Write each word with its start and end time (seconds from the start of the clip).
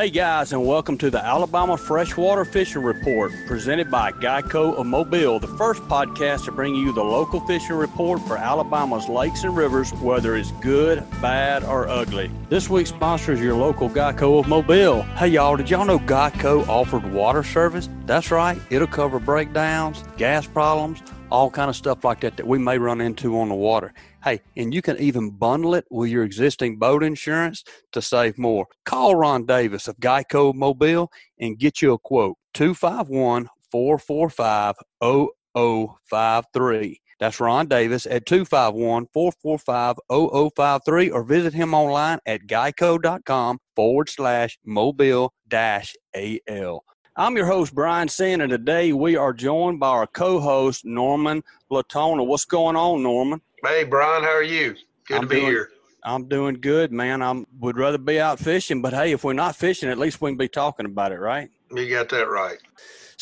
Hey 0.00 0.08
guys, 0.08 0.54
and 0.54 0.66
welcome 0.66 0.96
to 0.96 1.10
the 1.10 1.22
Alabama 1.22 1.76
Freshwater 1.76 2.46
Fishing 2.46 2.82
Report 2.82 3.32
presented 3.46 3.90
by 3.90 4.12
Geico 4.12 4.74
of 4.74 4.86
Mobile, 4.86 5.38
the 5.38 5.54
first 5.58 5.82
podcast 5.82 6.46
to 6.46 6.52
bring 6.52 6.74
you 6.74 6.90
the 6.94 7.04
local 7.04 7.40
fishing 7.40 7.76
report 7.76 8.22
for 8.22 8.38
Alabama's 8.38 9.10
lakes 9.10 9.44
and 9.44 9.54
rivers, 9.54 9.92
whether 9.92 10.36
it's 10.36 10.52
good, 10.62 11.04
bad, 11.20 11.64
or 11.64 11.86
ugly. 11.86 12.30
This 12.48 12.70
week's 12.70 12.88
sponsor 12.88 13.32
is 13.32 13.40
your 13.42 13.56
local 13.56 13.90
Geico 13.90 14.40
of 14.40 14.48
Mobile. 14.48 15.02
Hey 15.02 15.28
y'all, 15.28 15.54
did 15.54 15.68
y'all 15.68 15.84
know 15.84 15.98
Geico 15.98 16.66
offered 16.66 17.04
water 17.12 17.42
service? 17.42 17.90
That's 18.06 18.30
right, 18.30 18.58
it'll 18.70 18.86
cover 18.86 19.20
breakdowns, 19.20 20.02
gas 20.16 20.46
problems, 20.46 21.02
all 21.30 21.50
kind 21.50 21.68
of 21.70 21.76
stuff 21.76 22.04
like 22.04 22.20
that 22.20 22.36
that 22.36 22.46
we 22.46 22.58
may 22.58 22.78
run 22.78 23.00
into 23.00 23.38
on 23.38 23.48
the 23.48 23.54
water. 23.54 23.92
Hey, 24.22 24.40
and 24.56 24.74
you 24.74 24.82
can 24.82 24.98
even 24.98 25.30
bundle 25.30 25.74
it 25.74 25.86
with 25.90 26.10
your 26.10 26.24
existing 26.24 26.78
boat 26.78 27.02
insurance 27.02 27.64
to 27.92 28.02
save 28.02 28.38
more. 28.38 28.66
Call 28.84 29.14
Ron 29.14 29.46
Davis 29.46 29.88
of 29.88 29.96
Geico 29.96 30.54
Mobile 30.54 31.10
and 31.38 31.58
get 31.58 31.80
you 31.80 31.92
a 31.92 31.98
quote 31.98 32.36
251 32.54 33.48
445 33.70 34.76
0053. 35.54 37.00
That's 37.20 37.38
Ron 37.38 37.66
Davis 37.68 38.06
at 38.06 38.24
251 38.24 39.06
445 39.12 39.96
0053 40.10 41.10
or 41.10 41.22
visit 41.22 41.52
him 41.52 41.74
online 41.74 42.18
at 42.24 42.46
geico.com 42.46 43.58
forward 43.76 44.08
slash 44.08 44.58
mobile 44.64 45.34
dash 45.46 45.94
AL. 46.14 46.82
I'm 47.20 47.36
your 47.36 47.44
host, 47.44 47.74
Brian 47.74 48.08
Senn, 48.08 48.40
and 48.40 48.48
today 48.48 48.94
we 48.94 49.14
are 49.14 49.34
joined 49.34 49.78
by 49.78 49.88
our 49.88 50.06
co 50.06 50.40
host, 50.40 50.86
Norman 50.86 51.44
Latona. 51.70 52.24
What's 52.24 52.46
going 52.46 52.76
on, 52.76 53.02
Norman? 53.02 53.42
Hey, 53.62 53.84
Brian, 53.84 54.22
how 54.22 54.30
are 54.30 54.42
you? 54.42 54.74
Good 55.06 55.16
I'm 55.16 55.20
to 55.24 55.26
be 55.26 55.34
doing, 55.34 55.46
here. 55.48 55.68
I'm 56.02 56.28
doing 56.28 56.54
good, 56.62 56.92
man. 56.92 57.20
I 57.20 57.44
would 57.58 57.76
rather 57.76 57.98
be 57.98 58.18
out 58.18 58.38
fishing, 58.38 58.80
but 58.80 58.94
hey, 58.94 59.12
if 59.12 59.22
we're 59.22 59.34
not 59.34 59.54
fishing, 59.54 59.90
at 59.90 59.98
least 59.98 60.22
we 60.22 60.30
can 60.30 60.38
be 60.38 60.48
talking 60.48 60.86
about 60.86 61.12
it, 61.12 61.18
right? 61.18 61.50
You 61.70 61.90
got 61.90 62.08
that 62.08 62.30
right. 62.30 62.56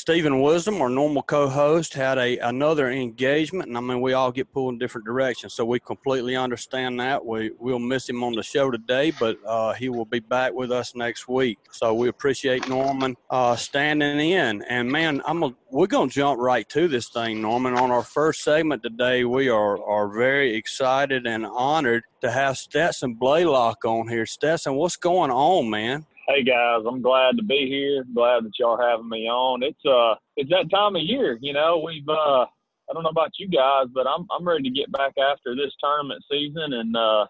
Stephen 0.08 0.40
Wisdom, 0.40 0.80
our 0.80 0.88
normal 0.88 1.22
co-host, 1.22 1.92
had 1.92 2.16
a 2.16 2.38
another 2.38 2.90
engagement, 2.90 3.68
and 3.68 3.76
I 3.76 3.80
mean 3.80 4.00
we 4.00 4.14
all 4.14 4.32
get 4.32 4.50
pulled 4.54 4.72
in 4.72 4.78
different 4.78 5.04
directions, 5.06 5.52
so 5.52 5.66
we 5.66 5.80
completely 5.80 6.34
understand 6.34 6.98
that. 6.98 7.22
We 7.22 7.50
we'll 7.58 7.78
miss 7.78 8.08
him 8.08 8.24
on 8.24 8.32
the 8.32 8.42
show 8.42 8.70
today, 8.70 9.12
but 9.20 9.36
uh, 9.46 9.74
he 9.74 9.90
will 9.90 10.06
be 10.06 10.20
back 10.20 10.54
with 10.54 10.72
us 10.72 10.94
next 10.94 11.28
week. 11.28 11.58
So 11.72 11.92
we 11.92 12.08
appreciate 12.08 12.66
Norman 12.70 13.18
uh, 13.28 13.54
standing 13.56 14.18
in. 14.18 14.62
And 14.62 14.90
man, 14.90 15.20
I'm 15.26 15.42
a, 15.42 15.54
we're 15.70 15.86
gonna 15.86 16.10
jump 16.10 16.40
right 16.40 16.66
to 16.70 16.88
this 16.88 17.10
thing, 17.10 17.42
Norman. 17.42 17.74
On 17.74 17.90
our 17.90 18.02
first 18.02 18.42
segment 18.42 18.82
today, 18.82 19.26
we 19.26 19.50
are 19.50 19.78
are 19.84 20.08
very 20.08 20.54
excited 20.54 21.26
and 21.26 21.44
honored 21.44 22.04
to 22.22 22.30
have 22.30 22.56
Stetson 22.56 23.12
Blaylock 23.12 23.84
on 23.84 24.08
here. 24.08 24.24
Stetson, 24.24 24.72
what's 24.72 24.96
going 24.96 25.30
on, 25.30 25.68
man? 25.68 26.06
Hey 26.28 26.44
guys, 26.44 26.82
I'm 26.86 27.00
glad 27.00 27.38
to 27.38 27.42
be 27.42 27.66
here. 27.68 28.04
Glad 28.14 28.44
that 28.44 28.50
y'all 28.58 28.78
having 28.78 29.08
me 29.08 29.26
on. 29.28 29.62
It's 29.62 29.80
uh, 29.86 30.14
it's 30.36 30.50
that 30.50 30.70
time 30.70 30.94
of 30.94 31.00
year. 31.00 31.38
You 31.40 31.54
know, 31.54 31.82
we've 31.82 32.06
uh, 32.06 32.42
I 32.42 32.92
don't 32.92 33.02
know 33.02 33.08
about 33.08 33.30
you 33.38 33.48
guys, 33.48 33.86
but 33.94 34.06
I'm 34.06 34.26
I'm 34.30 34.46
ready 34.46 34.64
to 34.64 34.70
get 34.70 34.92
back 34.92 35.14
after 35.16 35.56
this 35.56 35.72
tournament 35.82 36.22
season, 36.30 36.74
and 36.74 36.94
uh, 36.94 37.24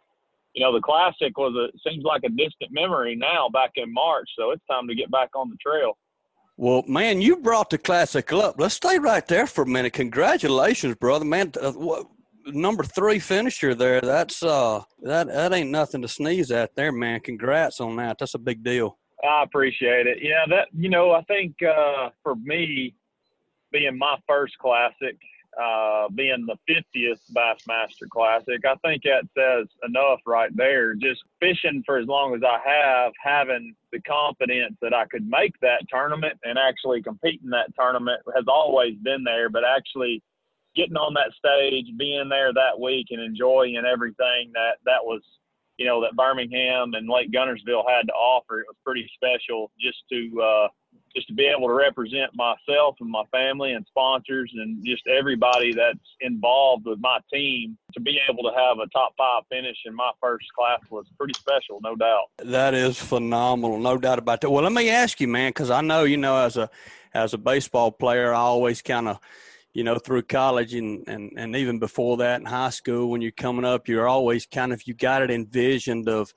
you 0.52 0.64
know, 0.64 0.72
the 0.72 0.80
classic 0.80 1.38
was 1.38 1.54
a 1.54 1.70
seems 1.88 2.02
like 2.02 2.22
a 2.24 2.28
distant 2.28 2.72
memory 2.72 3.14
now, 3.14 3.48
back 3.48 3.70
in 3.76 3.92
March. 3.94 4.28
So 4.36 4.50
it's 4.50 4.66
time 4.68 4.88
to 4.88 4.96
get 4.96 5.12
back 5.12 5.30
on 5.36 5.48
the 5.48 5.56
trail. 5.64 5.96
Well, 6.56 6.82
man, 6.88 7.22
you 7.22 7.36
brought 7.36 7.70
the 7.70 7.78
classic 7.78 8.32
up. 8.32 8.56
Let's 8.58 8.74
stay 8.74 8.98
right 8.98 9.24
there 9.28 9.46
for 9.46 9.62
a 9.62 9.66
minute. 9.66 9.92
Congratulations, 9.92 10.96
brother, 10.96 11.24
man. 11.24 11.52
Uh, 11.60 11.70
what, 11.70 12.08
number 12.54 12.84
three 12.84 13.18
finisher 13.18 13.74
there. 13.74 14.00
That's 14.00 14.42
uh 14.42 14.82
that 15.02 15.28
that 15.28 15.52
ain't 15.52 15.70
nothing 15.70 16.02
to 16.02 16.08
sneeze 16.08 16.50
at 16.50 16.74
there, 16.74 16.92
man. 16.92 17.20
Congrats 17.20 17.80
on 17.80 17.96
that. 17.96 18.18
That's 18.18 18.34
a 18.34 18.38
big 18.38 18.62
deal. 18.62 18.98
I 19.22 19.42
appreciate 19.42 20.06
it. 20.06 20.18
Yeah, 20.20 20.44
that 20.48 20.68
you 20.76 20.88
know, 20.88 21.12
I 21.12 21.22
think 21.22 21.54
uh 21.62 22.10
for 22.22 22.36
me 22.36 22.94
being 23.72 23.98
my 23.98 24.16
first 24.26 24.56
classic, 24.58 25.16
uh 25.60 26.08
being 26.14 26.46
the 26.46 26.56
50th 26.68 27.20
Bassmaster 27.34 28.08
Classic, 28.10 28.60
I 28.64 28.74
think 28.86 29.02
that 29.04 29.28
says 29.36 29.66
enough 29.86 30.20
right 30.26 30.54
there. 30.56 30.94
Just 30.94 31.22
fishing 31.40 31.82
for 31.84 31.98
as 31.98 32.06
long 32.06 32.34
as 32.34 32.42
I 32.42 32.58
have, 32.64 33.12
having 33.22 33.74
the 33.92 34.00
confidence 34.02 34.76
that 34.82 34.94
I 34.94 35.06
could 35.06 35.28
make 35.28 35.54
that 35.62 35.82
tournament 35.90 36.38
and 36.44 36.58
actually 36.58 37.02
compete 37.02 37.40
in 37.42 37.50
that 37.50 37.74
tournament 37.78 38.20
has 38.34 38.44
always 38.46 38.94
been 39.02 39.24
there, 39.24 39.48
but 39.48 39.64
actually 39.64 40.22
getting 40.78 40.96
on 40.96 41.14
that 41.14 41.34
stage, 41.36 41.86
being 41.98 42.28
there 42.28 42.54
that 42.54 42.78
week, 42.80 43.08
and 43.10 43.20
enjoying 43.20 43.76
everything 43.76 44.52
that 44.54 44.78
that 44.86 45.02
was, 45.02 45.22
you 45.76 45.86
know, 45.86 46.00
that 46.00 46.16
Birmingham 46.16 46.94
and 46.94 47.10
Lake 47.10 47.32
Guntersville 47.32 47.82
had 47.88 48.06
to 48.06 48.12
offer. 48.12 48.60
It 48.60 48.66
was 48.68 48.76
pretty 48.84 49.10
special 49.16 49.72
just 49.80 49.98
to 50.12 50.40
uh, 50.40 50.68
just 51.14 51.26
to 51.26 51.34
be 51.34 51.46
able 51.46 51.66
to 51.66 51.74
represent 51.74 52.30
myself 52.34 52.96
and 53.00 53.10
my 53.10 53.24
family 53.32 53.72
and 53.72 53.84
sponsors 53.88 54.52
and 54.54 54.84
just 54.84 55.02
everybody 55.08 55.74
that's 55.74 55.98
involved 56.20 56.86
with 56.86 57.00
my 57.00 57.18
team 57.32 57.76
to 57.92 58.00
be 58.00 58.20
able 58.28 58.42
to 58.44 58.56
have 58.56 58.78
a 58.78 58.88
top 58.90 59.14
five 59.18 59.42
finish 59.50 59.76
in 59.84 59.94
my 59.94 60.10
first 60.20 60.46
class 60.56 60.78
was 60.90 61.06
pretty 61.18 61.34
special, 61.34 61.80
no 61.82 61.96
doubt. 61.96 62.26
That 62.38 62.74
is 62.74 62.98
phenomenal, 62.98 63.78
no 63.78 63.98
doubt 63.98 64.20
about 64.20 64.40
that. 64.42 64.50
Well, 64.50 64.62
let 64.62 64.72
me 64.72 64.90
ask 64.90 65.20
you, 65.20 65.26
man, 65.26 65.50
because 65.50 65.70
I 65.70 65.80
know 65.80 66.04
you 66.04 66.16
know 66.16 66.36
as 66.36 66.56
a 66.56 66.70
as 67.14 67.34
a 67.34 67.38
baseball 67.38 67.90
player, 67.90 68.32
I 68.32 68.38
always 68.38 68.82
kind 68.82 69.08
of 69.08 69.18
you 69.78 69.84
know, 69.84 69.96
through 69.96 70.22
college 70.22 70.74
and, 70.74 71.06
and, 71.06 71.30
and 71.36 71.54
even 71.54 71.78
before 71.78 72.16
that 72.16 72.40
in 72.40 72.46
high 72.46 72.68
school, 72.68 73.10
when 73.10 73.20
you're 73.20 73.30
coming 73.30 73.64
up, 73.64 73.86
you're 73.86 74.08
always 74.08 74.44
kind 74.44 74.72
of, 74.72 74.82
you 74.88 74.92
got 74.92 75.22
it 75.22 75.30
envisioned 75.30 76.08
of, 76.08 76.34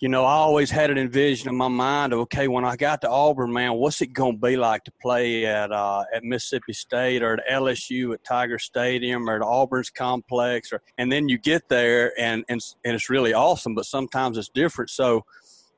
you 0.00 0.08
know, 0.08 0.24
I 0.24 0.32
always 0.32 0.68
had 0.68 0.90
it 0.90 0.98
envisioned 0.98 1.48
in 1.48 1.56
my 1.56 1.68
mind 1.68 2.12
of, 2.12 2.18
okay, 2.22 2.48
when 2.48 2.64
I 2.64 2.74
got 2.74 3.00
to 3.02 3.08
Auburn, 3.08 3.52
man, 3.52 3.74
what's 3.74 4.02
it 4.02 4.08
going 4.08 4.40
to 4.40 4.44
be 4.44 4.56
like 4.56 4.82
to 4.86 4.92
play 5.00 5.46
at, 5.46 5.70
uh, 5.70 6.02
at 6.12 6.24
Mississippi 6.24 6.72
State 6.72 7.22
or 7.22 7.34
at 7.34 7.48
LSU 7.48 8.12
at 8.12 8.24
Tiger 8.24 8.58
Stadium 8.58 9.30
or 9.30 9.36
at 9.36 9.42
Auburn's 9.42 9.90
complex 9.90 10.72
or, 10.72 10.82
and 10.98 11.12
then 11.12 11.28
you 11.28 11.38
get 11.38 11.68
there 11.68 12.12
and, 12.18 12.44
and, 12.48 12.60
and 12.84 12.92
it's 12.96 13.08
really 13.08 13.34
awesome, 13.34 13.76
but 13.76 13.84
sometimes 13.84 14.36
it's 14.36 14.48
different. 14.48 14.90
So 14.90 15.24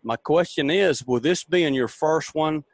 my 0.02 0.16
question 0.16 0.70
is, 0.70 1.06
will 1.06 1.20
this 1.20 1.44
be 1.44 1.64
in 1.64 1.74
your 1.74 1.88
first 1.88 2.34
one? 2.34 2.64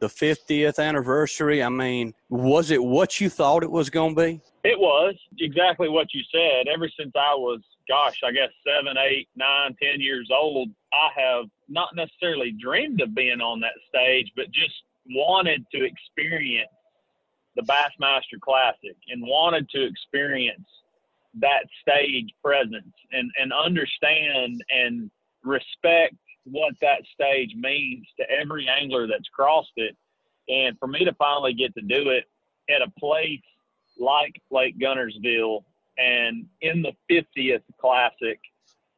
The 0.00 0.08
50th 0.08 0.78
anniversary. 0.78 1.62
I 1.62 1.68
mean, 1.68 2.14
was 2.28 2.70
it 2.70 2.82
what 2.82 3.20
you 3.20 3.28
thought 3.28 3.62
it 3.62 3.70
was 3.70 3.90
going 3.90 4.16
to 4.16 4.22
be? 4.22 4.40
It 4.64 4.78
was 4.78 5.14
exactly 5.38 5.88
what 5.88 6.08
you 6.12 6.22
said. 6.32 6.68
Ever 6.72 6.88
since 6.98 7.12
I 7.14 7.34
was, 7.34 7.60
gosh, 7.88 8.18
I 8.24 8.32
guess 8.32 8.50
seven, 8.66 8.96
eight, 8.98 9.28
nine, 9.36 9.76
ten 9.80 10.00
years 10.00 10.28
old, 10.32 10.68
I 10.92 11.08
have 11.20 11.46
not 11.68 11.94
necessarily 11.94 12.52
dreamed 12.52 13.00
of 13.00 13.14
being 13.14 13.40
on 13.40 13.60
that 13.60 13.74
stage, 13.88 14.32
but 14.36 14.50
just 14.50 14.74
wanted 15.10 15.64
to 15.72 15.84
experience 15.84 16.70
the 17.56 17.62
Bassmaster 17.62 18.40
Classic 18.40 18.96
and 19.08 19.22
wanted 19.22 19.68
to 19.70 19.84
experience 19.84 20.68
that 21.34 21.64
stage 21.80 22.30
presence 22.42 22.94
and, 23.12 23.30
and 23.40 23.52
understand 23.52 24.62
and 24.70 25.10
respect 25.44 26.16
what 26.44 26.74
that 26.80 27.02
stage 27.12 27.54
means 27.54 28.06
to 28.18 28.24
every 28.30 28.68
angler 28.68 29.06
that's 29.06 29.28
crossed 29.28 29.72
it. 29.76 29.96
And 30.48 30.78
for 30.78 30.88
me 30.88 31.04
to 31.04 31.14
finally 31.14 31.54
get 31.54 31.74
to 31.74 31.82
do 31.82 32.10
it 32.10 32.24
at 32.72 32.82
a 32.82 32.90
place 32.98 33.40
like 33.98 34.40
Lake 34.50 34.78
Guntersville 34.78 35.64
and 35.98 36.46
in 36.62 36.82
the 36.82 36.92
50th 37.10 37.62
Classic, 37.80 38.40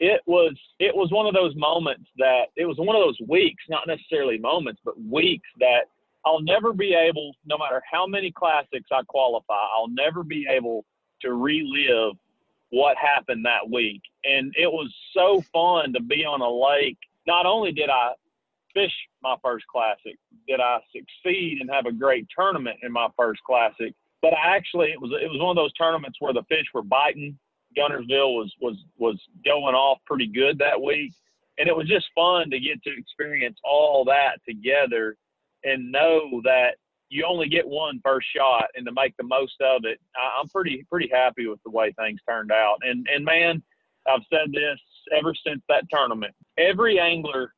it 0.01 0.21
was 0.27 0.55
it 0.81 0.95
was 0.95 1.13
one 1.13 1.27
of 1.27 1.35
those 1.35 1.55
moments 1.55 2.09
that 2.19 2.47
it 2.57 2.65
was 2.65 2.77
one 2.79 2.97
of 2.97 3.03
those 3.03 3.19
weeks, 3.29 3.63
not 3.69 3.87
necessarily 3.87 4.39
moments, 4.39 4.81
but 4.85 5.01
weeks 5.01 5.49
that 5.61 5.83
I'll 6.25 6.43
never 6.43 6.73
be 6.73 6.95
able, 6.95 7.35
no 7.47 7.59
matter 7.59 7.83
how 7.91 8.07
many 8.07 8.33
classics 8.33 8.89
I 8.91 9.03
qualify, 9.09 9.67
I'll 9.77 9.89
never 9.89 10.23
be 10.23 10.47
able 10.49 10.85
to 11.23 11.35
relive 11.35 12.15
what 12.71 12.97
happened 12.97 13.45
that 13.45 13.69
week. 13.71 14.03
And 14.25 14.53
it 14.57 14.71
was 14.71 14.93
so 15.15 15.43
fun 15.53 15.93
to 15.93 16.01
be 16.01 16.25
on 16.25 16.41
a 16.41 16.51
lake 16.51 16.99
not 17.27 17.47
only 17.47 17.73
did 17.73 17.91
I 17.91 18.13
fish 18.75 18.93
my 19.23 19.37
first 19.43 19.67
classic, 19.67 20.19
did 20.49 20.61
I 20.61 20.79
succeed 20.95 21.59
and 21.61 21.71
have 21.71 21.87
a 21.87 21.93
great 21.93 22.27
tournament 22.37 22.79
in 22.83 22.93
my 22.93 23.09
first 23.17 23.43
classic, 23.45 23.95
but 24.21 24.33
I 24.35 24.57
actually 24.57 24.91
it 24.93 25.01
was 25.01 25.11
it 25.21 25.31
was 25.31 25.41
one 25.41 25.57
of 25.57 25.63
those 25.63 25.73
tournaments 25.75 26.19
where 26.21 26.33
the 26.33 26.45
fish 26.49 26.67
were 26.73 26.83
biting. 26.83 27.39
Guntersville 27.77 28.37
was 28.37 28.53
was 28.61 28.77
was 28.99 29.21
going 29.45 29.75
off 29.75 29.99
pretty 30.07 30.27
good 30.27 30.59
that 30.59 30.81
week, 30.81 31.13
and 31.59 31.69
it 31.69 31.77
was 31.77 31.89
just 31.89 32.07
fun 32.15 32.51
to 32.51 32.61
get 32.61 32.83
to 32.85 32.97
experience 32.97 33.59
all 33.65 34.05
that 34.07 34.39
together 34.47 35.17
and 35.65 35.93
know 35.93 36.41
that 36.45 36.77
you 37.09 37.25
only 37.27 37.49
get 37.49 37.67
one 37.67 38.01
first 38.03 38.27
shot 38.35 38.67
and 38.75 38.87
to 38.87 38.93
make 38.93 39.15
the 39.17 39.25
most 39.25 39.61
of 39.61 39.83
it. 39.85 39.99
I, 40.17 40.41
I'm 40.41 40.49
pretty 40.49 40.85
pretty 40.91 41.11
happy 41.13 41.47
with 41.47 41.63
the 41.65 41.71
way 41.71 41.93
things 41.93 42.21
turned 42.29 42.53
out. 42.53 42.79
And 42.83 43.07
and 43.15 43.25
man, 43.25 43.63
I've 44.07 44.23
said 44.31 44.53
this 44.53 44.79
ever 45.17 45.35
since 45.47 45.63
that 45.69 45.85
tournament. 45.91 46.35
Every 46.59 46.99
angler 46.99 47.53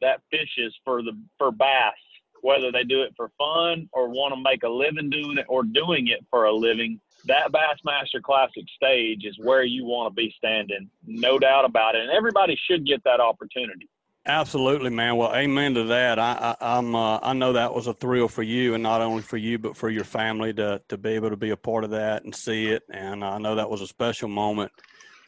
that 0.00 0.20
fishes 0.30 0.74
for 0.84 1.02
the 1.02 1.12
for 1.38 1.50
bass, 1.50 1.94
whether 2.42 2.72
they 2.72 2.84
do 2.84 3.02
it 3.02 3.12
for 3.16 3.30
fun 3.38 3.88
or 3.92 4.08
want 4.08 4.34
to 4.34 4.40
make 4.42 4.62
a 4.62 4.68
living 4.68 5.10
doing 5.10 5.38
it 5.38 5.46
or 5.48 5.62
doing 5.62 6.08
it 6.08 6.24
for 6.30 6.44
a 6.44 6.52
living, 6.52 7.00
that 7.26 7.52
Bassmaster 7.52 8.22
Classic 8.22 8.64
stage 8.74 9.24
is 9.24 9.36
where 9.38 9.62
you 9.62 9.84
want 9.84 10.10
to 10.10 10.14
be 10.14 10.32
standing, 10.36 10.88
no 11.06 11.38
doubt 11.38 11.64
about 11.64 11.94
it. 11.94 12.02
And 12.02 12.10
everybody 12.10 12.58
should 12.68 12.86
get 12.86 13.02
that 13.04 13.20
opportunity. 13.20 13.88
Absolutely, 14.26 14.90
man. 14.90 15.16
Well, 15.16 15.34
amen 15.34 15.74
to 15.74 15.84
that. 15.84 16.18
I, 16.18 16.54
I 16.60 16.78
am 16.78 16.94
uh, 16.94 17.18
I 17.22 17.32
know 17.32 17.54
that 17.54 17.74
was 17.74 17.86
a 17.86 17.94
thrill 17.94 18.28
for 18.28 18.42
you, 18.42 18.74
and 18.74 18.82
not 18.82 19.00
only 19.00 19.22
for 19.22 19.38
you, 19.38 19.58
but 19.58 19.76
for 19.76 19.88
your 19.88 20.04
family 20.04 20.52
to 20.54 20.80
to 20.88 20.98
be 20.98 21.10
able 21.10 21.30
to 21.30 21.36
be 21.36 21.50
a 21.50 21.56
part 21.56 21.84
of 21.84 21.90
that 21.90 22.24
and 22.24 22.34
see 22.34 22.66
it. 22.66 22.82
And 22.92 23.24
I 23.24 23.38
know 23.38 23.54
that 23.54 23.70
was 23.70 23.80
a 23.80 23.86
special 23.86 24.28
moment 24.28 24.72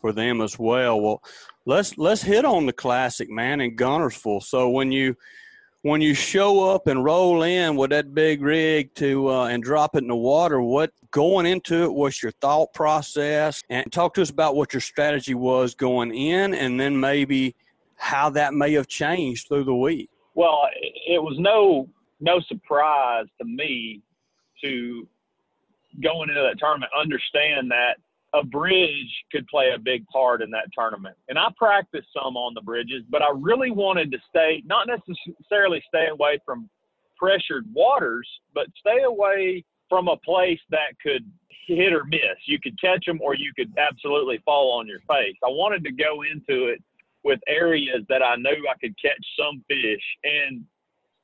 for 0.02 0.12
them 0.12 0.42
as 0.42 0.58
well. 0.58 1.00
Well, 1.00 1.22
let's 1.64 1.96
let's 1.96 2.20
hit 2.20 2.44
on 2.44 2.66
the 2.66 2.72
classic, 2.74 3.30
man, 3.30 3.62
in 3.62 3.76
Guntersville. 3.76 4.42
So 4.42 4.68
when 4.68 4.92
you 4.92 5.16
when 5.80 6.02
you 6.02 6.12
show 6.12 6.70
up 6.70 6.86
and 6.86 7.02
roll 7.02 7.42
in 7.42 7.76
with 7.76 7.90
that 7.90 8.14
big 8.14 8.42
rig 8.42 8.94
to 8.96 9.28
uh, 9.30 9.46
and 9.46 9.62
drop 9.62 9.96
it 9.96 10.02
in 10.02 10.08
the 10.08 10.16
water, 10.16 10.60
what 10.60 10.92
going 11.10 11.46
into 11.46 11.84
it 11.84 11.94
was 11.94 12.22
your 12.22 12.32
thought 12.40 12.74
process, 12.74 13.62
and 13.70 13.90
talk 13.90 14.12
to 14.14 14.22
us 14.22 14.30
about 14.30 14.54
what 14.54 14.74
your 14.74 14.82
strategy 14.82 15.34
was 15.34 15.74
going 15.74 16.14
in, 16.14 16.52
and 16.52 16.78
then 16.78 17.00
maybe 17.00 17.56
how 17.96 18.28
that 18.28 18.52
may 18.52 18.72
have 18.72 18.88
changed 18.88 19.48
through 19.48 19.64
the 19.64 19.74
week. 19.74 20.10
Well, 20.34 20.68
it 21.06 21.22
was 21.22 21.36
no 21.38 21.88
no 22.20 22.40
surprise 22.48 23.26
to 23.40 23.46
me 23.46 24.02
to 24.62 25.08
going 26.02 26.30
into 26.30 26.40
that 26.40 26.58
tournament 26.58 26.90
understand 26.98 27.70
that 27.70 27.96
a 28.34 28.44
bridge 28.44 29.24
could 29.30 29.46
play 29.46 29.70
a 29.74 29.78
big 29.78 30.06
part 30.06 30.42
in 30.42 30.50
that 30.50 30.68
tournament. 30.76 31.16
And 31.28 31.38
I 31.38 31.48
practiced 31.56 32.08
some 32.14 32.36
on 32.36 32.54
the 32.54 32.62
bridges, 32.62 33.02
but 33.10 33.22
I 33.22 33.28
really 33.34 33.70
wanted 33.70 34.10
to 34.12 34.18
stay, 34.28 34.62
not 34.64 34.86
necessarily 34.86 35.82
stay 35.86 36.08
away 36.08 36.38
from 36.44 36.68
pressured 37.18 37.66
waters, 37.72 38.28
but 38.54 38.66
stay 38.78 39.02
away 39.02 39.64
from 39.88 40.08
a 40.08 40.16
place 40.18 40.60
that 40.70 40.98
could 41.02 41.30
hit 41.66 41.92
or 41.92 42.04
miss. 42.04 42.38
You 42.46 42.58
could 42.58 42.80
catch 42.80 43.04
them 43.06 43.20
or 43.20 43.34
you 43.34 43.52
could 43.54 43.72
absolutely 43.78 44.40
fall 44.44 44.78
on 44.78 44.86
your 44.86 45.00
face. 45.00 45.36
I 45.44 45.48
wanted 45.48 45.84
to 45.84 45.92
go 45.92 46.22
into 46.22 46.68
it 46.68 46.82
with 47.24 47.38
areas 47.46 48.02
that 48.08 48.22
I 48.22 48.36
knew 48.36 48.66
I 48.68 48.78
could 48.80 48.94
catch 49.00 49.24
some 49.38 49.62
fish. 49.68 50.02
And 50.24 50.64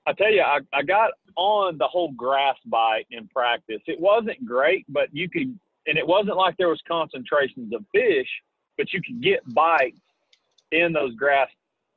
I 0.06 0.12
tell 0.12 0.32
you, 0.32 0.42
I, 0.42 0.58
I 0.72 0.82
got 0.82 1.10
on 1.36 1.78
the 1.78 1.86
whole 1.86 2.12
grass 2.12 2.56
bite 2.66 3.06
in 3.10 3.26
practice. 3.28 3.80
It 3.86 3.98
wasn't 3.98 4.44
great, 4.44 4.84
but 4.88 5.08
you 5.12 5.28
could 5.28 5.58
and 5.88 5.98
it 5.98 6.06
wasn't 6.06 6.36
like 6.36 6.56
there 6.56 6.68
was 6.68 6.80
concentrations 6.86 7.72
of 7.74 7.84
fish, 7.92 8.28
but 8.76 8.92
you 8.92 9.00
could 9.02 9.22
get 9.22 9.40
bites 9.54 9.98
in 10.70 10.92
those 10.92 11.14
grass 11.14 11.48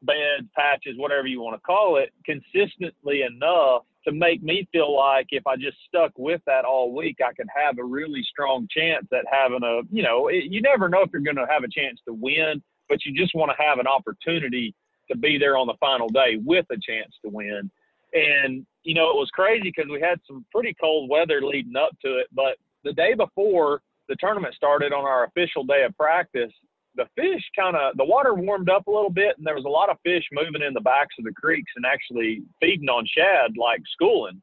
beds, 0.02 0.48
patches, 0.56 0.98
whatever 0.98 1.28
you 1.28 1.42
want 1.42 1.56
to 1.56 1.62
call 1.62 1.98
it, 1.98 2.12
consistently 2.26 3.22
enough 3.22 3.84
to 4.06 4.12
make 4.12 4.42
me 4.42 4.68
feel 4.72 4.96
like 4.96 5.28
if 5.30 5.46
I 5.46 5.58
just 5.58 5.78
stuck 5.88 6.12
with 6.18 6.42
that 6.48 6.66
all 6.66 6.96
week, 6.96 7.18
I 7.24 7.34
could 7.34 7.50
have 7.56 7.78
a 7.78 7.84
really 7.84 8.24
strong 8.24 8.68
chance 8.76 9.06
at 9.14 9.26
having 9.32 9.62
a, 9.64 9.82
you 9.92 10.02
know, 10.02 10.30
it, 10.30 10.46
you 10.46 10.62
never 10.62 10.90
know 10.90 11.02
if 11.02 11.12
you're 11.14 11.22
going 11.22 11.36
to 11.36 11.46
have 11.48 11.64
a 11.64 11.68
chance 11.68 12.00
to 12.08 12.14
win, 12.14 12.64
but 12.90 13.06
you 13.06 13.14
just 13.14 13.36
want 13.36 13.52
to 13.52 13.64
have 13.64 13.78
an 13.78 13.88
opportunity 13.88 14.74
to 15.12 15.18
be 15.18 15.38
there 15.38 15.58
on 15.58 15.68
the 15.68 15.76
final 15.80 16.08
day 16.08 16.40
with 16.44 16.66
a 16.72 16.78
chance 16.78 17.14
to 17.24 17.30
win. 17.30 17.70
And, 18.14 18.66
you 18.84 18.96
know, 18.96 19.10
it 19.10 19.16
was 19.16 19.30
crazy 19.30 19.72
because 19.76 19.90
we 19.92 20.02
had 20.02 20.20
some 20.26 20.46
pretty 20.52 20.76
cold 20.82 21.10
weather 21.10 21.42
leading 21.42 21.76
up 21.76 21.92
to 22.04 22.18
it, 22.18 22.28
but 22.34 22.58
the 22.84 22.94
day 22.94 23.14
before 23.14 23.82
the 24.10 24.16
tournament 24.20 24.54
started 24.56 24.94
on 24.94 25.06
our 25.06 25.26
official 25.26 25.64
day 25.64 25.84
of 25.84 25.96
practice, 25.98 26.52
the 26.96 27.06
fish 27.16 27.42
kind 27.58 27.76
of 27.76 27.96
the 27.96 28.06
water 28.06 28.34
warmed 28.34 28.70
up 28.70 28.88
a 28.88 28.92
little 28.92 29.10
bit 29.10 29.38
and 29.38 29.48
there 29.48 29.56
was 29.56 29.66
a 29.66 29.70
lot 29.70 29.90
of 29.90 29.98
fish 30.04 30.24
moving 30.32 30.62
in 30.62 30.74
the 30.74 30.82
backs 30.82 31.16
of 31.18 31.26
the 31.26 31.32
creeks 31.32 31.72
and 31.76 31.86
actually 31.86 32.44
feeding 32.60 32.90
on 32.90 33.06
shad 33.06 33.52
like 33.58 33.82
schooling. 33.94 34.42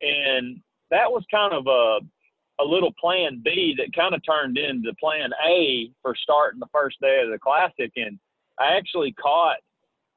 And 0.00 0.60
that 0.90 1.10
was 1.10 1.24
kind 1.30 1.52
of 1.52 1.66
a 1.66 2.00
a 2.60 2.64
little 2.64 2.92
plan 3.00 3.40
b 3.44 3.74
that 3.76 3.94
kind 3.94 4.14
of 4.14 4.22
turned 4.24 4.56
into 4.58 4.92
plan 5.00 5.30
a 5.46 5.90
for 6.02 6.14
starting 6.14 6.60
the 6.60 6.66
first 6.72 6.96
day 7.00 7.22
of 7.24 7.30
the 7.30 7.38
classic. 7.38 7.92
And 7.96 8.18
i 8.58 8.76
actually 8.76 9.12
caught 9.12 9.58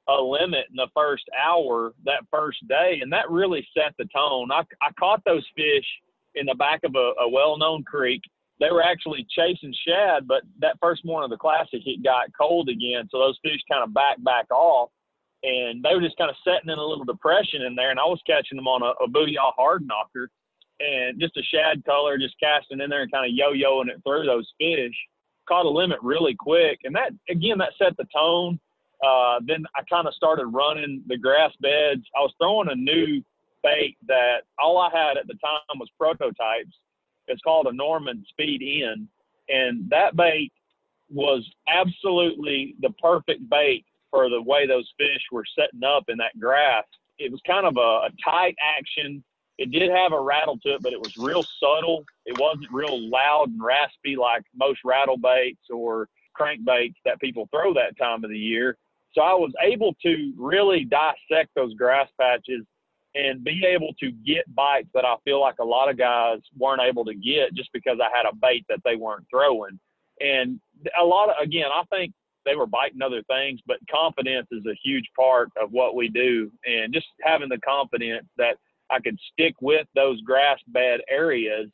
a 0.08 0.22
limit 0.22 0.66
in 0.70 0.76
the 0.76 0.90
first 0.96 1.24
hour 1.36 1.94
that 2.06 2.24
first 2.32 2.66
day 2.68 3.00
and 3.02 3.12
that 3.12 3.30
really 3.30 3.68
set 3.76 3.94
the 3.98 4.06
tone. 4.16 4.52
I, 4.52 4.62
I 4.82 4.92
caught 5.00 5.24
those 5.26 5.46
fish 5.56 5.86
in 6.36 6.46
the 6.46 6.56
back 6.56 6.82
of 6.84 6.96
a, 6.96 7.12
a 7.22 7.30
well-known 7.30 7.84
creek. 7.84 8.22
They 8.60 8.72
were 8.72 8.84
actually 8.84 9.28
chasing 9.30 9.74
shad, 9.86 10.28
but 10.28 10.44
that 10.60 10.78
first 10.82 11.04
morning 11.04 11.26
of 11.26 11.32
the 11.32 11.38
classic, 11.38 11.82
it 11.86 12.04
got 12.04 12.32
cold 12.40 12.70
again, 12.70 13.08
so 13.10 13.20
those 13.20 13.40
fish 13.44 13.60
kind 13.70 13.84
of 13.84 13.94
backed 13.94 14.24
back 14.24 14.50
off, 14.50 14.90
and 15.44 15.84
they 15.84 15.94
were 15.94 16.02
just 16.02 16.18
kind 16.18 16.30
of 16.30 16.38
setting 16.44 16.72
in 16.72 16.80
a 16.80 16.86
little 16.86 17.04
depression 17.04 17.64
in 17.64 17.76
there. 17.76 17.92
And 17.92 18.00
I 18.00 18.06
was 18.06 18.22
catching 18.26 18.56
them 18.56 18.68
on 18.68 18.82
a, 18.82 18.94
a 19.04 19.10
booyah 19.10 19.52
hard 19.58 19.86
knocker, 19.86 20.30
and 20.80 21.20
just 21.20 21.38
a 21.38 21.44
shad 21.44 21.84
color, 21.86 22.18
just 22.18 22.40
casting 22.40 22.82
in 22.82 22.90
there 22.90 23.02
and 23.02 23.12
kind 23.12 23.26
of 23.26 23.36
yo-yoing 23.36 23.90
it 23.90 24.02
through 24.04 24.26
those 24.26 24.50
fish. 24.60 24.96
Caught 25.48 25.68
a 25.68 25.70
limit 25.70 26.00
really 26.02 26.36
quick, 26.38 26.80
and 26.86 26.96
that 26.96 27.12
again 27.30 27.58
that 27.60 27.74
set 27.78 27.96
the 27.98 28.06
tone. 28.16 28.60
Uh, 29.06 29.40
then 29.46 29.64
I 29.76 29.82
kind 29.90 30.08
of 30.08 30.14
started 30.16 30.48
running 30.48 31.04
the 31.08 31.18
grass 31.18 31.52
beds. 31.62 32.02
I 32.18 32.22
was 32.22 32.34
throwing 32.40 32.70
a 32.70 32.76
new 32.76 33.22
bait 33.66 33.98
that 34.08 34.42
all 34.62 34.78
I 34.78 34.90
had 34.92 35.18
at 35.18 35.28
the 35.28 35.34
time 35.44 35.80
was 35.80 35.90
prototypes. 35.98 36.78
It's 37.28 37.42
called 37.42 37.68
a 37.68 37.74
Norman 37.74 38.24
Speed 38.30 38.62
N, 38.84 39.08
and 39.50 39.90
that 39.90 40.16
bait 40.16 40.52
was 41.10 41.44
absolutely 41.68 42.76
the 42.82 42.92
perfect 43.02 43.50
bait 43.50 43.86
for 44.12 44.30
the 44.30 44.42
way 44.42 44.68
those 44.68 44.90
fish 44.98 45.22
were 45.32 45.44
setting 45.58 45.84
up 45.84 46.06
in 46.08 46.18
that 46.18 46.40
grass. 46.40 46.86
It 47.18 47.32
was 47.32 47.42
kind 47.46 47.66
of 47.66 47.78
a, 47.78 48.08
a 48.08 48.10
tight 48.24 48.56
action. 48.78 49.24
It 49.58 49.72
did 49.72 49.90
have 49.92 50.14
a 50.14 50.20
rattle 50.20 50.60
to 50.64 50.76
it, 50.76 50.84
but 50.84 50.94
it 50.94 51.00
was 51.00 51.16
real 51.18 51.46
subtle. 51.60 52.04
It 52.26 52.38
wasn't 52.40 52.72
real 52.72 53.10
loud 53.10 53.50
and 53.50 53.64
raspy 53.64 54.16
like 54.16 54.44
most 54.56 54.80
rattle 54.84 55.18
baits 55.18 55.70
or 55.70 56.08
crankbaits 56.40 56.96
that 57.06 57.20
people 57.20 57.48
throw 57.52 57.74
that 57.74 57.98
time 57.98 58.24
of 58.24 58.30
the 58.30 58.38
year. 58.38 58.78
So 59.14 59.22
I 59.22 59.34
was 59.34 59.54
able 59.64 59.96
to 60.04 60.34
really 60.38 60.86
dissect 60.86 61.56
those 61.56 61.74
grass 61.74 62.10
patches 62.20 62.66
and 63.16 63.44
be 63.44 63.66
able 63.66 63.94
to 64.00 64.12
get 64.12 64.54
bites 64.54 64.90
that 64.94 65.06
I 65.06 65.16
feel 65.24 65.40
like 65.40 65.56
a 65.60 65.66
lot 65.66 65.90
of 65.90 65.98
guys 65.98 66.40
weren't 66.58 66.82
able 66.82 67.06
to 67.06 67.16
get 67.16 67.54
just 67.54 67.70
because 67.74 67.98
I 68.02 68.16
had 68.16 68.26
a 68.30 68.36
bait 68.36 68.66
that 68.68 68.82
they 68.84 68.98
weren't 68.98 69.26
throwing. 69.30 69.80
And 70.20 70.60
a 71.00 71.04
lot 71.04 71.30
of, 71.30 71.36
again, 71.42 71.70
I 71.74 71.84
think 71.90 72.14
they 72.46 72.56
were 72.56 72.68
biting 72.68 73.02
other 73.02 73.24
things, 73.24 73.62
but 73.66 73.78
confidence 73.90 74.48
is 74.52 74.66
a 74.66 74.78
huge 74.84 75.06
part 75.18 75.50
of 75.62 75.72
what 75.72 75.96
we 75.96 76.10
do. 76.10 76.52
And 76.66 76.94
just 76.94 77.08
having 77.22 77.50
the 77.50 77.60
confidence 77.60 78.28
that 78.38 78.58
I 78.90 79.00
could 79.00 79.18
stick 79.32 79.56
with 79.62 79.88
those 79.96 80.22
grass 80.22 80.60
bed 80.68 81.00
areas. 81.10 81.70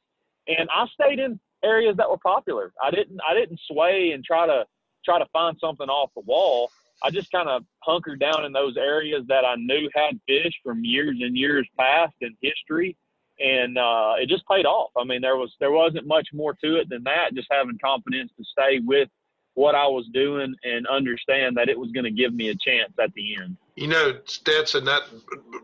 And 0.47 0.69
I 0.73 0.85
stayed 0.93 1.19
in 1.19 1.39
areas 1.63 1.97
that 1.97 2.09
were 2.09 2.17
popular. 2.17 2.71
I 2.81 2.91
didn't, 2.91 3.19
I 3.27 3.33
didn't 3.33 3.59
sway 3.67 4.11
and 4.11 4.23
try 4.23 4.45
to, 4.45 4.65
try 5.03 5.17
to 5.17 5.25
find 5.33 5.57
something 5.59 5.89
off 5.89 6.11
the 6.15 6.21
wall. 6.21 6.71
I 7.03 7.09
just 7.09 7.31
kind 7.31 7.49
of 7.49 7.63
hunkered 7.79 8.19
down 8.19 8.45
in 8.45 8.51
those 8.51 8.77
areas 8.77 9.23
that 9.27 9.45
I 9.45 9.55
knew 9.55 9.89
had 9.95 10.19
fish 10.27 10.53
from 10.63 10.83
years 10.83 11.17
and 11.21 11.35
years 11.35 11.67
past 11.79 12.13
in 12.21 12.35
history, 12.41 12.95
and 13.39 13.77
uh, 13.77 14.13
it 14.19 14.29
just 14.29 14.47
paid 14.47 14.65
off. 14.65 14.91
I 14.97 15.03
mean, 15.03 15.21
there 15.21 15.37
was 15.37 15.55
there 15.59 15.71
wasn't 15.71 16.07
much 16.07 16.29
more 16.33 16.53
to 16.63 16.75
it 16.77 16.89
than 16.89 17.03
that. 17.03 17.33
Just 17.33 17.47
having 17.49 17.77
confidence 17.83 18.31
to 18.37 18.43
stay 18.43 18.79
with 18.83 19.09
what 19.53 19.75
I 19.75 19.87
was 19.87 20.07
doing 20.13 20.55
and 20.63 20.87
understand 20.87 21.57
that 21.57 21.69
it 21.69 21.77
was 21.77 21.91
going 21.91 22.05
to 22.05 22.11
give 22.11 22.33
me 22.33 22.49
a 22.49 22.55
chance 22.55 22.93
at 23.01 23.13
the 23.13 23.35
end. 23.35 23.57
You 23.75 23.87
know, 23.87 24.19
Stetson, 24.25 24.85
that 24.85 25.01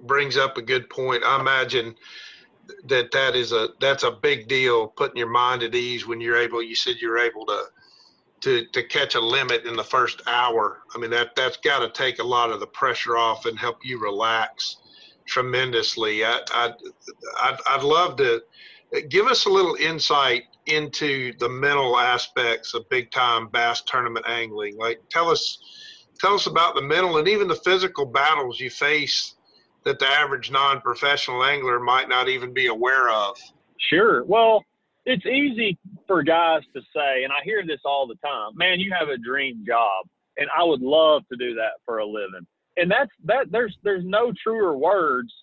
brings 0.03 0.37
up 0.37 0.57
a 0.57 0.61
good 0.61 0.89
point. 0.89 1.23
I 1.23 1.39
imagine 1.39 1.95
that 2.85 3.11
that 3.11 3.35
is 3.35 3.53
a 3.53 3.69
that's 3.79 4.03
a 4.03 4.11
big 4.11 4.47
deal 4.47 4.87
putting 4.87 5.17
your 5.17 5.29
mind 5.29 5.63
at 5.63 5.75
ease 5.75 6.05
when 6.05 6.19
you're 6.19 6.37
able. 6.37 6.61
You 6.61 6.75
said 6.75 6.95
you're 6.99 7.19
able 7.19 7.45
to 7.45 7.63
to 8.41 8.65
to 8.67 8.83
catch 8.83 9.15
a 9.15 9.19
limit 9.19 9.65
in 9.65 9.75
the 9.75 9.83
first 9.83 10.21
hour. 10.27 10.81
I 10.95 10.99
mean 10.99 11.11
that 11.11 11.35
that's 11.35 11.57
got 11.57 11.79
to 11.79 11.89
take 11.89 12.19
a 12.19 12.23
lot 12.23 12.51
of 12.51 12.59
the 12.59 12.67
pressure 12.67 13.17
off 13.17 13.45
and 13.45 13.57
help 13.57 13.83
you 13.83 13.99
relax 13.99 14.77
tremendously. 15.25 16.23
I, 16.23 16.41
I 16.51 16.73
I'd, 17.39 17.57
I'd 17.67 17.83
love 17.83 18.17
to 18.17 18.41
give 19.09 19.27
us 19.27 19.45
a 19.45 19.49
little 19.49 19.75
insight 19.75 20.43
into 20.67 21.33
the 21.39 21.49
mental 21.49 21.97
aspects 21.97 22.73
of 22.73 22.87
big 22.89 23.11
time 23.11 23.47
bass 23.47 23.81
tournament 23.81 24.25
angling. 24.27 24.77
Like 24.77 25.01
tell 25.09 25.29
us 25.29 25.57
tell 26.19 26.33
us 26.33 26.47
about 26.47 26.75
the 26.75 26.81
mental 26.81 27.17
and 27.17 27.27
even 27.27 27.47
the 27.47 27.55
physical 27.55 28.05
battles 28.05 28.59
you 28.59 28.69
face 28.69 29.35
that 29.83 29.99
the 29.99 30.07
average 30.07 30.51
non-professional 30.51 31.43
angler 31.43 31.79
might 31.79 32.09
not 32.09 32.27
even 32.27 32.53
be 32.53 32.67
aware 32.67 33.09
of. 33.09 33.37
Sure. 33.77 34.23
Well, 34.25 34.65
it's 35.07 35.25
easy 35.25 35.77
for 36.05 36.21
guys 36.21 36.63
to 36.75 36.81
say, 36.93 37.23
and 37.23 37.31
I 37.31 37.41
hear 37.43 37.63
this 37.65 37.79
all 37.85 38.07
the 38.07 38.15
time, 38.15 38.51
man, 38.55 38.81
you 38.81 38.93
have 38.97 39.07
a 39.07 39.17
dream 39.17 39.63
job. 39.65 40.05
And 40.35 40.49
I 40.55 40.63
would 40.63 40.81
love 40.81 41.23
to 41.31 41.37
do 41.37 41.55
that 41.55 41.79
for 41.85 41.99
a 41.99 42.05
living. 42.05 42.45
And 42.75 42.91
that's 42.91 43.09
that 43.23 43.47
there's 43.49 43.75
there's 43.83 44.03
no 44.05 44.31
truer 44.43 44.77
words 44.77 45.33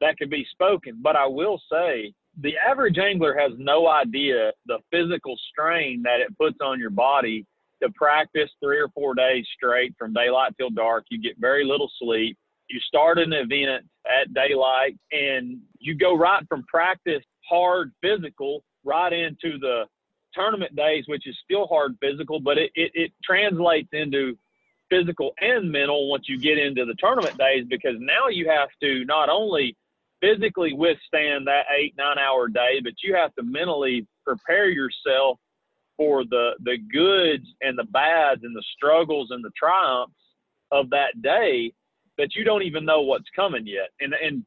that 0.00 0.16
could 0.18 0.30
be 0.30 0.46
spoken. 0.52 1.00
But 1.02 1.16
I 1.16 1.26
will 1.26 1.60
say 1.72 2.12
the 2.40 2.54
average 2.58 2.98
angler 2.98 3.36
has 3.36 3.52
no 3.58 3.88
idea 3.88 4.52
the 4.66 4.78
physical 4.92 5.36
strain 5.50 6.02
that 6.04 6.20
it 6.20 6.36
puts 6.38 6.58
on 6.60 6.78
your 6.78 6.90
body 6.90 7.44
to 7.82 7.90
practice 7.96 8.50
three 8.62 8.78
or 8.78 8.88
four 8.94 9.14
days 9.14 9.44
straight 9.56 9.94
from 9.98 10.12
daylight 10.12 10.52
till 10.58 10.70
dark. 10.70 11.06
You 11.10 11.20
get 11.20 11.36
very 11.40 11.64
little 11.64 11.90
sleep. 11.98 12.36
You 12.68 12.78
start 12.80 13.18
an 13.18 13.32
event 13.32 13.84
at 14.06 14.32
daylight 14.32 14.96
and 15.10 15.58
you 15.78 15.96
go 15.96 16.16
right 16.16 16.44
from 16.48 16.64
practice 16.68 17.22
hard 17.48 17.92
physical 18.02 18.62
right 18.86 19.12
into 19.12 19.58
the 19.58 19.84
tournament 20.34 20.74
days, 20.76 21.04
which 21.06 21.26
is 21.26 21.36
still 21.44 21.66
hard 21.66 21.96
physical, 22.00 22.40
but 22.40 22.58
it, 22.58 22.70
it, 22.74 22.90
it 22.94 23.12
translates 23.24 23.88
into 23.92 24.36
physical 24.88 25.32
and 25.40 25.70
mental 25.70 26.08
once 26.10 26.24
you 26.28 26.38
get 26.38 26.58
into 26.58 26.84
the 26.84 26.94
tournament 26.98 27.36
days 27.36 27.64
because 27.68 27.96
now 27.98 28.28
you 28.30 28.48
have 28.48 28.68
to 28.80 29.04
not 29.04 29.28
only 29.28 29.76
physically 30.20 30.72
withstand 30.72 31.46
that 31.46 31.64
eight 31.76 31.92
nine 31.98 32.18
hour 32.18 32.48
day 32.48 32.80
but 32.82 32.92
you 33.02 33.14
have 33.14 33.34
to 33.34 33.42
mentally 33.42 34.06
prepare 34.24 34.68
yourself 34.68 35.38
for 35.96 36.24
the 36.24 36.52
the 36.62 36.78
goods 36.92 37.46
and 37.62 37.76
the 37.76 37.84
bads 37.84 38.42
and 38.44 38.54
the 38.54 38.62
struggles 38.76 39.28
and 39.32 39.44
the 39.44 39.50
triumphs 39.58 40.14
of 40.70 40.90
that 40.90 41.20
day 41.22 41.72
that 42.18 42.34
you 42.34 42.44
don't 42.44 42.62
even 42.62 42.84
know 42.84 43.02
what's 43.02 43.28
coming 43.34 43.66
yet. 43.66 43.90
And 44.00 44.14
and 44.14 44.44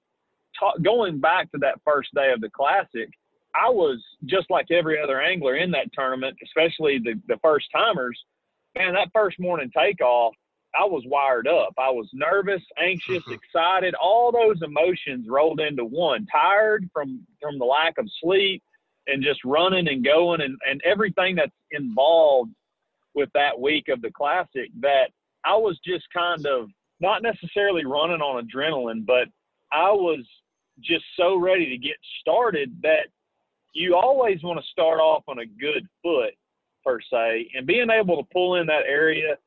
ta- 0.59 0.77
going 0.81 1.19
back 1.19 1.51
to 1.51 1.57
that 1.59 1.79
first 1.85 2.09
day 2.13 2.31
of 2.33 2.41
the 2.41 2.49
classic 2.49 3.09
I 3.55 3.69
was 3.69 4.03
just 4.25 4.49
like 4.49 4.67
every 4.71 5.01
other 5.01 5.21
angler 5.21 5.55
in 5.55 5.71
that 5.71 5.91
tournament, 5.93 6.37
especially 6.43 6.99
the, 6.99 7.19
the 7.27 7.37
first 7.41 7.67
timers. 7.73 8.19
Man, 8.77 8.93
that 8.93 9.09
first 9.13 9.39
morning 9.39 9.71
takeoff, 9.75 10.33
I 10.79 10.85
was 10.85 11.03
wired 11.07 11.47
up. 11.47 11.73
I 11.77 11.89
was 11.89 12.07
nervous, 12.13 12.61
anxious, 12.77 13.23
excited. 13.31 13.95
All 13.95 14.31
those 14.31 14.61
emotions 14.61 15.27
rolled 15.27 15.59
into 15.59 15.85
one. 15.85 16.27
Tired 16.27 16.89
from 16.93 17.25
from 17.41 17.57
the 17.57 17.65
lack 17.65 17.97
of 17.97 18.07
sleep 18.21 18.61
and 19.07 19.23
just 19.23 19.43
running 19.43 19.87
and 19.87 20.03
going 20.03 20.41
and, 20.41 20.55
and 20.69 20.81
everything 20.85 21.35
that's 21.35 21.51
involved 21.71 22.51
with 23.15 23.29
that 23.33 23.59
week 23.59 23.89
of 23.89 24.01
the 24.01 24.11
classic 24.11 24.69
that 24.79 25.09
I 25.43 25.55
was 25.55 25.79
just 25.85 26.05
kind 26.13 26.45
of 26.45 26.69
not 26.99 27.23
necessarily 27.23 27.85
running 27.85 28.21
on 28.21 28.45
adrenaline, 28.45 29.05
but 29.05 29.27
I 29.71 29.91
was 29.91 30.19
just 30.81 31.05
so 31.17 31.37
ready 31.37 31.69
to 31.69 31.77
get 31.77 31.95
started 32.21 32.71
that 32.83 33.07
you 33.73 33.95
always 33.95 34.41
want 34.43 34.59
to 34.59 34.65
start 34.71 34.99
off 34.99 35.23
on 35.27 35.39
a 35.39 35.45
good 35.45 35.87
foot 36.03 36.33
per 36.85 36.99
se, 37.01 37.49
and 37.55 37.67
being 37.67 37.89
able 37.89 38.17
to 38.17 38.27
pull 38.31 38.55
in 38.55 38.67
that 38.67 38.85
area. 38.87 39.37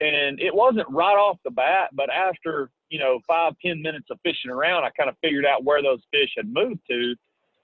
And 0.00 0.40
it 0.40 0.54
wasn't 0.54 0.88
right 0.88 1.16
off 1.16 1.38
the 1.44 1.50
bat, 1.50 1.90
but 1.92 2.10
after 2.10 2.70
you 2.88 2.98
know 2.98 3.20
five 3.26 3.54
ten 3.64 3.82
minutes 3.82 4.06
of 4.10 4.18
fishing 4.22 4.50
around, 4.50 4.84
I 4.84 4.90
kind 4.90 5.10
of 5.10 5.16
figured 5.22 5.44
out 5.44 5.64
where 5.64 5.82
those 5.82 6.00
fish 6.10 6.30
had 6.36 6.52
moved 6.52 6.80
to, 6.90 7.14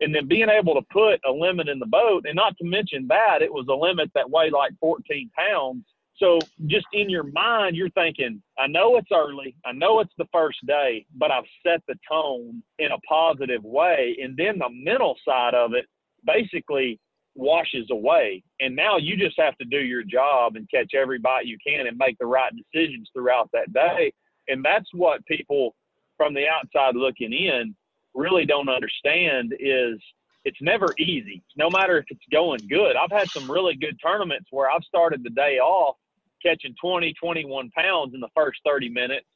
and 0.01 0.15
then 0.15 0.29
being 0.29 0.51
able 0.51 0.75
to 0.75 0.83
put 0.93 1.21
a 1.27 1.33
limit 1.33 1.69
in 1.69 1.79
the 1.79 1.87
boat, 1.87 2.27
and 2.27 2.37
not 2.37 2.57
to 2.59 2.65
mention 2.65 3.07
that 3.09 3.41
it 3.41 3.53
was 3.53 3.67
a 3.69 3.75
limit 3.75 4.11
that 4.15 4.31
weighed 4.31 4.53
like 4.53 4.73
14 4.81 5.31
pounds. 5.37 5.85
So 6.17 6.39
just 6.67 6.87
in 6.93 7.11
your 7.11 7.25
mind, 7.25 7.77
you're 7.77 7.91
thinking, 7.91 8.43
I 8.59 8.67
know 8.69 8.97
it's 8.97 9.11
early, 9.13 9.55
I 9.67 9.73
know 9.73 10.01
it's 10.01 10.15
the 10.17 10.29
first 10.33 10.65
day, 10.67 11.05
but 11.15 11.31
I've 11.31 11.45
set 11.63 11.83
the 11.87 11.95
tone 12.11 12.63
in 12.79 12.91
a 12.93 12.99
positive 13.01 13.63
way. 13.63 14.17
And 14.23 14.37
then 14.37 14.59
the 14.59 14.71
mental 14.71 15.17
side 15.27 15.55
of 15.55 15.75
it, 15.75 15.87
basically 16.27 17.01
washes 17.35 17.89
away. 17.91 18.43
And 18.61 18.75
now 18.75 18.97
you 18.97 19.17
just 19.17 19.39
have 19.39 19.57
to 19.59 19.65
do 19.65 19.79
your 19.79 20.03
job 20.03 20.57
and 20.57 20.69
catch 20.71 20.95
every 20.95 21.19
bite 21.19 21.47
you 21.47 21.59
can 21.65 21.87
and 21.87 21.97
make 21.99 22.19
the 22.19 22.27
right 22.27 22.53
decisions 22.55 23.11
throughout 23.13 23.51
that 23.53 23.73
day. 23.73 24.13
And 24.49 24.65
that's 24.65 24.89
what 24.93 25.25
people 25.27 25.75
from 26.17 26.35
the 26.35 26.47
outside 26.49 26.97
looking 26.97 27.33
in 27.33 27.75
really 28.15 28.47
don't 28.47 28.69
understand 28.69 29.55
is 29.61 29.99
it's 30.45 30.63
never 30.63 30.95
easy. 30.99 31.43
No 31.57 31.69
matter 31.69 31.99
if 31.99 32.07
it's 32.09 32.25
going 32.33 32.61
good. 32.69 32.97
I've 32.97 33.11
had 33.11 33.29
some 33.31 33.51
really 33.51 33.75
good 33.75 33.99
tournaments 34.03 34.49
where 34.51 34.71
I've 34.71 34.85
started 34.85 35.23
the 35.23 35.31
day 35.31 35.59
off 35.59 35.97
catching 36.43 36.75
20, 36.81 37.13
21 37.21 37.71
pounds 37.71 38.15
in 38.15 38.21
the 38.21 38.29
first 38.35 38.61
30 38.65 38.89
minutes 38.89 39.27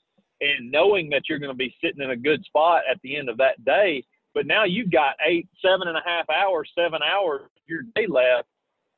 and 0.41 0.71
knowing 0.71 1.11
that 1.11 1.23
you're 1.29 1.39
going 1.39 1.53
to 1.53 1.57
be 1.57 1.75
sitting 1.83 2.03
in 2.03 2.11
a 2.11 2.17
good 2.17 2.45
spot 2.45 2.83
at 2.91 2.99
the 3.03 3.17
end 3.17 3.29
of 3.29 3.37
that 3.39 3.63
day 3.65 4.05
but 4.35 4.47
now 4.47 4.65
you've 4.65 4.91
got 4.91 5.15
eight, 5.27 5.49
seven 5.65 5.89
and 5.89 5.97
a 5.97 6.03
half 6.05 6.29
hours, 6.31 6.71
seven 6.77 7.01
hours 7.03 7.43
of 7.45 7.63
your 7.67 7.83
day 7.95 8.07
left 8.07 8.49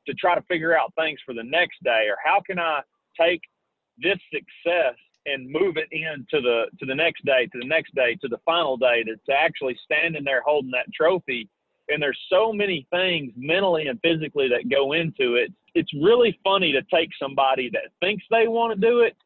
to 0.07 0.15
try 0.15 0.35
to 0.35 0.43
figure 0.43 0.77
out 0.77 0.93
things 0.99 1.19
for 1.25 1.35
the 1.35 1.45
next 1.45 1.83
day, 1.83 2.07
or 2.09 2.17
how 2.23 2.41
can 2.45 2.59
I 2.59 2.81
take 3.19 3.41
this 3.99 4.19
success 4.33 4.97
and 5.27 5.49
move 5.49 5.77
it 5.77 5.89
into 5.93 6.41
the 6.43 6.65
to 6.81 6.87
the 6.87 6.95
next 6.95 7.25
day, 7.25 7.47
to 7.53 7.59
the 7.61 7.67
next 7.67 7.95
day, 7.95 8.17
to 8.21 8.29
the 8.29 8.39
final 8.45 8.77
day, 8.77 9.05
to, 9.05 9.15
to 9.15 9.33
actually 9.33 9.79
standing 9.85 10.25
there 10.25 10.43
holding 10.43 10.73
that 10.73 10.93
trophy. 10.93 11.49
And 11.89 12.03
there's 12.03 12.19
so 12.29 12.53
many 12.53 12.87
things 12.91 13.33
mentally 13.37 13.87
and 13.87 14.01
physically 14.03 14.49
that 14.49 14.71
go 14.71 14.93
into 14.93 15.35
it. 15.35 15.53
It's 15.75 15.93
really 15.95 16.39
funny 16.43 16.73
to 16.73 16.83
take 16.93 17.11
somebody 17.21 17.71
that 17.71 17.93
thinks 18.01 18.25
they 18.31 18.49
want 18.49 18.75
to 18.75 18.87
do 18.87 19.01
it 19.01 19.17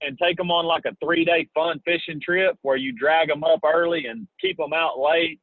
and 0.00 0.18
take 0.18 0.36
them 0.36 0.50
on 0.50 0.66
like 0.66 0.84
a 0.86 0.96
three 1.04 1.24
day 1.24 1.48
fun 1.54 1.80
fishing 1.84 2.20
trip 2.20 2.58
where 2.62 2.76
you 2.76 2.92
drag 2.92 3.28
them 3.28 3.44
up 3.44 3.60
early 3.64 4.06
and 4.06 4.26
keep 4.40 4.56
them 4.56 4.72
out 4.72 4.98
late 4.98 5.40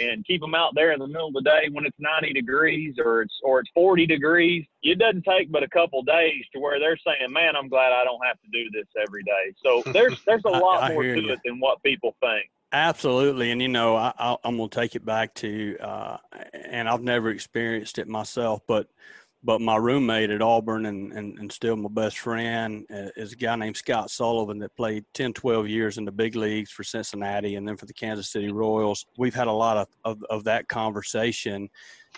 and 0.00 0.24
keep 0.26 0.40
them 0.40 0.54
out 0.54 0.74
there 0.74 0.92
in 0.92 0.98
the 0.98 1.06
middle 1.06 1.28
of 1.28 1.34
the 1.34 1.42
day 1.42 1.68
when 1.72 1.86
it's 1.86 1.96
90 1.98 2.32
degrees 2.32 2.94
or 3.02 3.22
it's 3.22 3.34
or 3.42 3.60
it's 3.60 3.70
40 3.74 4.06
degrees. 4.06 4.64
It 4.82 4.98
doesn't 4.98 5.24
take 5.24 5.50
but 5.50 5.62
a 5.62 5.68
couple 5.68 6.02
days 6.02 6.44
to 6.52 6.60
where 6.60 6.78
they're 6.78 6.98
saying, 7.06 7.32
"Man, 7.32 7.56
I'm 7.56 7.68
glad 7.68 7.92
I 7.92 8.04
don't 8.04 8.24
have 8.26 8.40
to 8.40 8.48
do 8.52 8.70
this 8.70 8.86
every 9.00 9.22
day." 9.22 9.54
So 9.62 9.82
there's 9.92 10.20
there's 10.26 10.44
a 10.44 10.50
lot 10.50 10.82
I, 10.82 10.86
I 10.86 10.92
more 10.92 11.02
to 11.02 11.20
you. 11.20 11.32
it 11.32 11.40
than 11.44 11.60
what 11.60 11.82
people 11.82 12.14
think. 12.20 12.48
Absolutely, 12.72 13.52
and 13.52 13.62
you 13.62 13.68
know, 13.68 13.96
I 13.96 14.12
I, 14.18 14.36
am 14.44 14.58
to 14.58 14.68
take 14.68 14.96
it 14.96 15.04
back 15.04 15.34
to, 15.34 15.78
uh, 15.78 16.16
and 16.52 16.88
I've 16.88 17.02
never 17.02 17.30
experienced 17.30 17.98
it 17.98 18.08
myself, 18.08 18.62
but 18.66 18.88
but 19.44 19.60
my 19.60 19.76
roommate 19.76 20.30
at 20.30 20.40
Auburn 20.40 20.86
and, 20.86 21.12
and, 21.12 21.38
and 21.38 21.52
still 21.52 21.76
my 21.76 21.90
best 21.90 22.18
friend 22.18 22.86
uh, 22.90 23.10
is 23.14 23.32
a 23.32 23.36
guy 23.36 23.54
named 23.56 23.76
Scott 23.76 24.10
Sullivan 24.10 24.58
that 24.60 24.74
played 24.74 25.04
10, 25.12 25.34
12 25.34 25.68
years 25.68 25.98
in 25.98 26.06
the 26.06 26.12
big 26.12 26.34
leagues 26.34 26.70
for 26.70 26.82
Cincinnati 26.82 27.56
and 27.56 27.68
then 27.68 27.76
for 27.76 27.84
the 27.84 27.92
Kansas 27.92 28.30
City 28.30 28.50
Royals. 28.50 29.04
We've 29.18 29.34
had 29.34 29.46
a 29.46 29.52
lot 29.52 29.76
of, 29.76 29.88
of, 30.04 30.24
of 30.30 30.44
that 30.44 30.66
conversation 30.68 31.68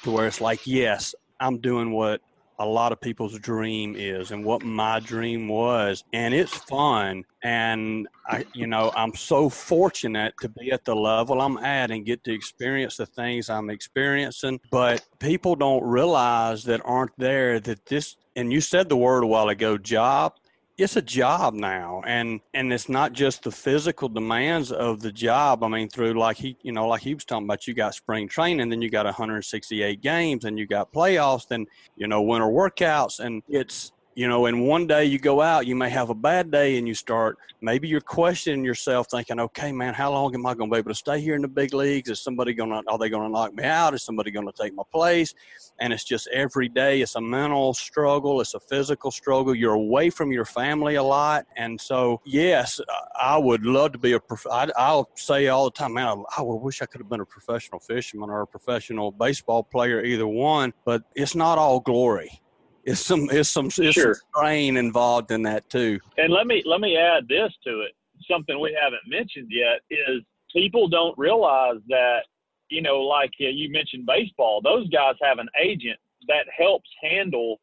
to 0.04 0.12
where 0.12 0.28
it's 0.28 0.40
like, 0.40 0.66
yes, 0.66 1.16
I'm 1.40 1.59
doing 1.59 1.90
what 1.90 2.21
a 2.59 2.67
lot 2.67 2.93
of 2.93 3.01
people's 3.01 3.39
dream 3.39 3.95
is 3.97 4.31
and 4.31 4.45
what 4.45 4.63
my 4.63 5.01
dream 5.01 5.49
was 5.49 6.05
and 6.13 6.33
it's 6.35 6.55
fun 6.55 7.25
and 7.43 8.09
i 8.29 8.45
you 8.55 8.67
know 8.67 8.93
i'm 8.97 9.15
so 9.15 9.49
fortunate 9.49 10.35
to 10.41 10.49
be 10.49 10.73
at 10.73 10.85
the 10.85 10.95
level 10.95 11.41
i'm 11.41 11.59
at 11.59 11.91
and 11.91 12.07
get 12.07 12.23
to 12.25 12.33
experience 12.33 12.97
the 12.97 13.07
things 13.07 13.51
i'm 13.51 13.71
experiencing 13.71 14.59
but 14.71 15.05
people 15.19 15.55
don't 15.55 15.85
realize 15.85 16.65
that 16.65 16.81
aren't 16.85 17.17
there 17.19 17.61
that 17.61 17.85
this 17.87 18.17
and 18.37 18.53
you 18.53 18.61
said 18.61 18.89
the 18.89 18.97
word 18.97 19.23
a 19.23 19.27
while 19.27 19.49
ago 19.49 19.77
job 19.77 20.33
it's 20.78 20.97
a 20.97 21.02
job 21.02 21.54
now 21.54 22.02
and 22.06 22.40
and 22.52 22.73
it's 22.73 22.88
not 22.88 23.12
just 23.12 23.42
the 23.42 23.50
physical 23.50 24.09
demands 24.09 24.71
of 24.71 25.00
the 25.00 25.11
job. 25.11 25.62
I 25.62 25.68
mean 25.68 25.88
through 25.88 26.14
like 26.14 26.37
he 26.37 26.56
you 26.62 26.73
know 26.73 26.87
like 26.87 27.02
he 27.02 27.14
was 27.14 27.25
talking 27.25 27.47
about 27.47 27.66
you 27.66 27.75
got 27.75 27.95
spring 27.95 28.28
training 28.28 28.68
then 28.68 28.83
you 28.83 28.90
got 28.90 29.06
168 29.06 30.00
games 30.02 30.45
and 30.45 30.59
you 30.59 30.66
got 30.66 30.92
playoffs 30.92 31.49
then 31.49 31.66
you 31.97 32.06
know 32.06 32.21
winter 32.21 32.47
workouts 32.47 33.21
and 33.21 33.42
it's 33.49 33.92
you 34.17 34.27
know, 34.27 34.47
and 34.47 34.67
one 34.67 34.87
day 34.87 35.05
you 35.05 35.19
go 35.19 35.43
out, 35.43 35.67
you 35.67 35.77
may 35.77 35.91
have 35.91 36.09
a 36.09 36.15
bad 36.15 36.51
day 36.51 36.79
and 36.79 36.89
you 36.89 36.95
start, 36.95 37.37
maybe 37.61 37.87
you're 37.87 38.01
questioning 38.01 38.65
yourself 38.65 39.09
thinking, 39.11 39.39
okay, 39.39 39.71
man, 39.73 39.93
how 39.93 40.11
long 40.11 40.35
am 40.35 40.47
I 40.47 40.55
going 40.55 40.71
to 40.71 40.75
be 40.75 40.79
able 40.79 40.91
to 40.91 40.95
stay 40.95 41.21
here 41.21 41.35
in 41.35 41.43
the 41.43 41.49
big 41.49 41.75
leagues? 41.75 42.09
Is 42.09 42.23
somebody 42.23 42.55
going 42.55 42.71
to, 42.71 42.83
are 42.89 42.97
they 42.97 43.11
going 43.11 43.25
to 43.25 43.29
knock 43.29 43.55
me 43.55 43.65
out? 43.65 43.93
Is 43.93 44.03
somebody 44.03 44.31
going 44.31 44.47
to 44.47 44.55
take 44.59 44.75
my 44.75 44.85
place? 44.91 45.35
And 45.81 45.93
it's 45.93 46.03
just 46.03 46.29
every 46.29 46.71
day, 46.71 47.03
it's 47.03 47.15
a 47.17 47.21
mental 47.21 47.75
struggle. 47.75 48.41
It's 48.41 48.55
a 48.55 48.61
physical 48.61 49.11
struggle. 49.11 49.55
You're 49.55 49.75
away 49.75 50.09
from 50.09 50.33
your 50.33 50.47
family 50.47 50.95
a 50.95 51.03
lot. 51.03 51.45
And 51.59 51.79
so, 51.79 52.23
yes, 52.25 52.81
I 53.21 53.37
would 53.37 53.67
love 53.67 53.93
to 53.93 53.99
be 53.99 54.13
a, 54.13 54.21
prof- 54.21 54.47
I, 54.51 54.71
I'll 54.79 55.11
say 55.17 55.49
all 55.49 55.67
the 55.67 55.73
time, 55.73 55.93
man, 55.93 56.07
I, 56.07 56.41
I 56.41 56.43
wish 56.43 56.81
I 56.81 56.87
could 56.87 57.03
have 57.03 57.11
been 57.11 57.21
a 57.21 57.27
professional 57.27 57.81
fisherman 57.81 58.31
or 58.31 58.41
a 58.41 58.47
professional 58.47 59.13
baseball 59.13 59.63
player, 59.63 60.03
either 60.03 60.27
one, 60.27 60.73
but 60.87 61.03
it's 61.15 61.35
not 61.35 61.59
all 61.59 61.81
glory 61.81 62.41
it's 62.87 63.00
some 63.00 63.28
it's 63.31 63.49
some 63.49 63.66
it's 63.66 63.75
sure. 63.75 64.14
some 64.14 64.23
strain 64.35 64.76
involved 64.76 65.31
in 65.33 65.43
that 65.43 65.69
too. 65.69 65.99
And 66.16 66.33
let 66.33 66.47
me 66.47 66.62
let 66.64 66.81
me 66.81 66.97
add 66.97 67.28
this 67.28 67.52
to 67.64 67.81
it. 67.81 67.93
Something 68.31 68.61
we 68.61 68.76
haven't 68.81 69.02
mentioned 69.07 69.49
yet 69.50 69.81
is 69.90 70.23
people 70.52 70.88
don't 70.88 71.16
realize 71.19 71.81
that 71.88 72.21
you 72.69 72.83
know, 72.83 73.00
like 73.00 73.33
uh, 73.40 73.49
you 73.49 73.71
mentioned 73.71 74.07
baseball, 74.07 74.61
those 74.62 74.88
guys 74.88 75.14
have 75.23 75.38
an 75.38 75.49
agent 75.61 75.99
that 76.28 76.47
helps 76.57 76.88
handle 77.00 77.61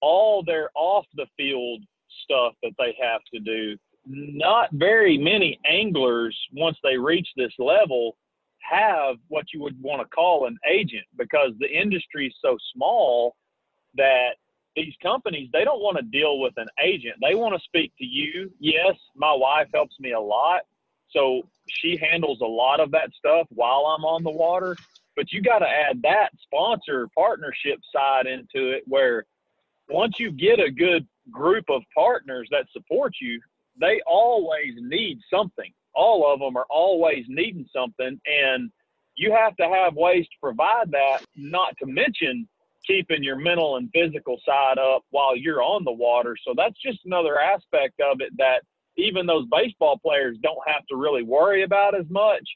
all 0.00 0.42
their 0.42 0.70
off 0.74 1.04
the 1.14 1.26
field 1.36 1.82
stuff 2.24 2.54
that 2.62 2.72
they 2.78 2.96
have 3.02 3.20
to 3.32 3.40
do. 3.40 3.76
Not 4.06 4.70
very 4.72 5.18
many 5.18 5.58
anglers, 5.70 6.38
once 6.54 6.78
they 6.82 6.96
reach 6.96 7.28
this 7.36 7.52
level, 7.58 8.16
have 8.60 9.16
what 9.28 9.46
you 9.52 9.60
would 9.62 9.80
want 9.82 10.00
to 10.00 10.08
call 10.08 10.46
an 10.46 10.58
agent 10.70 11.04
because 11.18 11.52
the 11.58 11.70
industry 11.70 12.28
is 12.28 12.34
so 12.42 12.56
small 12.74 13.34
that 13.96 14.36
these 14.78 14.94
companies 15.02 15.48
they 15.52 15.64
don't 15.64 15.80
want 15.80 15.96
to 15.96 16.02
deal 16.02 16.38
with 16.38 16.54
an 16.56 16.68
agent. 16.82 17.14
They 17.20 17.34
want 17.34 17.54
to 17.54 17.64
speak 17.64 17.92
to 17.98 18.04
you. 18.04 18.50
Yes 18.58 18.94
my 19.14 19.32
wife 19.32 19.68
helps 19.74 19.98
me 20.00 20.12
a 20.12 20.20
lot 20.20 20.62
so 21.10 21.42
she 21.68 21.96
handles 21.96 22.40
a 22.40 22.46
lot 22.46 22.80
of 22.80 22.90
that 22.90 23.10
stuff 23.16 23.46
while 23.50 23.86
i'm 23.86 24.04
on 24.04 24.22
the 24.22 24.30
water 24.30 24.76
but 25.16 25.32
you 25.32 25.40
got 25.40 25.60
to 25.60 25.68
add 25.68 26.02
that 26.02 26.28
sponsor 26.42 27.08
partnership 27.16 27.78
side 27.94 28.26
into 28.26 28.70
it 28.70 28.82
where 28.86 29.24
once 29.88 30.20
you 30.20 30.30
get 30.30 30.60
a 30.60 30.70
good 30.70 31.06
group 31.30 31.64
of 31.70 31.82
partners 31.94 32.46
that 32.50 32.66
support 32.72 33.14
you 33.20 33.40
they 33.80 34.00
always 34.06 34.74
need 34.78 35.20
something. 35.32 35.72
All 35.94 36.32
of 36.32 36.40
them 36.40 36.56
are 36.56 36.66
always 36.70 37.24
needing 37.28 37.66
something 37.72 38.20
and 38.26 38.70
you 39.16 39.32
have 39.32 39.56
to 39.56 39.68
have 39.68 39.94
ways 39.94 40.26
to 40.26 40.36
provide 40.40 40.90
that 40.92 41.24
not 41.34 41.76
to 41.78 41.86
mention 41.86 42.48
keeping 42.86 43.22
your 43.22 43.36
mental 43.36 43.76
and 43.76 43.90
physical 43.92 44.40
side 44.46 44.78
up 44.78 45.02
while 45.10 45.36
you're 45.36 45.62
on 45.62 45.84
the 45.84 45.92
water. 45.92 46.36
So 46.46 46.54
that's 46.56 46.80
just 46.84 47.00
another 47.04 47.40
aspect 47.40 48.00
of 48.00 48.20
it 48.20 48.36
that 48.38 48.62
even 48.96 49.26
those 49.26 49.46
baseball 49.50 49.98
players 49.98 50.36
don't 50.42 50.66
have 50.66 50.86
to 50.90 50.96
really 50.96 51.22
worry 51.22 51.62
about 51.62 51.94
as 51.94 52.06
much 52.10 52.46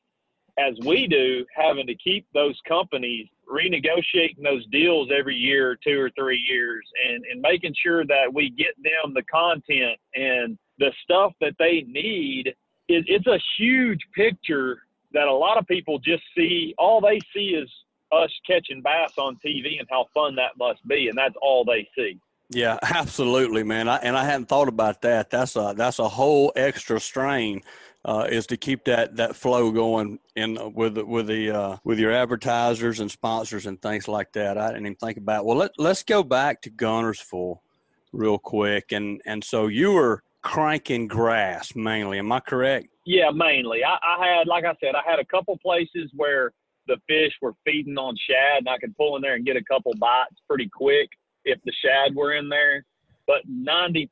as 0.59 0.75
we 0.85 1.07
do, 1.07 1.47
having 1.55 1.87
to 1.87 1.95
keep 1.95 2.27
those 2.35 2.59
companies 2.69 3.27
renegotiating 3.51 4.43
those 4.43 4.67
deals 4.67 5.09
every 5.17 5.35
year, 5.35 5.79
two 5.83 5.99
or 5.99 6.11
three 6.11 6.43
years, 6.49 6.85
and, 7.09 7.25
and 7.31 7.41
making 7.41 7.75
sure 7.83 8.05
that 8.07 8.33
we 8.33 8.51
get 8.51 8.75
them 8.83 9.15
the 9.15 9.23
content 9.25 9.99
and 10.15 10.59
the 10.79 10.93
stuff 11.03 11.33
that 11.41 11.55
they 11.59 11.85
need. 11.89 12.49
It, 12.89 13.05
it's 13.07 13.27
a 13.27 13.41
huge 13.59 14.01
picture 14.15 14.83
that 15.13 15.27
a 15.27 15.33
lot 15.33 15.59
of 15.59 15.67
people 15.67 15.99
just 15.99 16.23
see. 16.37 16.75
All 16.79 17.01
they 17.01 17.19
see 17.35 17.51
is 17.51 17.71
us 18.13 18.31
catching 18.47 18.83
bass 18.83 19.13
on 19.19 19.39
TV 19.45 19.79
and 19.79 19.89
how 19.91 20.07
fun 20.15 20.35
that 20.37 20.53
must 20.59 20.87
be, 20.87 21.09
and 21.09 21.17
that's 21.17 21.35
all 21.41 21.65
they 21.65 21.89
see. 21.97 22.19
Yeah, 22.51 22.79
absolutely, 22.83 23.63
man. 23.63 23.89
I, 23.89 23.97
and 23.97 24.17
I 24.17 24.25
hadn't 24.25 24.47
thought 24.47 24.69
about 24.69 25.03
that. 25.03 25.31
That's 25.31 25.57
a 25.57 25.75
that's 25.77 25.99
a 25.99 26.09
whole 26.09 26.53
extra 26.57 27.01
strain 27.01 27.63
uh, 28.05 28.27
is 28.29 28.47
to 28.49 28.57
keep 28.57 28.85
that 28.85 29.17
that 29.17 29.37
flow 29.37 29.71
going 29.71 30.19
in 30.37 30.59
uh, 30.59 30.69
with 30.69 30.99
with 30.99 31.29
the 31.29 31.51
uh, 31.51 31.77
with 31.85 31.99
your 31.99 32.13
advertisers 32.13 33.01
and 33.01 33.11
sponsors 33.11 33.67
and 33.67 33.81
things 33.81 34.09
like 34.09 34.33
that. 34.33 34.59
I 34.59 34.69
didn't 34.69 34.87
even 34.87 34.97
think 34.97 35.19
about. 35.19 35.45
Well, 35.45 35.57
let 35.57 35.73
let's 35.79 36.03
go 36.03 36.23
back 36.23 36.63
to 36.63 36.71
Guntersville 36.71 37.59
real 38.13 38.39
quick, 38.39 38.93
and 38.93 39.21
and 39.25 39.43
so 39.43 39.69
you 39.69 39.93
were 39.93 40.23
cranking 40.43 41.07
grass 41.07 41.75
mainly. 41.75 42.19
Am 42.19 42.33
I 42.33 42.41
correct? 42.41 42.89
Yeah, 43.05 43.31
mainly. 43.31 43.85
I, 43.85 43.97
I 44.03 44.27
had, 44.27 44.47
like 44.47 44.65
I 44.65 44.75
said, 44.81 44.95
I 44.95 45.09
had 45.09 45.19
a 45.19 45.25
couple 45.25 45.57
places 45.59 46.11
where 46.15 46.53
the 46.87 46.97
fish 47.09 47.33
were 47.41 47.55
feeding 47.65 47.99
on 47.99 48.17
shad, 48.17 48.59
and 48.59 48.69
I 48.69 48.79
could 48.79 48.97
pull 48.97 49.17
in 49.17 49.23
there 49.23 49.35
and 49.35 49.47
get 49.47 49.57
a 49.57 49.65
couple 49.65 49.93
bites 49.99 50.41
pretty 50.49 50.69
quick 50.69 51.09
if 51.45 51.59
the 51.65 51.73
shad 51.85 52.15
were 52.15 52.35
in 52.35 52.49
there. 52.49 52.85
But 53.27 53.49
90% 53.49 54.09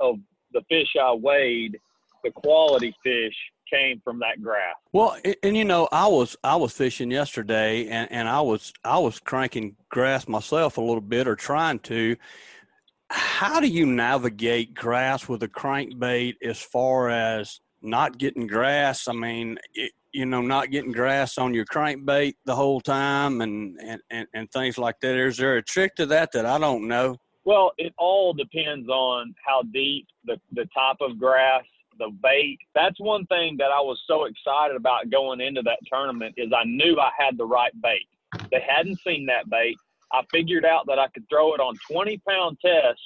of 0.00 0.16
the 0.52 0.62
fish 0.68 0.88
I 1.00 1.12
weighed, 1.12 1.78
the 2.24 2.30
quality 2.30 2.94
fish, 3.02 3.34
came 3.70 4.00
from 4.02 4.18
that 4.18 4.42
grass. 4.42 4.74
Well, 4.92 5.16
and, 5.24 5.36
and, 5.42 5.56
you 5.56 5.64
know, 5.64 5.88
I 5.92 6.06
was 6.08 6.36
I 6.42 6.56
was 6.56 6.72
fishing 6.72 7.10
yesterday, 7.10 7.88
and, 7.88 8.10
and 8.10 8.28
I 8.28 8.40
was 8.40 8.72
I 8.84 8.98
was 8.98 9.20
cranking 9.20 9.76
grass 9.90 10.26
myself 10.26 10.76
a 10.76 10.80
little 10.80 11.00
bit, 11.00 11.28
or 11.28 11.36
trying 11.36 11.78
to. 11.80 12.16
How 13.12 13.58
do 13.58 13.66
you 13.66 13.86
navigate 13.86 14.74
grass 14.74 15.28
with 15.28 15.42
a 15.42 15.48
crankbait 15.48 16.34
as 16.44 16.60
far 16.60 17.10
as 17.10 17.60
not 17.82 18.18
getting 18.18 18.46
grass? 18.46 19.08
I 19.08 19.12
mean, 19.12 19.58
it, 19.74 19.90
you 20.12 20.26
know, 20.26 20.40
not 20.40 20.70
getting 20.70 20.92
grass 20.92 21.38
on 21.38 21.54
your 21.54 21.64
crankbait 21.64 22.34
the 22.44 22.54
whole 22.54 22.80
time 22.80 23.40
and, 23.40 23.78
and, 23.80 24.00
and, 24.10 24.26
and 24.34 24.50
things 24.50 24.78
like 24.78 25.00
that. 25.00 25.16
Is 25.16 25.36
there 25.36 25.56
a 25.56 25.62
trick 25.62 25.94
to 25.96 26.06
that 26.06 26.32
that 26.32 26.46
I 26.46 26.58
don't 26.58 26.88
know? 26.88 27.16
Well, 27.44 27.72
it 27.78 27.94
all 27.98 28.32
depends 28.32 28.88
on 28.88 29.34
how 29.44 29.62
deep 29.72 30.06
the, 30.24 30.36
the 30.52 30.68
type 30.76 30.96
of 31.00 31.18
grass, 31.18 31.64
the 31.98 32.10
bait. 32.22 32.58
That's 32.74 32.98
one 33.00 33.26
thing 33.26 33.56
that 33.58 33.70
I 33.70 33.80
was 33.80 34.00
so 34.06 34.24
excited 34.24 34.76
about 34.76 35.10
going 35.10 35.40
into 35.40 35.62
that 35.62 35.78
tournament 35.90 36.34
is 36.36 36.52
I 36.54 36.64
knew 36.64 36.98
I 36.98 37.10
had 37.18 37.38
the 37.38 37.46
right 37.46 37.72
bait. 37.82 38.06
They 38.50 38.62
hadn't 38.66 39.00
seen 39.00 39.26
that 39.26 39.48
bait. 39.48 39.76
I 40.12 40.22
figured 40.30 40.64
out 40.64 40.86
that 40.86 40.98
I 40.98 41.08
could 41.08 41.28
throw 41.28 41.54
it 41.54 41.60
on 41.60 41.76
20 41.90 42.20
pound 42.28 42.58
test 42.64 43.00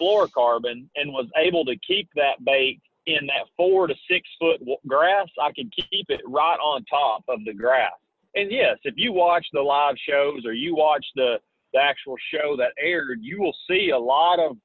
fluorocarbon 0.00 0.86
and 0.96 1.12
was 1.12 1.26
able 1.36 1.64
to 1.64 1.76
keep 1.86 2.08
that 2.16 2.44
bait 2.44 2.80
in 3.06 3.26
that 3.26 3.48
four 3.56 3.86
to 3.86 3.94
six 4.08 4.28
foot 4.38 4.60
grass, 4.86 5.28
I 5.40 5.52
can 5.52 5.70
keep 5.70 6.06
it 6.08 6.20
right 6.26 6.58
on 6.58 6.84
top 6.84 7.24
of 7.28 7.40
the 7.44 7.54
grass. 7.54 7.92
And 8.34 8.50
yes, 8.50 8.78
if 8.84 8.94
you 8.96 9.12
watch 9.12 9.46
the 9.52 9.60
live 9.60 9.96
shows 10.08 10.46
or 10.46 10.52
you 10.52 10.74
watch 10.74 11.04
the, 11.14 11.36
the 11.72 11.80
actual 11.80 12.16
show 12.32 12.56
that 12.56 12.72
aired, 12.82 13.18
you 13.20 13.40
will 13.40 13.56
see 13.68 13.90
a 13.90 13.98
lot 13.98 14.38
of, 14.38 14.56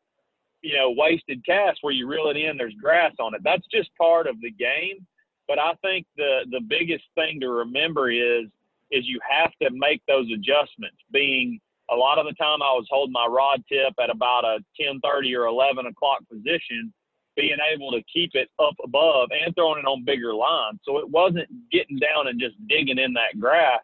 you 0.62 0.76
know, 0.76 0.94
wasted 0.96 1.46
casts 1.46 1.80
where 1.82 1.94
you 1.94 2.08
reel 2.08 2.30
it 2.30 2.38
in, 2.38 2.58
there's 2.58 2.76
grass 2.82 3.14
on 3.20 3.34
it. 3.34 3.42
That's 3.44 3.66
just 3.74 3.90
part 3.98 4.28
of 4.28 4.40
the 4.42 4.52
game. 4.52 5.06
But 5.48 5.60
I 5.60 5.74
think 5.82 6.06
the, 6.16 6.46
the 6.52 6.62
biggest 6.68 7.06
thing 7.16 7.40
to 7.42 7.50
remember 7.50 8.10
is, 8.10 8.48
is 8.92 9.06
you 9.06 9.20
have 9.30 9.52
to 9.62 9.70
make 9.74 10.02
those 10.08 10.28
adjustments 10.34 10.98
being 11.12 11.60
a 11.90 11.96
lot 11.96 12.20
of 12.20 12.26
the 12.26 12.34
time 12.34 12.62
I 12.62 12.72
was 12.72 12.88
holding 12.90 13.14
my 13.14 13.28
rod 13.28 13.64
tip 13.70 13.94
at 14.02 14.10
about 14.10 14.44
a 14.44 14.60
1030 14.80 15.36
or 15.36 15.46
11 15.46 15.86
o'clock 15.86 16.20
position 16.30 16.94
being 17.38 17.58
able 17.72 17.92
to 17.92 18.02
keep 18.12 18.32
it 18.34 18.50
up 18.60 18.74
above 18.84 19.30
and 19.32 19.56
throwing 19.56 19.80
it 19.80 19.86
on 19.86 20.04
bigger 20.04 20.34
lines. 20.34 20.80
So 20.84 20.98
it 20.98 21.10
wasn't 21.10 21.48
getting 21.72 22.00
down 22.00 22.28
and 22.28 22.40
just 22.40 22.56
digging 22.68 22.98
in 22.98 23.14
that 23.14 23.40
grass. 23.40 23.80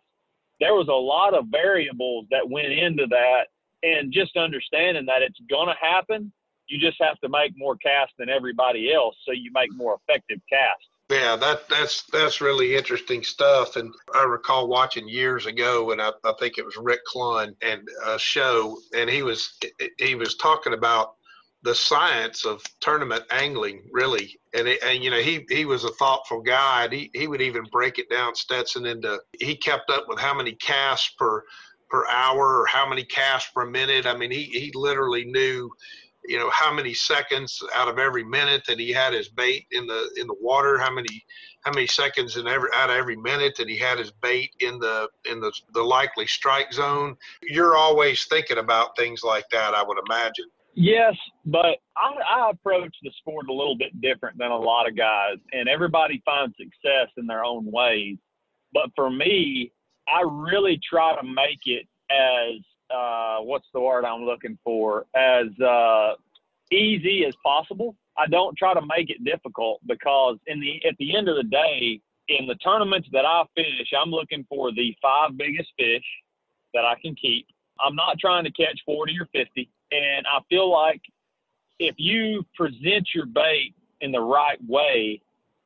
There 0.59 0.73
was 0.73 0.87
a 0.89 0.91
lot 0.91 1.33
of 1.33 1.45
variables 1.49 2.25
that 2.31 2.49
went 2.49 2.73
into 2.73 3.05
that 3.07 3.43
and 3.83 4.11
just 4.11 4.35
understanding 4.35 5.05
that 5.05 5.21
it's 5.21 5.39
going 5.49 5.67
to 5.67 5.75
happen. 5.79 6.33
You 6.67 6.79
just 6.79 6.97
have 7.01 7.19
to 7.19 7.29
make 7.29 7.53
more 7.55 7.75
casts 7.77 8.15
than 8.17 8.29
everybody 8.29 8.91
else 8.91 9.15
so 9.25 9.31
you 9.31 9.51
make 9.53 9.73
more 9.75 9.99
effective 10.07 10.39
casts. 10.49 10.87
Yeah, 11.09 11.35
that 11.35 11.67
that's 11.69 12.03
that's 12.03 12.41
really 12.41 12.75
interesting 12.75 13.23
stuff. 13.23 13.75
And 13.75 13.93
I 14.15 14.23
recall 14.23 14.67
watching 14.67 15.07
years 15.07 15.45
ago, 15.45 15.91
and 15.91 16.01
I, 16.01 16.11
I 16.23 16.33
think 16.39 16.57
it 16.57 16.65
was 16.65 16.77
Rick 16.77 17.01
Clunn 17.13 17.53
and 17.61 17.81
a 18.05 18.17
show, 18.17 18.77
and 18.95 19.09
he 19.09 19.21
was 19.21 19.59
he 19.99 20.15
was 20.15 20.35
talking 20.35 20.73
about 20.73 21.15
the 21.63 21.73
science 21.73 22.45
of 22.45 22.62
tournament 22.82 23.23
angling 23.32 23.84
really. 23.91 24.38
And, 24.54 24.67
it, 24.67 24.84
and 24.84 25.04
you 25.04 25.10
know 25.10 25.19
he 25.19 25.45
he 25.49 25.65
was 25.65 25.86
a 25.86 25.93
thoughtful 25.93 26.41
guy 26.41 26.84
and 26.84 26.93
he, 26.93 27.10
he 27.13 27.28
would 27.28 27.41
even 27.41 27.63
break 27.71 27.97
it 27.99 28.10
down 28.10 28.36
stetson 28.36 28.86
into 28.86 29.19
he 29.39 29.56
kept 29.56 29.89
up 29.89 30.06
with 30.08 30.19
how 30.19 30.34
many 30.34 30.54
casts 30.54 31.13
per 31.17 31.43
per 31.89 32.06
hour 32.08 32.62
or 32.62 32.65
how 32.65 32.88
many 32.88 33.04
casts 33.04 33.52
per 33.52 33.65
minute. 33.65 34.06
I 34.06 34.15
mean 34.15 34.32
he 34.32 34.43
he 34.43 34.71
literally 34.76 35.26
knew 35.26 35.71
you 36.26 36.38
know 36.38 36.49
how 36.52 36.73
many 36.73 36.93
seconds 36.93 37.62
out 37.73 37.88
of 37.88 37.97
every 37.97 38.23
minute 38.23 38.63
that 38.67 38.80
he 38.80 38.91
had 38.91 39.13
his 39.13 39.30
bait 39.30 39.65
in 39.71 39.88
the 39.88 40.10
in 40.17 40.28
the 40.28 40.36
water 40.39 40.78
how 40.78 40.91
many 40.91 41.23
how 41.62 41.71
many 41.71 41.88
seconds 41.88 42.36
in 42.36 42.47
every 42.47 42.69
out 42.76 42.89
of 42.89 42.95
every 42.95 43.15
minute 43.15 43.56
that 43.58 43.69
he 43.69 43.78
had 43.78 43.97
his 43.97 44.12
bait 44.21 44.52
in 44.60 44.80
the 44.80 45.08
in 45.30 45.39
the 45.39 45.52
the 45.73 45.82
likely 45.82 46.28
strike 46.28 46.73
zone. 46.73 47.15
You're 47.41 47.76
always 47.76 48.26
thinking 48.26 48.58
about 48.58 48.97
things 48.97 49.23
like 49.23 49.45
that 49.52 49.73
i 49.73 49.82
would 49.82 49.97
imagine 50.10 50.45
Yes, 50.75 51.13
but 51.45 51.77
I, 51.95 52.13
I 52.38 52.49
approach 52.49 52.95
the 53.03 53.12
sport 53.19 53.47
a 53.47 53.53
little 53.53 53.77
bit 53.77 53.99
different 54.01 54.38
than 54.39 54.49
a 54.49 54.57
lot 54.57 54.88
of 54.88 54.97
guys, 54.97 55.38
and 55.51 55.69
everybody 55.69 56.21
finds 56.25 56.55
success 56.57 57.09
in 57.17 57.27
their 57.27 57.43
own 57.43 57.71
ways. 57.71 58.17
But 58.73 58.89
for 58.95 59.12
me, 59.12 59.71
I 60.07 60.21
really 60.25 60.79
try 60.89 61.15
to 61.15 61.23
make 61.23 61.59
it 61.65 61.88
as 62.09 62.59
uh, 62.93 63.38
what's 63.41 63.67
the 63.73 63.79
word 63.79 64.03
I'm 64.03 64.23
looking 64.23 64.57
for? 64.63 65.05
As 65.15 65.47
uh, 65.59 66.13
easy 66.71 67.25
as 67.27 67.36
possible. 67.43 67.95
I 68.17 68.27
don't 68.27 68.57
try 68.57 68.73
to 68.73 68.81
make 68.81 69.09
it 69.09 69.23
difficult 69.23 69.79
because 69.88 70.38
in 70.47 70.59
the 70.59 70.81
at 70.88 70.95
the 70.99 71.15
end 71.15 71.29
of 71.29 71.36
the 71.36 71.43
day, 71.43 71.99
in 72.29 72.47
the 72.47 72.55
tournaments 72.55 73.07
that 73.12 73.25
I 73.25 73.43
finish, 73.55 73.91
I'm 73.99 74.12
looking 74.12 74.45
for 74.49 74.71
the 74.71 74.95
five 75.01 75.38
biggest 75.38 75.69
fish 75.77 76.03
that 76.73 76.86
I 76.86 76.95
can 77.01 77.15
keep. 77.15 77.47
I'm 77.79 77.95
not 77.95 78.19
trying 78.19 78.43
to 78.43 78.51
catch 78.51 78.79
40 78.86 79.13
or 79.19 79.27
50. 79.33 79.69
And 79.93 80.25
I 80.25 80.39
feel 80.49 80.71
like 80.71 81.01
if 81.79 81.95
you 81.97 82.43
present 82.56 83.08
your 83.13 83.25
bait 83.25 83.75
in 84.01 84.12
the 84.12 84.21
right 84.21 84.58
way 84.67 85.21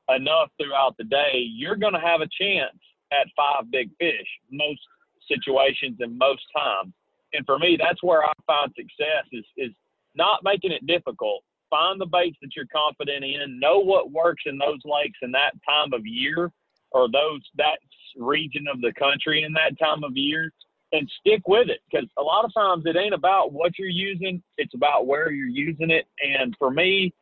enough 0.10 0.50
throughout 0.62 0.96
the 0.98 1.06
day, 1.06 1.46
you're 1.50 1.76
going 1.76 1.94
to 1.94 2.00
have 2.00 2.22
a 2.22 2.28
chance 2.40 2.78
at 3.12 3.28
five 3.36 3.72
big 3.72 3.90
fish 4.00 4.28
most 4.52 4.82
situations 5.30 5.98
and 6.00 6.18
most 6.18 6.44
times. 6.56 6.94
And 7.34 7.46
for 7.46 7.60
me, 7.60 7.78
that's 7.80 8.02
where 8.04 8.24
I 8.24 8.34
find 8.46 8.72
success 8.76 9.26
is, 9.32 9.46
is 9.58 9.72
not 10.16 10.44
making 10.44 10.72
it 10.72 10.86
difficult. 10.88 11.44
Find 11.70 12.00
the 12.00 12.06
baits 12.06 12.38
that 12.42 12.56
you're 12.56 12.66
confident 12.74 13.24
in. 13.24 13.60
Know 13.60 13.80
what 13.80 14.12
works 14.12 14.44
in 14.46 14.58
those 14.58 14.80
lakes 14.86 15.20
in 15.22 15.32
that 15.32 15.54
time 15.68 15.94
of 15.94 16.06
year 16.06 16.52
or 16.92 17.10
those 17.12 17.42
that 17.58 17.80
region 18.18 18.66
of 18.72 18.82
the 18.82 18.94
country 18.98 19.44
in 19.44 19.54
that 19.54 19.78
time 19.78 20.04
of 20.04 20.16
year 20.16 20.52
and 20.93 21.10
stick 21.19 21.41
with 21.47 21.69
it 21.69 21.82
because 21.89 22.08
a 22.17 22.21
lot 22.21 22.45
of 22.45 22.54
times 22.54 22.84
it 22.86 22.95
ain't 22.95 23.13
about 23.13 23.52
what 23.52 23.78
you're 23.78 23.89
using, 23.89 24.41
it's 24.58 24.73
about 24.73 25.06
where 25.06 25.32
you're 25.32 25.47
using 25.47 25.89
it. 25.89 26.06
And 26.21 26.56
for 26.58 26.71
me, 26.71 27.13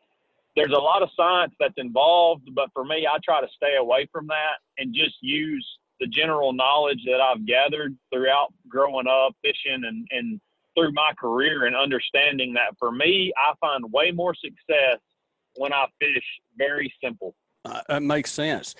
there's 0.55 0.71
a 0.71 0.81
lot 0.81 1.01
of 1.01 1.09
science 1.17 1.53
that's 1.59 1.73
involved, 1.77 2.49
but 2.53 2.69
for 2.73 2.85
me, 2.85 3.07
I 3.11 3.17
try 3.23 3.41
to 3.41 3.47
stay 3.55 3.75
away 3.77 4.07
from 4.11 4.27
that 4.27 4.59
and 4.77 4.93
just 4.93 5.15
use 5.21 5.65
the 5.99 6.07
general 6.07 6.53
knowledge 6.53 7.01
that 7.05 7.21
I've 7.21 7.45
gathered 7.45 7.95
throughout 8.13 8.53
growing 8.67 9.07
up 9.07 9.33
fishing 9.41 9.83
and, 9.85 10.07
and 10.11 10.39
through 10.77 10.91
my 10.91 11.11
career 11.19 11.65
and 11.65 11.75
understanding 11.75 12.53
that 12.53 12.77
for 12.77 12.91
me, 12.91 13.31
I 13.37 13.53
find 13.59 13.91
way 13.91 14.11
more 14.11 14.35
success 14.35 14.99
when 15.55 15.73
I 15.73 15.85
fish 15.99 16.23
very 16.57 16.93
simple. 17.03 17.33
Uh, 17.63 17.81
that 17.87 18.03
makes 18.03 18.31
sense. 18.31 18.75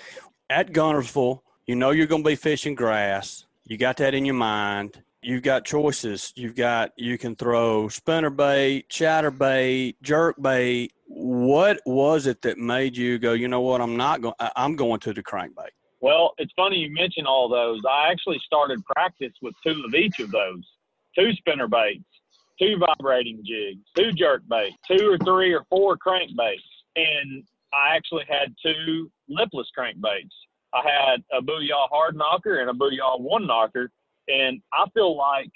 At 0.50 0.72
Guntersville, 0.72 1.40
you 1.66 1.76
know 1.76 1.92
you're 1.92 2.06
going 2.06 2.24
to 2.24 2.30
be 2.30 2.36
fishing 2.36 2.76
grass 2.76 3.46
you 3.66 3.78
got 3.78 3.98
that 3.98 4.14
in 4.14 4.26
your 4.26 4.36
mind. 4.36 5.02
You've 5.22 5.42
got 5.42 5.66
choices. 5.66 6.32
You've 6.36 6.56
got 6.56 6.92
you 6.98 7.18
can 7.18 7.36
throw 7.36 7.90
spinner 7.90 8.30
bait, 8.30 8.90
chatter 8.90 9.32
bait, 9.32 9.96
jerk 10.04 10.40
bait. 10.40 10.94
What 11.08 11.80
was 11.86 12.28
it 12.28 12.42
that 12.44 12.60
made 12.60 12.96
you 12.96 13.18
go? 13.18 13.34
You 13.34 13.48
know 13.48 13.62
what? 13.62 13.82
I'm 13.82 13.98
not 13.98 14.22
going. 14.22 14.36
I'm 14.56 14.76
going 14.76 15.00
to 15.02 15.14
the 15.14 15.24
crankbait. 15.24 15.70
Well, 16.02 16.34
it's 16.38 16.54
funny 16.56 16.78
you 16.78 16.94
mention 16.94 17.26
all 17.26 17.50
those. 17.50 17.82
I 17.90 18.12
actually 18.12 18.40
started 18.46 18.86
practice 18.86 19.34
with 19.42 19.56
two 19.66 19.84
of 19.86 19.96
each 19.96 20.20
of 20.20 20.30
those 20.30 20.64
two 21.18 21.34
spinner 21.34 21.68
baits, 21.68 22.04
two 22.62 22.78
vibrating 22.78 23.42
jigs, 23.44 23.82
two 23.96 24.12
jerk 24.12 24.44
baits, 24.48 24.76
two 24.88 25.10
or 25.10 25.18
three 25.20 25.54
or 25.54 25.64
four 25.70 25.98
crankbaits, 25.98 26.62
and 26.96 27.44
I 27.74 27.96
actually 27.96 28.26
had 28.30 28.54
two 28.64 29.12
lipless 29.28 29.68
crankbaits. 29.78 30.30
I 30.76 30.82
had 30.84 31.24
a 31.32 31.42
Booyah 31.42 31.90
hard 31.90 32.16
knocker 32.16 32.60
and 32.60 32.70
a 32.70 32.74
Booyah 32.74 33.20
one 33.20 33.48
knocker, 33.48 33.90
and 34.28 34.62
I 34.74 34.90
feel 34.94 35.16
like, 35.16 35.50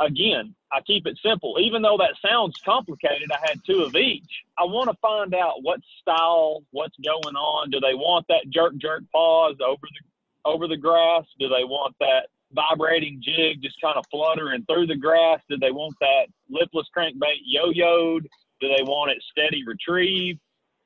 again, 0.00 0.54
I 0.72 0.80
keep 0.80 1.06
it 1.06 1.18
simple. 1.22 1.56
Even 1.60 1.82
though 1.82 1.98
that 1.98 2.14
sounds 2.26 2.56
complicated, 2.64 3.30
I 3.30 3.46
had 3.46 3.60
two 3.66 3.82
of 3.82 3.94
each. 3.94 4.44
I 4.58 4.64
want 4.64 4.90
to 4.90 4.96
find 5.02 5.34
out 5.34 5.62
what 5.62 5.80
style, 6.00 6.62
what's 6.70 6.96
going 7.04 7.36
on. 7.36 7.70
Do 7.70 7.80
they 7.80 7.94
want 7.94 8.26
that 8.28 8.48
jerk 8.48 8.76
jerk 8.78 9.02
pause 9.12 9.56
over 9.66 9.82
the 9.82 10.48
over 10.50 10.66
the 10.66 10.76
grass? 10.76 11.24
Do 11.38 11.48
they 11.48 11.64
want 11.64 11.94
that 12.00 12.28
vibrating 12.52 13.20
jig 13.22 13.62
just 13.62 13.80
kind 13.80 13.96
of 13.96 14.06
fluttering 14.10 14.64
through 14.64 14.86
the 14.86 14.96
grass? 14.96 15.40
Do 15.50 15.58
they 15.58 15.72
want 15.72 15.94
that 16.00 16.26
lipless 16.48 16.86
crankbait 16.96 17.40
yo-yoed? 17.44 18.26
Do 18.60 18.68
they 18.68 18.82
want 18.82 19.10
it 19.10 19.22
steady 19.30 19.62
retrieve? 19.66 20.38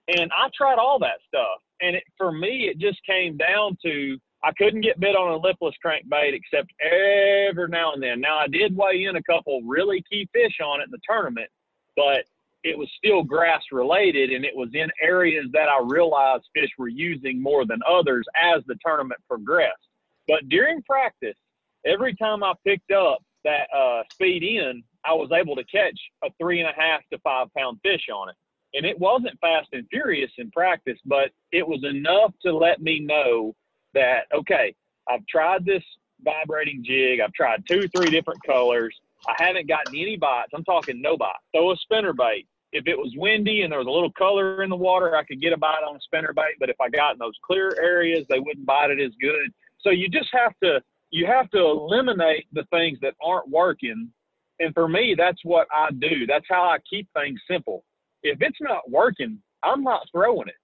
And 0.08 0.30
I 0.36 0.48
tried 0.56 0.78
all 0.78 0.98
that 1.00 1.20
stuff. 1.26 1.60
And 1.80 1.96
it, 1.96 2.04
for 2.16 2.32
me, 2.32 2.68
it 2.70 2.78
just 2.78 2.98
came 3.04 3.36
down 3.36 3.76
to 3.84 4.18
I 4.44 4.52
couldn't 4.58 4.80
get 4.80 4.98
bit 4.98 5.14
on 5.14 5.32
a 5.32 5.36
lipless 5.36 5.74
crankbait 5.84 6.34
except 6.34 6.72
every 6.82 7.68
now 7.68 7.92
and 7.92 8.02
then. 8.02 8.20
Now 8.20 8.38
I 8.38 8.48
did 8.48 8.76
weigh 8.76 9.04
in 9.04 9.16
a 9.16 9.22
couple 9.22 9.62
really 9.62 10.02
key 10.10 10.28
fish 10.32 10.58
on 10.64 10.80
it 10.80 10.84
in 10.84 10.90
the 10.90 10.98
tournament, 11.08 11.48
but 11.96 12.24
it 12.64 12.76
was 12.76 12.88
still 12.96 13.22
grass 13.22 13.62
related 13.70 14.30
and 14.30 14.44
it 14.44 14.54
was 14.54 14.70
in 14.74 14.90
areas 15.00 15.46
that 15.52 15.68
I 15.68 15.80
realized 15.84 16.44
fish 16.54 16.70
were 16.78 16.88
using 16.88 17.40
more 17.40 17.64
than 17.64 17.80
others 17.88 18.24
as 18.40 18.62
the 18.66 18.76
tournament 18.84 19.20
progressed. 19.28 19.88
But 20.28 20.48
during 20.48 20.82
practice, 20.82 21.36
every 21.84 22.14
time 22.14 22.42
I 22.42 22.52
picked 22.64 22.92
up 22.92 23.22
that 23.44 23.68
uh, 23.74 24.02
Speed 24.12 24.60
N, 24.60 24.82
I 25.04 25.12
was 25.12 25.30
able 25.32 25.56
to 25.56 25.64
catch 25.64 25.98
a 26.24 26.28
three 26.40 26.60
and 26.60 26.68
a 26.68 26.80
half 26.80 27.00
to 27.12 27.18
five 27.20 27.48
pound 27.56 27.78
fish 27.82 28.06
on 28.12 28.28
it. 28.28 28.36
And 28.74 28.86
it 28.86 28.98
wasn't 28.98 29.38
fast 29.40 29.68
and 29.72 29.86
furious 29.90 30.30
in 30.38 30.50
practice, 30.50 30.98
but 31.04 31.30
it 31.52 31.66
was 31.66 31.84
enough 31.84 32.32
to 32.44 32.56
let 32.56 32.80
me 32.80 33.00
know 33.00 33.54
that, 33.94 34.22
okay, 34.34 34.74
I've 35.08 35.26
tried 35.26 35.64
this 35.64 35.82
vibrating 36.24 36.82
jig. 36.84 37.20
I've 37.20 37.32
tried 37.32 37.64
two, 37.68 37.88
three 37.88 38.10
different 38.10 38.42
colors. 38.44 38.94
I 39.26 39.34
haven't 39.38 39.68
gotten 39.68 39.94
any 39.94 40.16
bites. 40.16 40.50
I'm 40.54 40.64
talking 40.64 41.00
no 41.00 41.16
bites. 41.16 41.38
Throw 41.54 41.72
a 41.72 41.76
spinner 41.76 42.12
bait. 42.12 42.46
If 42.72 42.86
it 42.86 42.96
was 42.96 43.12
windy 43.16 43.62
and 43.62 43.70
there 43.70 43.78
was 43.78 43.88
a 43.88 43.90
little 43.90 44.12
color 44.12 44.62
in 44.62 44.70
the 44.70 44.76
water, 44.76 45.14
I 45.16 45.24
could 45.24 45.42
get 45.42 45.52
a 45.52 45.58
bite 45.58 45.84
on 45.86 45.96
a 45.96 46.00
spinner 46.00 46.32
bait. 46.32 46.56
But 46.58 46.70
if 46.70 46.80
I 46.80 46.88
got 46.88 47.12
in 47.12 47.18
those 47.18 47.38
clear 47.44 47.76
areas, 47.80 48.24
they 48.30 48.40
wouldn't 48.40 48.64
bite 48.64 48.90
it 48.90 49.00
as 49.00 49.12
good. 49.20 49.52
So 49.80 49.90
you 49.90 50.08
just 50.08 50.30
have 50.32 50.54
to 50.62 50.80
you 51.10 51.26
have 51.26 51.50
to 51.50 51.58
eliminate 51.58 52.46
the 52.52 52.64
things 52.70 52.98
that 53.02 53.14
aren't 53.22 53.50
working. 53.50 54.08
And 54.60 54.72
for 54.72 54.88
me, 54.88 55.14
that's 55.16 55.44
what 55.44 55.68
I 55.70 55.90
do. 55.90 56.26
That's 56.26 56.46
how 56.48 56.62
I 56.62 56.78
keep 56.88 57.06
things 57.14 57.38
simple. 57.48 57.84
If 58.22 58.38
it's 58.40 58.60
not 58.60 58.90
working, 58.90 59.38
I'm 59.62 59.82
not 59.82 60.02
throwing 60.12 60.48
it 60.48 60.54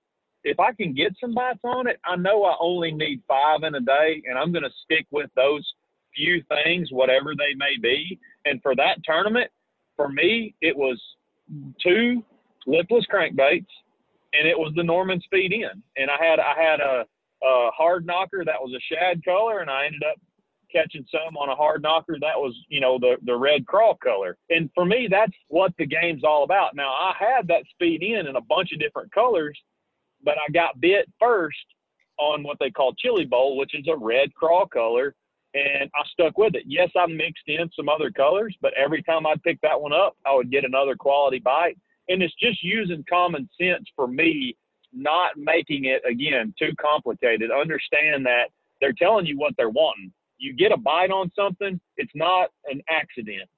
if 0.44 0.58
I 0.60 0.72
can 0.72 0.94
get 0.94 1.14
some 1.20 1.34
bites 1.34 1.60
on 1.64 1.86
it, 1.86 1.98
I 2.04 2.16
know 2.16 2.44
I 2.44 2.56
only 2.60 2.92
need 2.92 3.22
five 3.26 3.62
in 3.64 3.74
a 3.74 3.80
day, 3.80 4.22
and 4.26 4.38
I'm 4.38 4.52
going 4.52 4.64
to 4.64 4.70
stick 4.84 5.06
with 5.10 5.30
those 5.36 5.66
few 6.14 6.42
things, 6.48 6.88
whatever 6.90 7.34
they 7.36 7.54
may 7.56 7.76
be. 7.80 8.18
And 8.44 8.62
for 8.62 8.74
that 8.76 8.98
tournament, 9.04 9.50
for 9.96 10.08
me, 10.08 10.54
it 10.60 10.76
was 10.76 11.00
two 11.82 12.24
lipless 12.66 13.04
crankbaits, 13.12 13.66
and 14.32 14.46
it 14.46 14.58
was 14.58 14.72
the 14.76 14.82
Norman 14.82 15.20
Speed 15.20 15.52
N. 15.52 15.82
And 15.96 16.10
I 16.10 16.24
had 16.24 16.38
I 16.38 16.54
had 16.56 16.80
a, 16.80 17.04
a 17.44 17.70
hard 17.76 18.06
knocker 18.06 18.44
that 18.44 18.60
was 18.60 18.74
a 18.74 18.94
shad 18.94 19.24
color, 19.24 19.58
and 19.58 19.70
I 19.70 19.86
ended 19.86 20.02
up 20.10 20.18
catching 20.70 21.04
some 21.10 21.36
on 21.36 21.48
a 21.48 21.54
hard 21.54 21.82
knocker 21.82 22.16
that 22.20 22.36
was 22.36 22.54
you 22.68 22.80
know 22.80 22.98
the 22.98 23.16
the 23.24 23.34
red 23.36 23.66
crawl 23.66 23.94
color 23.96 24.36
and 24.50 24.70
for 24.74 24.84
me 24.84 25.08
that's 25.10 25.32
what 25.48 25.72
the 25.78 25.86
game's 25.86 26.24
all 26.24 26.44
about 26.44 26.74
now 26.76 26.88
i 26.88 27.14
had 27.18 27.46
that 27.48 27.62
Speed 27.70 28.02
N 28.02 28.26
in 28.26 28.36
a 28.36 28.40
bunch 28.40 28.72
of 28.72 28.78
different 28.78 29.12
colors 29.12 29.58
but 30.24 30.36
I 30.38 30.50
got 30.52 30.80
bit 30.80 31.08
first 31.20 31.56
on 32.18 32.42
what 32.42 32.58
they 32.58 32.70
call 32.70 32.94
chili 32.94 33.24
bowl, 33.24 33.56
which 33.56 33.74
is 33.74 33.86
a 33.88 33.96
red 33.96 34.34
crawl 34.34 34.66
color, 34.66 35.14
and 35.54 35.90
I 35.94 36.02
stuck 36.12 36.36
with 36.36 36.54
it. 36.54 36.64
Yes, 36.66 36.90
I 36.96 37.06
mixed 37.06 37.44
in 37.46 37.70
some 37.74 37.88
other 37.88 38.10
colors, 38.10 38.56
but 38.60 38.74
every 38.74 39.02
time 39.02 39.26
I'd 39.26 39.42
pick 39.42 39.60
that 39.62 39.80
one 39.80 39.92
up, 39.92 40.16
I 40.26 40.34
would 40.34 40.50
get 40.50 40.64
another 40.64 40.96
quality 40.96 41.38
bite. 41.38 41.78
And 42.08 42.22
it's 42.22 42.34
just 42.34 42.62
using 42.62 43.04
common 43.08 43.48
sense 43.60 43.84
for 43.94 44.08
me, 44.08 44.56
not 44.92 45.36
making 45.36 45.84
it 45.84 46.02
again 46.08 46.54
too 46.58 46.72
complicated. 46.80 47.50
Understand 47.50 48.26
that 48.26 48.48
they're 48.80 48.92
telling 48.92 49.26
you 49.26 49.38
what 49.38 49.54
they're 49.56 49.68
wanting. 49.68 50.12
You 50.38 50.54
get 50.54 50.72
a 50.72 50.76
bite 50.76 51.10
on 51.10 51.30
something, 51.36 51.80
it's 51.96 52.12
not 52.14 52.50
an 52.66 52.80
accident. 52.88 53.48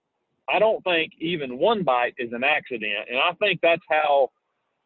I 0.52 0.58
don't 0.58 0.82
think 0.82 1.12
even 1.18 1.58
one 1.58 1.84
bite 1.84 2.14
is 2.18 2.32
an 2.32 2.42
accident. 2.42 3.08
And 3.08 3.18
I 3.18 3.32
think 3.34 3.60
that's 3.62 3.82
how 3.88 4.30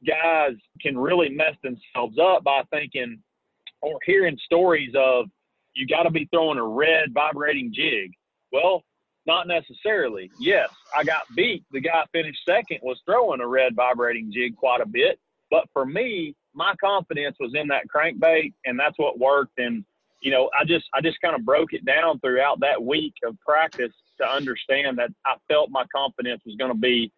guys 0.07 0.53
can 0.81 0.99
really 0.99 1.31
mess 1.31 1.55
themselves 1.63 2.19
up 2.21 2.45
by 2.45 2.63
thinking 2.71 3.19
or 3.81 3.99
hearing 4.05 4.39
stories 4.45 4.93
of 4.97 5.27
you 5.75 5.87
got 5.87 6.05
to 6.05 6.11
be 6.11 6.29
throwing 6.33 6.59
a 6.59 6.65
red 6.65 7.13
vibrating 7.13 7.73
jig. 7.75 8.13
Well, 8.53 8.83
not 9.27 9.47
necessarily. 9.47 10.31
Yes, 10.39 10.69
I 10.95 11.05
got 11.05 11.23
beat. 11.35 11.65
The 11.73 11.81
guy 11.81 12.05
finished 12.13 12.41
second 12.47 12.79
was 12.83 13.01
throwing 13.07 13.41
a 13.41 13.47
red 13.47 13.75
vibrating 13.75 14.31
jig 14.33 14.57
quite 14.57 14.81
a 14.81 14.87
bit. 14.87 15.19
But 15.51 15.65
for 15.73 15.87
me, 15.87 16.35
my 16.55 16.75
confidence 16.83 17.37
was 17.41 17.53
in 17.55 17.69
that 17.69 17.85
crankbait, 17.95 18.53
and 18.65 18.79
that's 18.79 18.99
what 18.99 19.19
worked. 19.19 19.59
And 19.59 19.85
you 20.25 20.31
know, 20.31 20.51
I 20.59 20.65
just 20.65 20.87
I 20.95 21.01
just 21.01 21.21
kind 21.21 21.37
of 21.37 21.45
broke 21.45 21.73
it 21.73 21.85
down 21.85 22.19
throughout 22.21 22.59
that 22.61 22.83
week 22.83 23.15
of 23.25 23.39
practice 23.47 23.93
to 24.21 24.27
understand 24.27 24.99
that 24.99 25.11
I 25.27 25.35
felt 25.49 25.71
my 25.71 25.85
confidence 25.95 26.43
was 26.47 26.57
going 26.57 26.73
to 26.73 26.79
be 26.79 27.13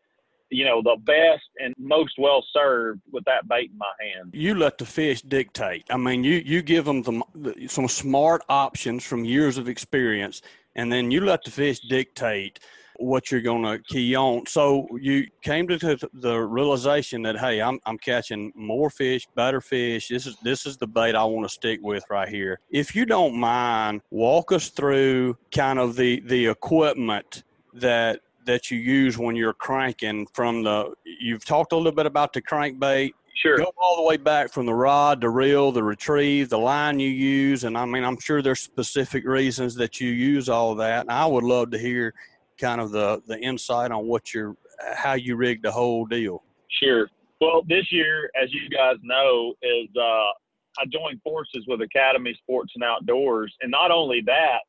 you 0.51 0.65
know, 0.65 0.81
the 0.81 0.97
best 1.05 1.45
and 1.59 1.75
most 1.77 2.15
well 2.19 2.45
served 2.53 3.01
with 3.11 3.25
that 3.25 3.49
bait 3.49 3.71
in 3.73 3.79
my 3.79 3.93
hand. 4.01 4.31
You 4.33 4.55
let 4.55 4.79
the 4.79 4.87
fish 4.87 5.23
dictate. 5.23 5.85
I 5.91 5.97
mean, 5.97 6.23
you 6.23 6.37
you 6.37 6.63
give 6.63 6.85
them 6.85 7.03
the, 7.35 7.67
some 7.69 7.89
smart 7.89 8.43
options 8.49 9.05
from 9.05 9.25
years 9.25 9.59
of 9.59 9.69
experience, 9.69 10.43
and 10.75 10.93
then 10.93 11.11
you 11.11 11.21
let 11.25 11.43
the 11.43 11.51
fish 11.51 11.81
dictate 11.81 12.61
what 12.99 13.31
you're 13.31 13.41
going 13.41 13.63
to 13.63 13.79
key 13.85 14.15
on. 14.15 14.47
So 14.47 14.87
you 15.01 15.27
came 15.43 15.67
to 15.69 16.09
the 16.13 16.39
realization 16.39 17.23
that 17.23 17.39
hey, 17.39 17.61
I'm 17.61 17.79
I'm 17.87 17.99
catching 17.99 18.53
more 18.55 18.91
fish, 18.91 19.27
better 19.35 19.61
fish. 19.61 20.09
This 20.09 20.27
is 20.27 20.37
this 20.43 20.67
is 20.67 20.77
the 20.77 20.87
bait 20.87 21.15
I 21.15 21.25
want 21.25 21.47
to 21.47 21.53
stick 21.53 21.81
with 21.83 22.05
right 22.11 22.29
here. 22.29 22.61
If 22.71 22.95
you 22.95 23.07
don't 23.07 23.37
mind, 23.37 24.03
walk 24.11 24.53
us 24.53 24.69
through 24.69 25.37
kind 25.55 25.79
of 25.79 25.97
the 25.97 26.21
the 26.21 26.47
equipment 26.47 27.45
that 27.75 28.21
that 28.47 28.71
you 28.71 28.79
use 28.79 29.19
when 29.19 29.37
you're 29.37 29.53
cranking 29.53 30.27
from 30.33 30.63
the 30.63 30.93
you've 31.05 31.45
talked 31.45 31.73
a 31.73 31.77
little 31.77 31.93
bit 31.93 32.07
about 32.07 32.33
the 32.33 32.41
crankbait 32.41 33.13
sure 33.35 33.59
go 33.59 33.73
all 33.77 33.97
the 33.97 34.03
way 34.03 34.17
back 34.17 34.51
from 34.51 34.65
the 34.65 34.73
rod 34.73 35.21
the 35.21 35.29
reel 35.29 35.71
the 35.73 35.83
retrieve 35.83 36.49
the 36.49 36.59
line 36.59 36.99
you 36.99 37.09
use 37.09 37.65
and 37.65 37.77
i 37.77 37.85
mean 37.85 38.05
i'm 38.05 38.19
sure 38.19 38.41
there's 38.41 38.61
specific 38.61 39.25
reasons 39.27 39.75
that 39.75 40.01
you 40.01 40.09
use 40.11 40.49
all 40.49 40.75
that 40.75 41.03
and 41.03 41.11
i 41.11 41.27
would 41.27 41.45
love 41.45 41.71
to 41.71 41.79
hear 41.79 42.15
kind 42.59 42.81
of 42.81 42.91
the 42.91 43.23
the 43.27 43.39
insight 43.39 43.91
on 43.91 44.07
what 44.07 44.33
you're 44.33 44.57
how 44.95 45.15
you 45.15 45.37
rigged 45.37 45.65
the 45.65 45.71
whole 45.71 46.05
deal 46.07 46.43
sure 46.83 47.09
well 47.41 47.63
this 47.69 47.91
year 47.91 48.31
as 48.41 48.53
you 48.53 48.69
guys 48.69 48.97
know 49.03 49.55
is 49.63 49.89
uh 49.97 50.31
i 50.79 50.85
joined 50.93 51.21
forces 51.23 51.65
with 51.67 51.81
academy 51.81 52.37
sports 52.43 52.73
and 52.75 52.85
outdoors 52.85 53.55
and 53.63 53.71
not 53.71 53.91
only 53.91 54.23
that 54.25 54.61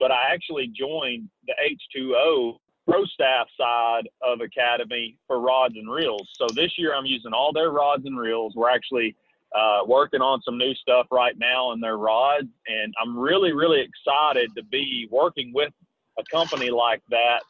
but 0.00 0.10
i 0.10 0.32
actually 0.32 0.72
joined 0.76 1.28
the 1.46 1.54
h2o 1.98 2.56
pro 2.86 3.04
staff 3.04 3.46
side 3.58 4.08
of 4.22 4.40
Academy 4.40 5.16
for 5.26 5.40
rods 5.40 5.74
and 5.76 5.90
reels. 5.90 6.28
So 6.36 6.46
this 6.54 6.72
year 6.76 6.94
I'm 6.94 7.06
using 7.06 7.32
all 7.32 7.52
their 7.52 7.70
rods 7.70 8.04
and 8.06 8.18
reels. 8.18 8.54
We're 8.56 8.70
actually 8.70 9.14
uh, 9.56 9.80
working 9.86 10.20
on 10.20 10.40
some 10.42 10.58
new 10.58 10.74
stuff 10.74 11.06
right 11.10 11.34
now 11.38 11.72
in 11.72 11.80
their 11.80 11.98
rods, 11.98 12.48
and 12.66 12.94
I'm 13.00 13.18
really, 13.18 13.52
really 13.52 13.80
excited 13.80 14.50
to 14.56 14.64
be 14.64 15.08
working 15.10 15.52
with 15.54 15.72
a 16.18 16.22
company 16.30 16.70
like 16.70 17.02
that 17.10 17.40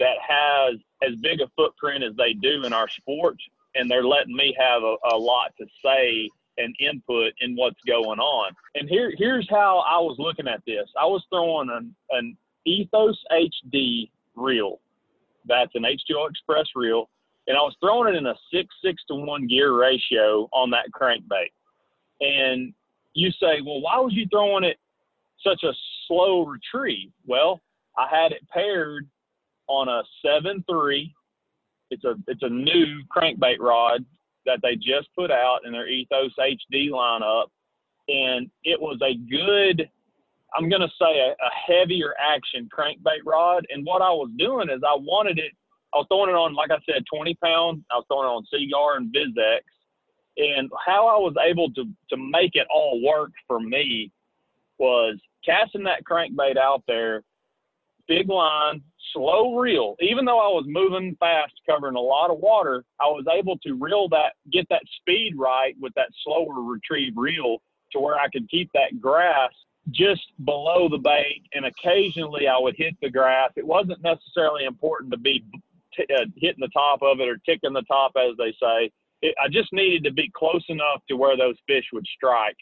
that 0.00 0.16
has 0.26 0.78
as 1.02 1.16
big 1.20 1.40
a 1.40 1.48
footprint 1.56 2.02
as 2.04 2.14
they 2.16 2.32
do 2.32 2.64
in 2.64 2.72
our 2.72 2.88
sport, 2.88 3.36
and 3.74 3.90
they're 3.90 4.04
letting 4.04 4.34
me 4.34 4.54
have 4.58 4.82
a, 4.82 4.96
a 5.12 5.16
lot 5.16 5.52
to 5.58 5.66
say 5.84 6.28
and 6.56 6.74
input 6.78 7.32
in 7.40 7.56
what's 7.56 7.80
going 7.86 8.20
on. 8.20 8.52
And 8.74 8.88
here, 8.88 9.12
here's 9.16 9.48
how 9.50 9.84
I 9.88 9.98
was 9.98 10.16
looking 10.18 10.46
at 10.46 10.62
this. 10.66 10.88
I 11.00 11.04
was 11.04 11.24
throwing 11.30 11.68
an, 11.70 11.94
an 12.10 12.36
Ethos 12.64 13.18
HD 13.32 14.10
reel. 14.36 14.80
That's 15.46 15.74
an 15.74 15.82
H2O 15.82 16.30
Express 16.30 16.66
reel. 16.74 17.08
And 17.46 17.56
I 17.56 17.60
was 17.60 17.76
throwing 17.80 18.14
it 18.14 18.16
in 18.16 18.26
a 18.26 18.34
six, 18.52 18.74
six 18.82 19.02
to 19.08 19.14
one 19.14 19.46
gear 19.46 19.78
ratio 19.78 20.48
on 20.52 20.70
that 20.70 20.86
crankbait. 20.94 21.52
And 22.20 22.72
you 23.12 23.30
say, 23.32 23.60
well, 23.64 23.80
why 23.80 23.98
was 23.98 24.14
you 24.14 24.26
throwing 24.30 24.64
it 24.64 24.78
such 25.44 25.62
a 25.62 25.72
slow 26.06 26.46
retrieve? 26.46 27.10
Well, 27.26 27.60
I 27.98 28.08
had 28.10 28.32
it 28.32 28.48
paired 28.52 29.08
on 29.68 29.88
a 29.88 30.02
seven 30.24 30.64
three. 30.68 31.14
It's 31.90 32.04
a 32.04 32.14
it's 32.26 32.42
a 32.42 32.48
new 32.48 33.02
crankbait 33.14 33.58
rod 33.60 34.04
that 34.46 34.60
they 34.62 34.76
just 34.76 35.08
put 35.16 35.30
out 35.30 35.60
in 35.64 35.72
their 35.72 35.88
Ethos 35.88 36.32
HD 36.38 36.90
lineup, 36.90 37.46
and 38.08 38.50
it 38.64 38.80
was 38.80 38.98
a 39.02 39.14
good 39.30 39.88
I'm 40.56 40.68
going 40.68 40.82
to 40.82 40.90
say 41.00 41.18
a, 41.18 41.30
a 41.32 41.50
heavier 41.66 42.14
action 42.18 42.68
crankbait 42.76 43.24
rod. 43.24 43.66
And 43.70 43.84
what 43.84 44.02
I 44.02 44.10
was 44.10 44.30
doing 44.38 44.68
is 44.70 44.82
I 44.86 44.94
wanted 44.94 45.38
it, 45.38 45.52
I 45.92 45.98
was 45.98 46.06
throwing 46.08 46.30
it 46.30 46.38
on, 46.38 46.54
like 46.54 46.70
I 46.70 46.78
said, 46.86 47.04
20 47.12 47.34
pounds. 47.42 47.82
I 47.90 47.96
was 47.96 48.04
throwing 48.08 48.26
it 48.26 48.32
on 48.32 48.46
Seaguar 48.52 49.00
InvizX. 49.00 49.60
And 50.36 50.70
how 50.84 51.06
I 51.06 51.18
was 51.18 51.34
able 51.44 51.70
to, 51.74 51.84
to 52.10 52.16
make 52.16 52.52
it 52.54 52.66
all 52.72 53.02
work 53.02 53.30
for 53.46 53.60
me 53.60 54.10
was 54.78 55.16
casting 55.44 55.84
that 55.84 56.04
crankbait 56.04 56.56
out 56.56 56.82
there, 56.88 57.22
big 58.08 58.28
line, 58.28 58.82
slow 59.12 59.56
reel. 59.56 59.96
Even 60.00 60.24
though 60.24 60.40
I 60.40 60.48
was 60.48 60.64
moving 60.66 61.16
fast, 61.20 61.52
covering 61.68 61.96
a 61.96 62.00
lot 62.00 62.30
of 62.30 62.38
water, 62.38 62.84
I 63.00 63.04
was 63.04 63.24
able 63.32 63.58
to 63.58 63.74
reel 63.74 64.08
that, 64.10 64.34
get 64.52 64.66
that 64.70 64.82
speed 65.00 65.34
right 65.36 65.74
with 65.80 65.94
that 65.94 66.08
slower 66.22 66.62
retrieve 66.62 67.14
reel 67.16 67.58
to 67.92 68.00
where 68.00 68.16
I 68.16 68.28
could 68.28 68.48
keep 68.50 68.70
that 68.74 69.00
grass 69.00 69.50
just 69.90 70.22
below 70.44 70.88
the 70.88 70.98
bait. 70.98 71.42
And 71.52 71.66
occasionally 71.66 72.48
I 72.48 72.58
would 72.58 72.74
hit 72.76 72.94
the 73.00 73.10
grass. 73.10 73.50
It 73.56 73.66
wasn't 73.66 74.02
necessarily 74.02 74.64
important 74.64 75.12
to 75.12 75.18
be 75.18 75.44
t- 75.94 76.06
uh, 76.14 76.26
hitting 76.36 76.60
the 76.60 76.68
top 76.68 77.02
of 77.02 77.20
it 77.20 77.28
or 77.28 77.38
ticking 77.46 77.72
the 77.72 77.82
top, 77.82 78.12
as 78.16 78.36
they 78.38 78.52
say. 78.60 78.90
It, 79.22 79.34
I 79.42 79.48
just 79.48 79.72
needed 79.72 80.04
to 80.04 80.12
be 80.12 80.30
close 80.34 80.64
enough 80.68 81.02
to 81.08 81.16
where 81.16 81.36
those 81.36 81.56
fish 81.66 81.84
would 81.92 82.06
strike. 82.16 82.56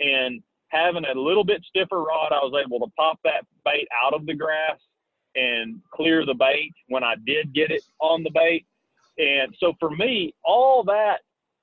And 0.00 0.42
having 0.68 1.04
a 1.04 1.18
little 1.18 1.44
bit 1.44 1.64
stiffer 1.68 2.02
rod, 2.02 2.32
I 2.32 2.44
was 2.44 2.60
able 2.64 2.80
to 2.80 2.92
pop 2.96 3.18
that 3.24 3.44
bait 3.64 3.88
out 4.04 4.14
of 4.14 4.26
the 4.26 4.34
grass 4.34 4.78
and 5.34 5.80
clear 5.92 6.24
the 6.24 6.34
bait 6.34 6.72
when 6.88 7.04
I 7.04 7.14
did 7.26 7.54
get 7.54 7.70
it 7.70 7.82
on 8.00 8.22
the 8.22 8.30
bait. 8.30 8.66
And 9.18 9.54
so 9.58 9.74
for 9.78 9.90
me, 9.90 10.34
all 10.44 10.82
that 10.84 11.18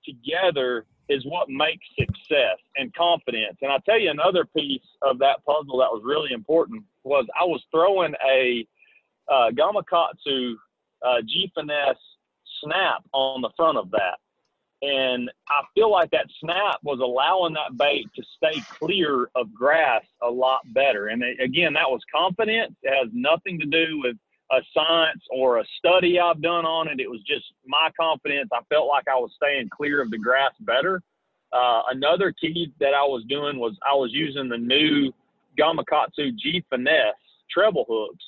together 0.06 0.86
is 1.10 1.26
what 1.26 1.50
makes 1.50 1.86
success 2.00 2.58
and 2.78 2.94
confidence. 2.96 3.58
And 3.62 3.72
I'll 3.72 3.82
tell 3.82 4.00
you 4.00 4.10
another 4.10 4.46
piece 4.56 4.82
of 5.02 5.20
that 5.20 5.44
puzzle 5.46 5.78
that 5.80 5.92
was 5.92 6.02
really 6.06 6.32
important 6.32 6.84
was 7.04 7.26
I 7.40 7.44
was 7.44 7.62
throwing 7.72 8.14
a 8.26 8.66
uh, 9.30 9.52
Gamakatsu 9.52 10.54
uh, 11.06 11.22
G 11.28 11.52
Finesse 11.54 11.98
snap 12.64 13.04
on 13.12 13.42
the 13.42 13.50
front 13.58 13.78
of 13.78 13.92
that. 13.92 14.18
And 14.84 15.32
I 15.48 15.62
feel 15.74 15.90
like 15.90 16.12
that 16.12 16.28
snap 16.42 16.80
was 16.84 17.00
allowing 17.00 17.54
that 17.54 17.78
bait 17.78 18.10
to 18.18 18.24
stay 18.36 18.62
clear 18.78 19.30
of 19.34 19.54
grass 19.54 20.04
a 20.22 20.30
lot 20.30 20.60
better. 20.74 21.08
And 21.08 21.24
again, 21.42 21.72
that 21.74 21.90
was 21.90 22.02
confidence. 22.14 22.76
It 22.84 22.94
has 22.94 23.10
nothing 23.14 23.58
to 23.60 23.66
do 23.66 24.02
with 24.04 24.18
a 24.52 24.60
science 24.74 25.24
or 25.32 25.60
a 25.60 25.64
study 25.78 26.20
I've 26.20 26.42
done 26.42 26.66
on 26.66 26.90
it. 26.90 27.00
It 27.00 27.10
was 27.10 27.22
just 27.26 27.46
my 27.66 27.92
confidence. 27.98 28.50
I 28.52 28.60
felt 28.68 28.90
like 28.90 29.08
I 29.08 29.16
was 29.16 29.32
staying 29.38 29.70
clear 29.70 30.02
of 30.02 30.12
the 30.12 30.18
grass 30.18 30.52
better. 30.60 31.02
Uh, 31.54 31.84
another 31.92 32.34
key 32.34 32.74
that 32.82 32.94
I 32.94 33.04
was 33.04 33.24
doing 33.30 33.60
was 33.60 33.78
I 33.90 33.96
was 33.96 34.12
using 34.12 34.50
the 34.50 34.58
new 34.58 35.14
Gamakatsu 35.58 36.36
G 36.36 36.62
Finesse 36.70 37.16
treble 37.50 37.86
hooks, 37.88 38.26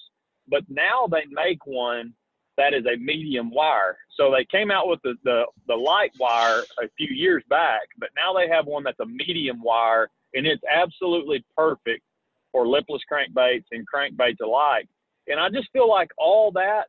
but 0.48 0.64
now 0.70 1.06
they 1.12 1.24
make 1.30 1.66
one 1.66 2.14
that 2.58 2.74
is 2.74 2.86
a 2.86 2.98
medium 2.98 3.52
wire. 3.52 3.98
So 4.18 4.32
they 4.32 4.46
came 4.46 4.72
out 4.72 4.88
with 4.88 5.02
the, 5.04 5.16
the, 5.24 5.44
the 5.68 5.76
light 5.76 6.12
wire 6.20 6.64
a 6.82 6.88
few 6.98 7.14
years 7.14 7.44
back, 7.50 7.82
but 7.98 8.10
now 8.16 8.34
they 8.34 8.48
have 8.48 8.66
one 8.66 8.84
that's 8.84 9.00
a 9.00 9.06
medium 9.06 9.62
wire 9.62 10.10
and 10.34 10.46
it's 10.46 10.64
absolutely 10.72 11.44
perfect 11.58 12.04
for 12.52 12.68
lipless 12.68 13.02
crankbaits 13.12 13.66
and 13.72 13.86
crankbaits 13.94 14.42
alike. 14.44 14.88
And 15.28 15.40
I 15.40 15.50
just 15.50 15.70
feel 15.74 15.90
like 15.90 16.10
all 16.18 16.52
that 16.52 16.86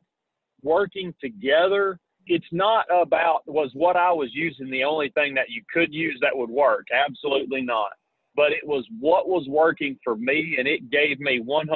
working 0.61 1.13
together, 1.21 1.99
it's 2.27 2.45
not 2.51 2.85
about 2.93 3.41
was 3.47 3.71
what 3.73 3.95
I 3.95 4.11
was 4.11 4.29
using 4.33 4.69
the 4.69 4.83
only 4.83 5.09
thing 5.09 5.33
that 5.35 5.49
you 5.49 5.63
could 5.73 5.93
use 5.93 6.17
that 6.21 6.37
would 6.37 6.49
work. 6.49 6.87
Absolutely 6.93 7.61
not. 7.61 7.91
But 8.35 8.51
it 8.51 8.65
was 8.65 8.85
what 8.99 9.27
was 9.27 9.47
working 9.47 9.97
for 10.03 10.15
me, 10.15 10.57
and 10.59 10.67
it 10.67 10.91
gave 10.91 11.19
me 11.19 11.41
100% 11.41 11.67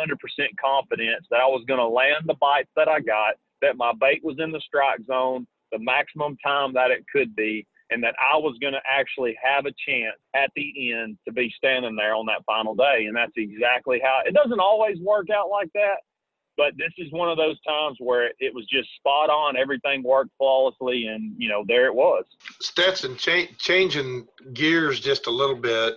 confidence 0.63 1.25
that 1.31 1.39
I 1.41 1.47
was 1.47 1.63
going 1.67 1.79
to 1.79 1.87
land 1.87 2.25
the 2.27 2.35
bites 2.35 2.69
that 2.75 2.87
I 2.87 2.99
got 2.99 3.35
that 3.61 3.77
my 3.77 3.91
bait 3.99 4.21
was 4.23 4.37
in 4.39 4.51
the 4.51 4.61
strike 4.61 4.99
zone, 5.05 5.47
the 5.71 5.79
maximum 5.79 6.37
time 6.45 6.73
that 6.73 6.91
it 6.91 7.05
could 7.11 7.35
be, 7.35 7.65
and 7.89 8.03
that 8.03 8.15
I 8.19 8.37
was 8.37 8.57
going 8.61 8.73
to 8.73 8.81
actually 8.87 9.37
have 9.43 9.65
a 9.65 9.73
chance 9.87 10.15
at 10.35 10.49
the 10.55 10.93
end 10.93 11.17
to 11.27 11.33
be 11.33 11.53
standing 11.55 11.95
there 11.95 12.15
on 12.15 12.25
that 12.27 12.43
final 12.45 12.73
day. 12.73 13.05
And 13.07 13.15
that's 13.15 13.33
exactly 13.35 14.01
how 14.03 14.21
it 14.25 14.33
doesn't 14.33 14.59
always 14.59 14.97
work 14.99 15.29
out 15.29 15.49
like 15.49 15.69
that. 15.73 15.97
But 16.57 16.73
this 16.77 16.91
is 16.97 17.11
one 17.11 17.29
of 17.29 17.37
those 17.37 17.59
times 17.61 17.97
where 17.99 18.31
it 18.39 18.53
was 18.53 18.65
just 18.71 18.89
spot 18.95 19.29
on. 19.29 19.57
Everything 19.57 20.03
worked 20.03 20.31
flawlessly, 20.37 21.07
and 21.07 21.33
you 21.37 21.49
know 21.49 21.63
there 21.67 21.87
it 21.87 21.95
was. 21.95 22.25
Stetson, 22.61 23.15
cha- 23.15 23.47
changing 23.57 24.27
gears 24.53 24.99
just 24.99 25.27
a 25.27 25.31
little 25.31 25.55
bit. 25.55 25.95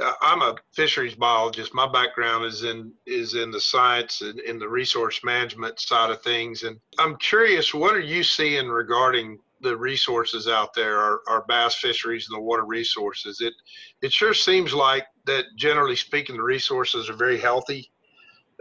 I'm 0.00 0.42
a 0.42 0.56
fisheries 0.72 1.14
biologist. 1.14 1.74
My 1.74 1.90
background 1.90 2.46
is 2.46 2.64
in 2.64 2.92
is 3.06 3.34
in 3.34 3.50
the 3.50 3.60
science 3.60 4.22
and 4.22 4.40
in 4.40 4.58
the 4.58 4.68
resource 4.68 5.20
management 5.22 5.78
side 5.80 6.10
of 6.10 6.22
things, 6.22 6.62
and 6.62 6.78
I'm 6.98 7.16
curious, 7.16 7.74
what 7.74 7.94
are 7.94 8.00
you 8.00 8.22
seeing 8.22 8.68
regarding 8.68 9.38
the 9.60 9.76
resources 9.76 10.48
out 10.48 10.74
there, 10.74 10.98
our, 10.98 11.20
our 11.28 11.44
bass 11.46 11.76
fisheries 11.76 12.26
and 12.28 12.36
the 12.36 12.42
water 12.42 12.64
resources? 12.64 13.40
It 13.40 13.54
it 14.00 14.12
sure 14.12 14.34
seems 14.34 14.72
like 14.72 15.06
that. 15.26 15.44
Generally 15.56 15.96
speaking, 15.96 16.36
the 16.36 16.42
resources 16.42 17.10
are 17.10 17.16
very 17.16 17.38
healthy, 17.38 17.90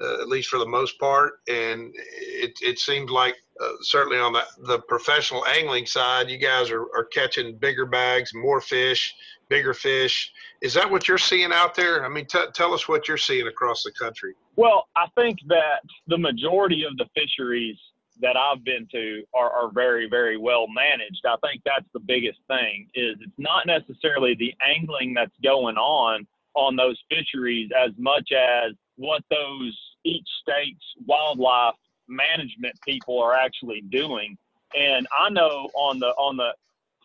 uh, 0.01 0.21
at 0.21 0.27
least 0.27 0.49
for 0.49 0.59
the 0.59 0.67
most 0.67 0.99
part, 0.99 1.39
and 1.47 1.93
it 1.95 2.53
it 2.61 2.77
seems 2.77 3.09
like 3.09 3.35
uh, 3.61 3.71
certainly 3.81 4.19
on 4.19 4.33
the 4.33 4.43
the 4.67 4.79
professional 4.79 5.45
angling 5.45 5.85
side, 5.85 6.29
you 6.29 6.37
guys 6.37 6.69
are, 6.69 6.83
are 6.95 7.05
catching 7.13 7.57
bigger 7.57 7.85
bags, 7.85 8.31
more 8.33 8.59
fish, 8.59 9.15
bigger 9.47 9.73
fish 9.73 10.31
is 10.61 10.73
that 10.75 10.89
what 10.89 11.07
you're 11.07 11.17
seeing 11.17 11.51
out 11.51 11.75
there? 11.75 12.05
I 12.05 12.09
mean, 12.09 12.25
t- 12.25 12.45
tell 12.53 12.73
us 12.73 12.87
what 12.87 13.07
you're 13.07 13.17
seeing 13.17 13.47
across 13.47 13.83
the 13.83 13.91
country. 13.91 14.33
Well, 14.55 14.87
I 14.95 15.07
think 15.19 15.39
that 15.47 15.81
the 16.07 16.17
majority 16.17 16.85
of 16.85 16.95
the 16.97 17.05
fisheries 17.15 17.77
that 18.21 18.37
I've 18.37 18.63
been 18.63 18.87
to 18.91 19.23
are, 19.33 19.49
are 19.49 19.71
very, 19.71 20.07
very 20.07 20.37
well 20.37 20.67
managed. 20.67 21.25
I 21.25 21.35
think 21.45 21.61
that's 21.65 21.87
the 21.93 21.99
biggest 21.99 22.39
thing 22.47 22.87
is 22.93 23.15
it's 23.19 23.31
not 23.39 23.65
necessarily 23.65 24.35
the 24.35 24.53
angling 24.65 25.15
that's 25.15 25.35
going 25.43 25.77
on 25.77 26.27
on 26.53 26.75
those 26.75 26.99
fisheries 27.09 27.71
as 27.77 27.91
much 27.97 28.31
as 28.31 28.73
what 28.97 29.23
those 29.31 29.77
each 30.03 30.27
state's 30.41 30.85
wildlife 31.07 31.75
management 32.07 32.75
people 32.85 33.21
are 33.21 33.33
actually 33.33 33.81
doing. 33.89 34.37
And 34.77 35.07
I 35.17 35.29
know 35.29 35.69
on 35.73 35.99
the 35.99 36.07
on 36.07 36.37
the 36.37 36.53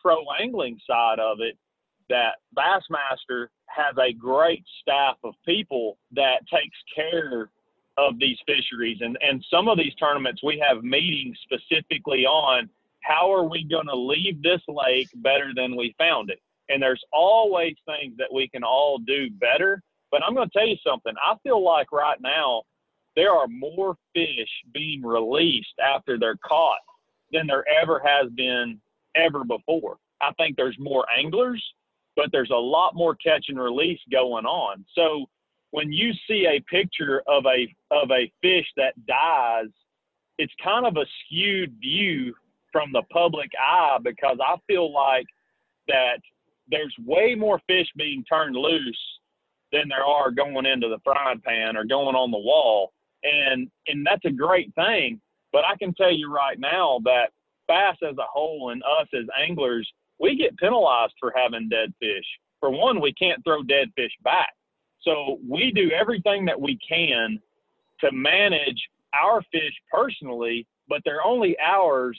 pro 0.03 0.23
angling 0.41 0.79
side 0.87 1.19
of 1.19 1.41
it, 1.41 1.57
that 2.09 2.37
Bassmaster 2.57 3.49
has 3.67 3.95
a 3.99 4.13
great 4.13 4.65
staff 4.81 5.17
of 5.25 5.35
people 5.45 5.99
that 6.13 6.47
takes 6.53 6.77
care 6.95 7.51
of 7.99 8.19
these 8.19 8.39
fisheries. 8.47 8.99
And, 9.01 9.19
and 9.23 9.45
some 9.51 9.69
of 9.69 9.79
these 9.79 9.95
tournaments, 9.95 10.43
we 10.43 10.63
have 10.67 10.85
meetings 10.85 11.39
specifically 11.43 12.25
on 12.25 12.69
how 13.03 13.33
are 13.33 13.49
we 13.49 13.65
going 13.65 13.87
to 13.87 13.97
leave 13.97 14.43
this 14.43 14.61
lake 14.69 15.09
better 15.17 15.53
than 15.55 15.77
we 15.77 15.95
found 15.99 16.31
it. 16.31 16.41
And 16.69 16.83
there's 16.83 17.03
always 17.13 17.75
things 17.87 18.15
that 18.19 18.33
we 18.33 18.49
can 18.49 18.65
all 18.65 18.99
do 18.99 19.31
better. 19.31 19.83
But 20.11 20.23
I'm 20.25 20.35
going 20.35 20.49
to 20.49 20.59
tell 20.59 20.67
you 20.67 20.77
something. 20.87 21.15
I 21.25 21.37
feel 21.43 21.63
like 21.65 21.93
right 21.93 22.21
now 22.21 22.63
there 23.15 23.33
are 23.33 23.49
more 23.49 23.97
fish 24.15 24.49
being 24.75 25.03
released 25.03 25.75
after 25.83 26.19
they're 26.19 26.39
caught 26.45 26.79
than 27.33 27.47
there 27.47 27.65
ever 27.83 28.01
has 28.05 28.31
been 28.33 28.81
ever 29.15 29.45
before. 29.45 29.97
I 30.21 30.33
think 30.35 30.57
there's 30.57 30.77
more 30.79 31.07
anglers 31.17 31.63
but 32.17 32.27
there's 32.33 32.51
a 32.51 32.57
lot 32.57 32.95
more 32.95 33.15
catch 33.15 33.47
and 33.49 33.61
release 33.61 34.01
going 34.11 34.47
on. 34.47 34.85
So 34.95 35.27
when 35.71 35.93
you 35.93 36.13
see 36.27 36.47
a 36.47 36.61
picture 36.71 37.23
of 37.29 37.45
a 37.47 37.69
of 37.95 38.11
a 38.11 38.33
fish 38.43 38.67
that 38.77 38.95
dies, 39.07 39.71
it's 40.39 40.53
kind 40.63 40.87
of 40.87 40.97
a 40.97 41.07
skewed 41.25 41.77
view 41.81 42.35
from 42.73 42.93
the 42.93 43.03
public 43.13 43.51
eye 43.61 43.99
because 44.03 44.39
I 44.41 44.57
feel 44.67 44.93
like 44.93 45.27
that 45.89 46.19
there's 46.69 46.95
way 47.05 47.35
more 47.35 47.61
fish 47.67 47.87
being 47.97 48.25
turned 48.25 48.57
loose 48.57 49.01
than 49.73 49.89
there 49.89 50.05
are 50.05 50.31
going 50.31 50.67
into 50.67 50.89
the 50.89 50.99
frying 51.05 51.41
pan 51.41 51.77
or 51.77 51.85
going 51.85 52.17
on 52.17 52.31
the 52.31 52.39
wall. 52.39 52.93
And 53.23 53.69
and 53.87 54.07
that's 54.07 54.25
a 54.25 54.31
great 54.31 54.75
thing. 54.75 55.21
But 55.53 55.65
I 55.65 55.77
can 55.77 55.95
tell 55.95 56.13
you 56.13 56.33
right 56.33 56.59
now 56.59 57.01
that 57.05 57.31
bass 57.69 57.97
as 58.03 58.17
a 58.19 58.27
whole 58.29 58.71
and 58.71 58.83
us 58.83 59.09
as 59.15 59.27
anglers, 59.41 59.91
we 60.19 60.37
get 60.37 60.57
penalized 60.59 61.15
for 61.21 61.33
having 61.37 61.69
dead 61.69 61.93
fish. 62.01 62.25
For 62.61 62.71
one, 62.71 63.01
we 63.01 63.13
can't 63.13 63.43
throw 63.45 63.63
dead 63.63 63.89
fish 63.97 64.13
back. 64.23 64.53
So 65.03 65.39
we 65.49 65.73
do 65.73 65.91
everything 65.91 66.45
that 66.47 66.61
we 66.61 66.79
can 66.87 67.39
to 68.01 68.13
manage 68.13 68.83
our 69.15 69.43
fish 69.53 69.73
personally, 69.93 70.67
but 70.89 71.01
they're 71.05 71.25
only 71.25 71.57
ours 71.65 72.19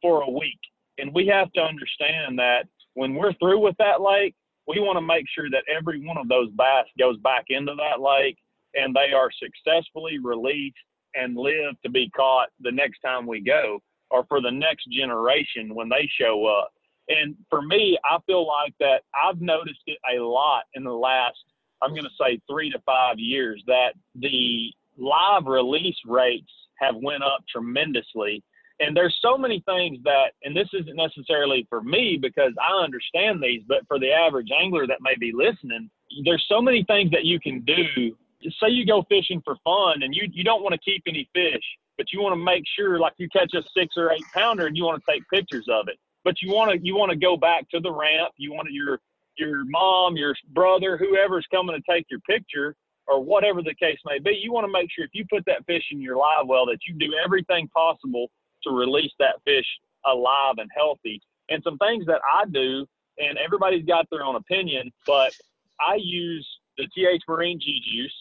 for 0.00 0.22
a 0.22 0.30
week. 0.30 0.58
And 0.98 1.12
we 1.12 1.26
have 1.26 1.52
to 1.52 1.60
understand 1.60 2.38
that 2.38 2.66
when 2.94 3.14
we're 3.14 3.34
through 3.34 3.60
with 3.60 3.76
that 3.78 4.00
lake, 4.00 4.34
we 4.66 4.80
want 4.80 4.96
to 4.96 5.02
make 5.02 5.26
sure 5.34 5.50
that 5.50 5.64
every 5.68 6.04
one 6.06 6.16
of 6.16 6.28
those 6.28 6.50
bass 6.56 6.86
goes 6.98 7.18
back 7.18 7.44
into 7.48 7.74
that 7.74 8.00
lake 8.00 8.38
and 8.74 8.94
they 8.94 9.12
are 9.12 9.30
successfully 9.32 10.18
released 10.18 10.76
and 11.14 11.36
live 11.36 11.74
to 11.84 11.90
be 11.90 12.10
caught 12.10 12.48
the 12.60 12.72
next 12.72 13.00
time 13.00 13.26
we 13.26 13.40
go 13.40 13.80
or 14.10 14.24
for 14.28 14.40
the 14.40 14.50
next 14.50 14.86
generation 14.90 15.74
when 15.74 15.88
they 15.88 16.08
show 16.18 16.46
up. 16.46 16.72
And 17.08 17.36
for 17.50 17.62
me, 17.62 17.98
I 18.04 18.18
feel 18.26 18.46
like 18.46 18.74
that 18.80 19.02
I've 19.14 19.40
noticed 19.40 19.82
it 19.86 19.98
a 20.16 20.22
lot 20.22 20.64
in 20.74 20.84
the 20.84 20.92
last 20.92 21.36
I'm 21.84 21.90
going 21.90 22.04
to 22.04 22.10
say 22.18 22.40
three 22.50 22.70
to 22.70 22.78
five 22.86 23.18
years 23.18 23.62
that 23.66 23.92
the 24.14 24.72
live 24.96 25.46
release 25.46 25.96
rates 26.06 26.50
have 26.80 26.94
went 26.96 27.22
up 27.22 27.44
tremendously. 27.50 28.42
And 28.80 28.96
there's 28.96 29.16
so 29.22 29.38
many 29.38 29.62
things 29.66 29.98
that, 30.04 30.32
and 30.42 30.56
this 30.56 30.68
isn't 30.72 30.96
necessarily 30.96 31.66
for 31.68 31.82
me 31.82 32.18
because 32.20 32.52
I 32.60 32.82
understand 32.82 33.42
these, 33.42 33.62
but 33.68 33.86
for 33.86 33.98
the 33.98 34.10
average 34.10 34.48
angler 34.58 34.86
that 34.86 34.98
may 35.00 35.14
be 35.18 35.32
listening, 35.32 35.90
there's 36.24 36.44
so 36.48 36.60
many 36.60 36.84
things 36.84 37.10
that 37.12 37.24
you 37.24 37.38
can 37.38 37.60
do. 37.60 38.16
Say 38.60 38.70
you 38.70 38.84
go 38.84 39.04
fishing 39.08 39.42
for 39.44 39.56
fun 39.62 40.02
and 40.02 40.14
you, 40.14 40.28
you 40.32 40.42
don't 40.42 40.62
want 40.62 40.74
to 40.74 40.80
keep 40.80 41.02
any 41.06 41.28
fish, 41.34 41.62
but 41.96 42.12
you 42.12 42.20
want 42.20 42.32
to 42.32 42.42
make 42.42 42.64
sure 42.76 42.98
like 42.98 43.14
you 43.18 43.28
catch 43.28 43.54
a 43.54 43.62
six 43.76 43.94
or 43.96 44.10
eight 44.10 44.24
pounder 44.34 44.66
and 44.66 44.76
you 44.76 44.84
want 44.84 45.02
to 45.04 45.12
take 45.12 45.22
pictures 45.32 45.66
of 45.70 45.86
it. 45.88 45.98
But 46.24 46.40
you 46.40 46.52
want 46.52 46.72
to 46.72 46.78
you 46.84 46.96
want 46.96 47.10
to 47.10 47.16
go 47.16 47.36
back 47.36 47.68
to 47.70 47.80
the 47.80 47.92
ramp. 47.92 48.32
You 48.36 48.52
want 48.52 48.68
your 48.70 49.00
your 49.36 49.64
mom, 49.66 50.16
your 50.16 50.34
brother, 50.52 50.96
whoever's 50.96 51.46
coming 51.52 51.76
to 51.76 51.92
take 51.92 52.06
your 52.10 52.20
picture 52.20 52.76
or 53.06 53.22
whatever 53.22 53.62
the 53.62 53.74
case 53.74 53.98
may 54.06 54.18
be, 54.18 54.38
you 54.42 54.52
want 54.52 54.64
to 54.64 54.72
make 54.72 54.90
sure 54.90 55.04
if 55.04 55.10
you 55.12 55.24
put 55.30 55.44
that 55.46 55.64
fish 55.66 55.82
in 55.90 56.00
your 56.00 56.16
live 56.16 56.46
well 56.46 56.66
that 56.66 56.78
you 56.86 56.94
do 56.94 57.12
everything 57.22 57.68
possible 57.68 58.30
to 58.62 58.70
release 58.70 59.12
that 59.18 59.36
fish 59.44 59.66
alive 60.06 60.54
and 60.58 60.70
healthy. 60.74 61.20
And 61.50 61.62
some 61.62 61.76
things 61.78 62.06
that 62.06 62.20
I 62.32 62.46
do, 62.46 62.86
and 63.18 63.38
everybody's 63.38 63.84
got 63.84 64.08
their 64.10 64.22
own 64.22 64.36
opinion, 64.36 64.90
but 65.06 65.32
I 65.80 65.96
use 66.00 66.46
the 66.78 66.88
TH 66.96 67.22
Marine 67.28 67.60
G 67.60 67.80
juice, 67.84 68.14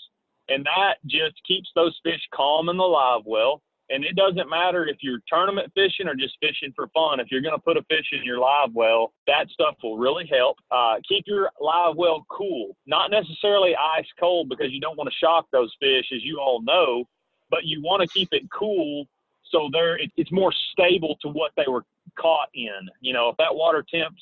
and 0.49 0.65
that 0.65 0.95
just 1.05 1.35
keeps 1.47 1.69
those 1.75 1.97
fish 2.03 2.21
calm 2.33 2.69
in 2.69 2.77
the 2.77 2.83
live 2.83 3.21
well. 3.25 3.61
And 3.93 4.03
it 4.03 4.15
doesn't 4.15 4.49
matter 4.49 4.87
if 4.87 4.97
you're 5.01 5.19
tournament 5.29 5.71
fishing 5.75 6.07
or 6.07 6.15
just 6.15 6.35
fishing 6.41 6.73
for 6.75 6.87
fun. 6.87 7.19
If 7.19 7.27
you're 7.29 7.43
going 7.43 7.53
to 7.53 7.61
put 7.61 7.77
a 7.77 7.83
fish 7.83 8.07
in 8.11 8.23
your 8.23 8.39
live 8.39 8.73
well, 8.73 9.13
that 9.27 9.49
stuff 9.53 9.75
will 9.83 9.97
really 9.97 10.25
help. 10.25 10.57
Uh, 10.71 10.95
keep 11.07 11.25
your 11.27 11.51
live 11.61 11.95
well 11.95 12.25
cool, 12.27 12.75
not 12.87 13.11
necessarily 13.11 13.75
ice 13.75 14.07
cold 14.19 14.49
because 14.49 14.71
you 14.71 14.79
don't 14.79 14.97
want 14.97 15.09
to 15.09 15.15
shock 15.15 15.45
those 15.51 15.71
fish, 15.79 16.05
as 16.11 16.23
you 16.23 16.39
all 16.39 16.59
know, 16.63 17.03
but 17.51 17.65
you 17.65 17.83
want 17.83 18.01
to 18.01 18.07
keep 18.07 18.29
it 18.31 18.49
cool 18.51 19.05
so 19.51 19.69
they're 19.71 19.97
it, 19.97 20.11
it's 20.17 20.31
more 20.31 20.51
stable 20.71 21.15
to 21.21 21.29
what 21.29 21.51
they 21.55 21.65
were 21.67 21.85
caught 22.19 22.49
in. 22.55 22.89
You 22.99 23.13
know, 23.13 23.29
if 23.29 23.37
that 23.37 23.53
water 23.53 23.85
temps 23.93 24.21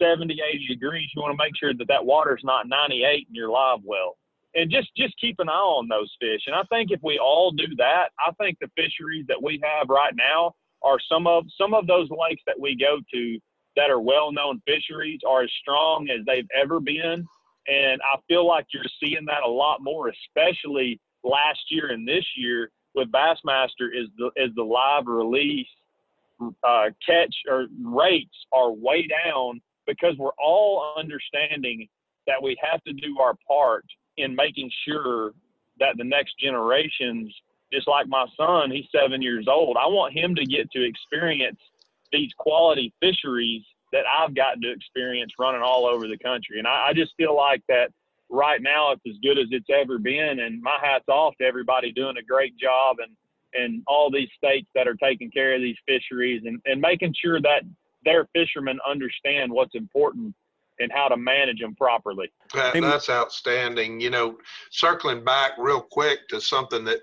70, 0.00 0.34
80 0.34 0.66
degrees, 0.68 1.10
you 1.14 1.20
want 1.20 1.38
to 1.38 1.44
make 1.44 1.54
sure 1.60 1.74
that 1.74 1.88
that 1.88 2.04
water's 2.04 2.40
not 2.42 2.66
98 2.66 3.26
in 3.28 3.34
your 3.34 3.50
live 3.50 3.80
well 3.84 4.16
and 4.54 4.70
just 4.70 4.90
just 4.96 5.14
keep 5.20 5.36
an 5.38 5.48
eye 5.48 5.52
on 5.52 5.88
those 5.88 6.10
fish. 6.20 6.42
And 6.46 6.54
I 6.54 6.62
think 6.64 6.90
if 6.90 7.00
we 7.02 7.18
all 7.18 7.52
do 7.52 7.74
that, 7.78 8.10
I 8.18 8.32
think 8.32 8.58
the 8.60 8.70
fisheries 8.76 9.26
that 9.28 9.42
we 9.42 9.60
have 9.62 9.88
right 9.88 10.14
now 10.14 10.52
are 10.82 10.98
some 11.08 11.26
of 11.26 11.44
some 11.58 11.74
of 11.74 11.86
those 11.86 12.08
lakes 12.10 12.42
that 12.46 12.58
we 12.58 12.76
go 12.76 12.98
to 13.12 13.38
that 13.76 13.90
are 13.90 14.00
well-known 14.00 14.60
fisheries 14.66 15.20
are 15.26 15.42
as 15.44 15.50
strong 15.60 16.08
as 16.10 16.24
they've 16.26 16.48
ever 16.54 16.78
been. 16.80 17.24
And 17.66 18.00
I 18.02 18.18
feel 18.28 18.46
like 18.46 18.66
you're 18.74 18.82
seeing 19.00 19.24
that 19.26 19.42
a 19.44 19.48
lot 19.48 19.78
more, 19.80 20.08
especially 20.10 21.00
last 21.24 21.60
year 21.70 21.90
and 21.90 22.06
this 22.06 22.24
year 22.36 22.70
with 22.94 23.10
Bassmaster 23.10 23.88
is 23.94 24.08
the 24.18 24.30
is 24.36 24.50
the 24.54 24.62
live 24.62 25.06
release 25.06 25.66
uh, 26.64 26.90
catch 27.06 27.34
or 27.48 27.66
rates 27.82 28.34
are 28.52 28.72
way 28.72 29.06
down 29.06 29.60
because 29.86 30.16
we're 30.18 30.30
all 30.42 30.94
understanding 30.98 31.88
that 32.26 32.42
we 32.42 32.56
have 32.62 32.82
to 32.84 32.92
do 32.92 33.18
our 33.20 33.34
part 33.46 33.84
in 34.16 34.34
making 34.34 34.70
sure 34.86 35.32
that 35.78 35.96
the 35.96 36.04
next 36.04 36.38
generations, 36.38 37.34
just 37.72 37.88
like 37.88 38.06
my 38.06 38.26
son, 38.36 38.70
he's 38.70 38.86
seven 38.94 39.22
years 39.22 39.46
old, 39.48 39.76
I 39.76 39.86
want 39.86 40.14
him 40.14 40.34
to 40.34 40.44
get 40.44 40.70
to 40.72 40.84
experience 40.84 41.58
these 42.12 42.30
quality 42.36 42.92
fisheries 43.00 43.62
that 43.92 44.04
I've 44.06 44.34
gotten 44.34 44.62
to 44.62 44.72
experience 44.72 45.32
running 45.38 45.62
all 45.62 45.86
over 45.86 46.08
the 46.08 46.18
country. 46.18 46.58
And 46.58 46.66
I, 46.66 46.88
I 46.88 46.92
just 46.94 47.12
feel 47.16 47.36
like 47.36 47.62
that 47.68 47.88
right 48.30 48.60
now 48.62 48.92
it's 48.92 49.02
as 49.08 49.16
good 49.22 49.38
as 49.38 49.48
it's 49.50 49.68
ever 49.70 49.98
been. 49.98 50.40
And 50.40 50.62
my 50.62 50.78
hat's 50.80 51.08
off 51.08 51.34
to 51.40 51.46
everybody 51.46 51.92
doing 51.92 52.16
a 52.18 52.22
great 52.22 52.56
job 52.56 52.96
and, 53.00 53.12
and 53.54 53.82
all 53.86 54.10
these 54.10 54.30
states 54.36 54.68
that 54.74 54.88
are 54.88 54.94
taking 54.94 55.30
care 55.30 55.54
of 55.54 55.60
these 55.60 55.76
fisheries 55.86 56.42
and, 56.44 56.60
and 56.64 56.80
making 56.80 57.14
sure 57.22 57.40
that 57.42 57.62
their 58.04 58.26
fishermen 58.34 58.78
understand 58.88 59.52
what's 59.52 59.74
important 59.74 60.34
and 60.78 60.90
how 60.92 61.08
to 61.08 61.16
manage 61.16 61.60
them 61.60 61.74
properly. 61.74 62.30
That, 62.54 62.74
that's 62.74 63.10
outstanding. 63.10 64.00
You 64.00 64.10
know, 64.10 64.38
circling 64.70 65.24
back 65.24 65.52
real 65.58 65.80
quick 65.80 66.28
to 66.28 66.40
something 66.40 66.84
that 66.84 67.00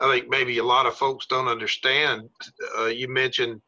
I 0.00 0.10
think 0.10 0.28
maybe 0.28 0.58
a 0.58 0.64
lot 0.64 0.86
of 0.86 0.94
folks 0.96 1.26
don't 1.26 1.48
understand. 1.48 2.28
Uh, 2.78 2.86
you 2.86 3.08
mentioned 3.08 3.60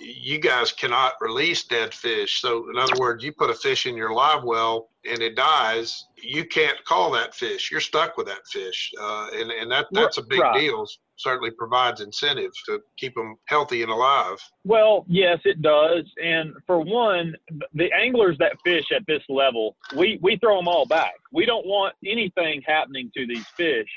you 0.00 0.38
guys 0.38 0.72
cannot 0.72 1.14
release 1.20 1.64
dead 1.64 1.92
fish. 1.92 2.40
So, 2.40 2.70
in 2.70 2.78
other 2.78 2.98
words, 2.98 3.24
you 3.24 3.32
put 3.32 3.50
a 3.50 3.54
fish 3.54 3.86
in 3.86 3.96
your 3.96 4.12
live 4.12 4.44
well 4.44 4.90
and 5.08 5.20
it 5.22 5.36
dies, 5.36 6.06
you 6.22 6.44
can't 6.44 6.82
call 6.84 7.10
that 7.12 7.34
fish. 7.34 7.70
You're 7.70 7.80
stuck 7.80 8.16
with 8.16 8.26
that 8.26 8.46
fish, 8.50 8.92
uh, 9.00 9.28
and 9.34 9.50
and 9.50 9.70
that 9.70 9.86
that's 9.92 10.18
a 10.18 10.22
big 10.22 10.40
right. 10.40 10.58
deal. 10.58 10.86
Certainly 11.18 11.52
provides 11.52 12.00
incentives 12.00 12.62
to 12.66 12.80
keep 12.96 13.14
them 13.14 13.36
healthy 13.46 13.82
and 13.82 13.90
alive. 13.90 14.38
Well, 14.64 15.04
yes, 15.08 15.38
it 15.44 15.62
does. 15.62 16.04
And 16.22 16.54
for 16.66 16.80
one, 16.80 17.34
the 17.74 17.92
anglers 17.92 18.36
that 18.38 18.56
fish 18.64 18.86
at 18.94 19.06
this 19.06 19.22
level, 19.28 19.76
we 19.96 20.18
we 20.22 20.36
throw 20.36 20.56
them 20.56 20.68
all 20.68 20.86
back. 20.86 21.14
We 21.32 21.46
don't 21.46 21.66
want 21.66 21.94
anything 22.04 22.62
happening 22.66 23.10
to 23.16 23.26
these 23.26 23.46
fish. 23.48 23.88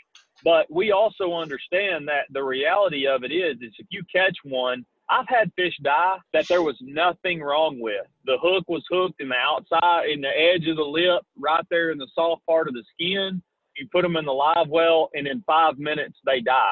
But 0.44 0.66
we 0.72 0.92
also 0.92 1.34
understand 1.34 2.08
that 2.08 2.26
the 2.32 2.42
reality 2.42 3.06
of 3.06 3.24
it 3.24 3.32
is, 3.32 3.58
is 3.62 3.76
if 3.78 3.86
you 3.92 4.02
catch 4.12 4.36
one 4.44 4.84
I've 5.12 5.28
had 5.28 5.52
fish 5.58 5.78
die 5.84 6.18
that 6.32 6.48
there 6.48 6.62
was 6.62 6.78
nothing 6.80 7.42
wrong 7.42 7.80
with. 7.82 8.06
The 8.26 8.38
hook 8.42 8.64
was 8.70 8.84
hooked 8.90 9.20
in 9.20 9.28
the 9.28 9.36
outside, 9.36 10.10
in 10.10 10.22
the 10.22 10.30
edge 10.30 10.68
of 10.70 10.78
the 10.78 10.84
lip, 10.84 11.24
right 11.38 11.66
there 11.70 11.92
in 11.92 11.98
the 11.98 12.08
soft 12.16 12.46
part 12.46 12.70
of 12.70 12.74
the 12.74 12.84
skin. 12.94 13.42
You 13.78 13.88
put 13.92 14.04
them 14.04 14.16
in 14.16 14.26
the 14.26 14.32
live 14.32 14.70
well, 14.70 15.10
and 15.14 15.28
in 15.28 15.44
five 15.46 15.78
minutes 15.78 16.18
they 16.26 16.40
die. 16.40 16.72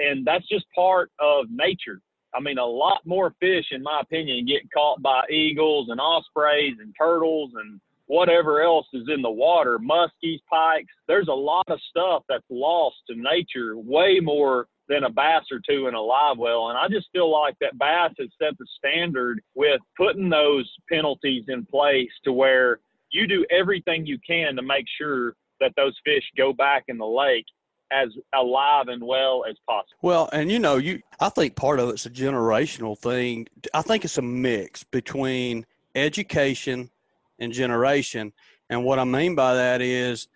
And 0.00 0.26
that's 0.26 0.48
just 0.48 0.64
part 0.74 1.10
of 1.20 1.46
nature. 1.50 2.00
I 2.34 2.40
mean, 2.40 2.58
a 2.58 2.64
lot 2.64 3.00
more 3.04 3.34
fish, 3.40 3.66
in 3.72 3.82
my 3.82 4.00
opinion, 4.02 4.46
get 4.46 4.62
caught 4.72 5.02
by 5.02 5.22
eagles 5.30 5.88
and 5.90 6.00
ospreys 6.00 6.74
and 6.80 6.94
turtles 6.98 7.50
and 7.56 7.80
whatever 8.06 8.62
else 8.62 8.86
is 8.92 9.08
in 9.12 9.22
the 9.22 9.30
water, 9.30 9.78
muskies, 9.78 10.40
pikes. 10.50 10.92
There's 11.06 11.28
a 11.28 11.32
lot 11.32 11.66
of 11.68 11.78
stuff 11.90 12.24
that's 12.28 12.44
lost 12.50 12.96
to 13.08 13.16
nature 13.16 13.76
way 13.76 14.18
more 14.20 14.66
than 14.88 15.04
a 15.04 15.10
bass 15.10 15.44
or 15.52 15.60
two 15.68 15.86
in 15.86 15.94
a 15.94 16.00
live 16.00 16.38
well. 16.38 16.70
And 16.70 16.78
I 16.78 16.88
just 16.88 17.08
feel 17.12 17.30
like 17.30 17.56
that 17.60 17.78
bass 17.78 18.12
has 18.18 18.28
set 18.42 18.58
the 18.58 18.66
standard 18.78 19.40
with 19.54 19.80
putting 19.96 20.28
those 20.28 20.70
penalties 20.90 21.44
in 21.48 21.64
place 21.66 22.10
to 22.24 22.32
where 22.32 22.80
you 23.10 23.26
do 23.26 23.46
everything 23.50 24.06
you 24.06 24.18
can 24.26 24.56
to 24.56 24.62
make 24.62 24.86
sure 24.98 25.34
that 25.60 25.72
those 25.76 25.94
fish 26.04 26.24
go 26.36 26.52
back 26.52 26.84
in 26.88 26.98
the 26.98 27.06
lake 27.06 27.46
as 27.90 28.08
alive 28.34 28.88
and 28.88 29.02
well 29.02 29.44
as 29.48 29.56
possible. 29.66 29.96
Well, 30.02 30.28
and 30.32 30.50
you 30.50 30.58
know, 30.58 30.76
you 30.76 31.00
I 31.18 31.28
think 31.28 31.56
part 31.56 31.80
of 31.80 31.88
it's 31.90 32.06
a 32.06 32.10
generational 32.10 32.96
thing. 32.96 33.48
I 33.74 33.82
think 33.82 34.04
it's 34.04 34.18
a 34.18 34.22
mix 34.22 34.84
between 34.84 35.66
education 35.94 36.90
and 37.38 37.52
generation. 37.52 38.32
And 38.68 38.84
what 38.84 38.98
I 38.98 39.04
mean 39.04 39.34
by 39.34 39.54
that 39.54 39.80
is 39.80 40.28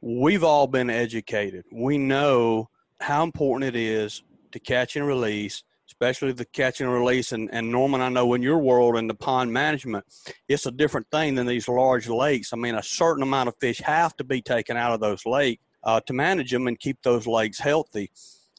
we've 0.00 0.44
all 0.44 0.66
been 0.66 0.90
educated. 0.90 1.64
We 1.72 1.98
know 1.98 2.68
how 3.00 3.22
important 3.22 3.74
it 3.74 3.80
is 3.80 4.22
to 4.52 4.58
catch 4.58 4.96
and 4.96 5.06
release, 5.06 5.62
especially 5.88 6.32
the 6.32 6.44
catch 6.44 6.80
and 6.80 6.92
release. 6.92 7.32
And, 7.32 7.48
and 7.52 7.70
Norman, 7.70 8.00
I 8.00 8.08
know 8.08 8.34
in 8.34 8.42
your 8.42 8.58
world 8.58 8.96
and 8.96 9.08
the 9.08 9.14
pond 9.14 9.52
management, 9.52 10.04
it's 10.48 10.66
a 10.66 10.70
different 10.70 11.06
thing 11.10 11.34
than 11.34 11.46
these 11.46 11.68
large 11.68 12.08
lakes. 12.08 12.52
I 12.52 12.56
mean, 12.56 12.74
a 12.74 12.82
certain 12.82 13.22
amount 13.22 13.48
of 13.48 13.54
fish 13.60 13.80
have 13.80 14.16
to 14.16 14.24
be 14.24 14.42
taken 14.42 14.76
out 14.76 14.92
of 14.92 15.00
those 15.00 15.24
lakes 15.24 15.62
uh, 15.84 16.00
to 16.00 16.12
manage 16.12 16.50
them 16.50 16.66
and 16.66 16.78
keep 16.78 17.02
those 17.02 17.26
legs 17.26 17.58
healthy. 17.58 18.10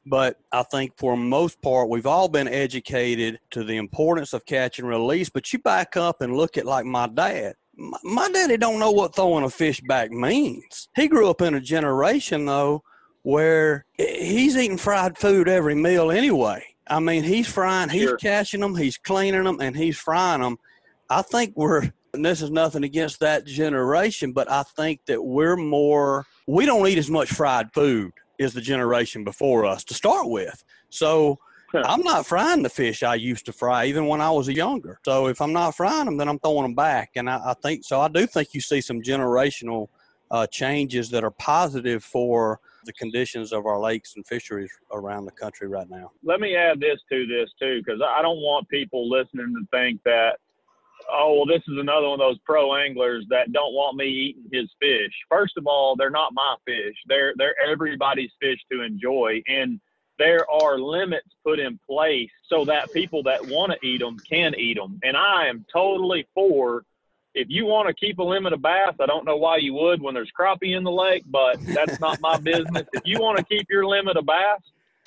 But 0.06 0.38
I 0.52 0.64
think 0.64 0.94
for 0.98 1.16
most 1.18 1.62
part, 1.62 1.90
we've 1.90 2.08
all 2.08 2.30
been 2.30 2.48
educated 2.48 3.40
to 3.52 3.64
the 3.64 3.78
importance 3.78 4.34
of 4.34 4.46
catch 4.46 4.80
and 4.80 4.88
release. 4.88 5.30
But 5.30 5.52
you 5.52 5.60
back 5.60 5.98
up 5.98 6.22
and 6.22 6.36
look 6.36 6.58
at 6.58 6.66
like 6.66 6.86
my 6.86 7.08
dad. 7.08 7.56
My, 7.76 7.98
my 8.04 8.30
daddy 8.30 8.58
don't 8.58 8.80
know 8.80 8.92
what 8.92 9.16
throwing 9.16 9.44
a 9.44 9.50
fish 9.50 9.82
back 9.82 10.12
means. 10.12 10.90
He 10.96 11.08
grew 11.08 11.30
up 11.30 11.42
in 11.42 11.54
a 11.54 11.62
generation 11.62 12.46
though 12.46 12.84
where 13.24 13.86
he's 13.98 14.58
eating 14.58 14.78
fried 14.78 15.18
food 15.18 15.48
every 15.48 15.76
meal 15.76 16.12
anyway. 16.12 16.64
I 16.88 17.00
mean, 17.00 17.24
he's 17.24 17.48
frying, 17.48 17.90
he's 17.90 18.04
sure. 18.04 18.18
catching 18.18 18.62
them, 18.62 18.76
he's 18.76 18.98
cleaning 18.98 19.44
them, 19.44 19.60
and 19.62 19.76
he's 19.76 19.98
frying 19.98 20.42
them. 20.42 20.58
I 21.10 21.22
think 21.22 21.54
we're, 21.56 21.92
and 22.14 22.26
this 22.26 22.42
is 22.42 22.52
nothing 22.52 22.84
against 22.84 23.20
that 23.20 23.46
generation, 23.46 24.32
but 24.32 24.50
I 24.52 24.64
think 24.64 25.06
that 25.06 25.24
we're 25.24 25.56
more, 25.56 26.26
we 26.48 26.66
don't 26.66 26.88
eat 26.88 26.98
as 26.98 27.10
much 27.10 27.30
fried 27.30 27.72
food 27.74 28.12
as 28.40 28.54
the 28.54 28.62
generation 28.62 29.24
before 29.24 29.66
us 29.66 29.84
to 29.86 29.94
start 29.94 30.30
with. 30.30 30.64
So 30.90 31.40
I'm 31.74 32.02
not 32.02 32.26
frying 32.26 32.64
the 32.64 32.70
fish 32.70 33.04
I 33.04 33.16
used 33.16 33.46
to 33.46 33.54
fry, 33.54 33.86
even 33.86 34.08
when 34.08 34.22
I 34.22 34.32
was 34.32 34.48
younger. 34.48 35.00
So 35.06 35.28
if 35.28 35.40
I'm 35.42 35.54
not 35.54 35.76
frying 35.76 36.06
them, 36.06 36.18
then 36.18 36.28
I'm 36.28 36.40
throwing 36.40 36.64
them 36.64 36.74
back. 36.74 37.12
And 37.16 37.30
I, 37.30 37.52
I 37.52 37.54
think 37.62 37.84
so. 37.84 38.02
I 38.02 38.08
do 38.08 38.26
think 38.26 38.54
you 38.54 38.62
see 38.62 38.82
some 38.82 39.02
generational 39.02 39.88
uh, 40.32 40.48
changes 40.48 41.10
that 41.12 41.24
are 41.24 41.32
positive 41.32 42.04
for 42.04 42.60
the 42.86 42.94
conditions 42.94 43.52
of 43.52 43.66
our 43.66 43.80
lakes 43.80 44.16
and 44.16 44.26
fisheries 44.26 44.72
around 44.94 45.26
the 45.26 45.32
country 45.32 45.68
right 45.68 45.90
now. 45.90 46.12
Let 46.24 46.40
me 46.40 46.56
add 46.56 46.80
this 46.80 47.00
to 47.12 47.28
this 47.28 47.50
too, 47.60 47.82
because 47.84 48.02
I 48.02 48.22
don't 48.22 48.38
want 48.38 48.68
people 48.70 49.10
listening 49.10 49.54
to 49.54 49.78
think 49.78 50.02
that 50.06 50.38
oh 51.12 51.34
well, 51.36 51.46
this 51.46 51.64
is 51.68 51.78
another 51.78 52.10
one 52.10 52.20
of 52.20 52.28
those 52.28 52.40
pro 52.46 52.76
anglers 52.76 53.26
that 53.30 53.52
don't 53.52 53.74
want 53.74 53.98
me 53.98 54.08
eating 54.08 54.50
his 54.52 54.70
fish. 54.82 55.14
First 55.30 55.58
of 55.58 55.68
all, 55.68 55.96
they're 55.96 56.10
not 56.10 56.34
my 56.34 56.56
fish. 56.66 56.96
They're 57.08 57.34
they're 57.38 57.56
everybody's 57.66 58.32
fish 58.42 58.60
to 58.72 58.82
enjoy, 58.82 59.42
and 59.48 59.80
there 60.18 60.50
are 60.50 60.78
limits 60.78 61.30
put 61.46 61.60
in 61.60 61.80
place 61.90 62.30
so 62.48 62.66
that 62.66 62.92
people 62.92 63.24
that 63.24 63.48
want 63.48 63.72
to 63.72 63.88
eat 63.88 64.02
them 64.02 64.18
can 64.20 64.54
eat 64.56 64.78
them. 64.78 65.00
And 65.04 65.18
I 65.18 65.48
am 65.48 65.66
totally 65.72 66.28
for. 66.34 66.84
If 67.36 67.48
you 67.48 67.66
want 67.66 67.88
to 67.88 67.94
keep 67.94 68.18
a 68.18 68.24
limit 68.24 68.54
of 68.54 68.62
bass, 68.62 68.96
I 69.00 69.06
don't 69.06 69.24
know 69.24 69.38
why 69.38 69.58
you 69.58 69.74
would 69.76 70.02
when 70.02 70.16
there's 70.16 70.32
crappie 70.38 70.76
in 70.76 70.84
the 70.84 70.92
lake, 70.92 71.24
but 71.28 71.64
that's 71.64 72.00
not 72.00 72.20
my 72.20 72.38
business. 72.44 72.88
If 72.92 73.04
you 73.06 73.20
want 73.20 73.38
to 73.38 73.44
keep 73.44 73.68
your 73.70 73.86
limit 73.86 74.18
of 74.18 74.26
bass, 74.26 74.60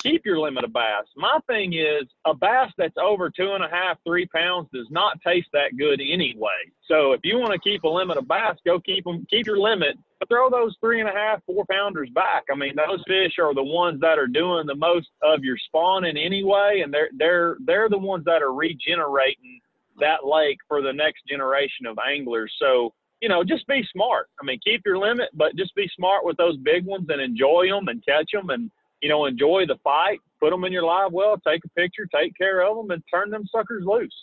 keep 0.03 0.25
your 0.25 0.39
limit 0.39 0.63
of 0.63 0.73
bass. 0.73 1.05
My 1.15 1.39
thing 1.47 1.73
is 1.73 2.03
a 2.25 2.33
bass 2.33 2.71
that's 2.77 2.97
over 3.01 3.29
two 3.29 3.53
and 3.53 3.63
a 3.63 3.69
half, 3.69 3.97
three 4.05 4.27
pounds 4.27 4.67
does 4.73 4.87
not 4.91 5.21
taste 5.25 5.47
that 5.53 5.77
good 5.77 6.01
anyway. 6.01 6.49
So 6.87 7.13
if 7.13 7.21
you 7.23 7.39
want 7.39 7.53
to 7.53 7.59
keep 7.59 7.83
a 7.83 7.89
limit 7.89 8.17
of 8.17 8.27
bass, 8.27 8.57
go 8.65 8.79
keep 8.79 9.05
them, 9.05 9.25
keep 9.29 9.47
your 9.47 9.57
limit, 9.57 9.97
but 10.19 10.27
throw 10.27 10.49
those 10.49 10.75
three 10.81 10.99
and 10.99 11.09
a 11.09 11.13
half, 11.13 11.43
four 11.45 11.65
pounders 11.71 12.09
back. 12.13 12.43
I 12.51 12.55
mean, 12.55 12.75
those 12.75 13.01
fish 13.07 13.33
are 13.39 13.55
the 13.55 13.63
ones 13.63 14.01
that 14.01 14.19
are 14.19 14.27
doing 14.27 14.67
the 14.67 14.75
most 14.75 15.07
of 15.23 15.43
your 15.43 15.57
spawning 15.57 16.17
anyway, 16.17 16.81
and 16.83 16.93
they're 16.93 17.09
they're 17.17 17.57
they're 17.65 17.89
the 17.89 17.97
ones 17.97 18.25
that 18.25 18.41
are 18.41 18.53
regenerating 18.53 19.59
that 19.99 20.25
lake 20.25 20.57
for 20.67 20.81
the 20.81 20.93
next 20.93 21.21
generation 21.27 21.85
of 21.85 21.97
anglers. 22.05 22.53
So 22.59 22.93
you 23.21 23.29
know, 23.29 23.41
just 23.41 23.65
be 23.67 23.87
smart. 23.93 24.27
I 24.41 24.45
mean, 24.45 24.59
keep 24.61 24.81
your 24.85 24.97
limit, 24.97 25.29
but 25.33 25.55
just 25.55 25.73
be 25.75 25.89
smart 25.95 26.25
with 26.25 26.35
those 26.35 26.57
big 26.57 26.85
ones 26.85 27.07
and 27.07 27.21
enjoy 27.21 27.67
them 27.69 27.87
and 27.87 28.03
catch 28.05 28.31
them 28.33 28.49
and 28.49 28.69
you 29.03 29.09
know, 29.09 29.25
enjoy 29.25 29.65
the 29.67 29.75
fight, 29.83 30.19
put 30.39 30.51
them 30.51 30.63
in 30.63 30.71
your 30.71 30.83
live 30.83 31.11
well, 31.11 31.35
take 31.45 31.61
a 31.65 31.69
picture, 31.79 32.07
take 32.15 32.31
care 32.37 32.61
of 32.61 32.77
them, 32.77 32.89
and 32.89 33.03
turn 33.13 33.29
them 33.29 33.43
suckers 33.53 33.83
loose. 33.85 34.15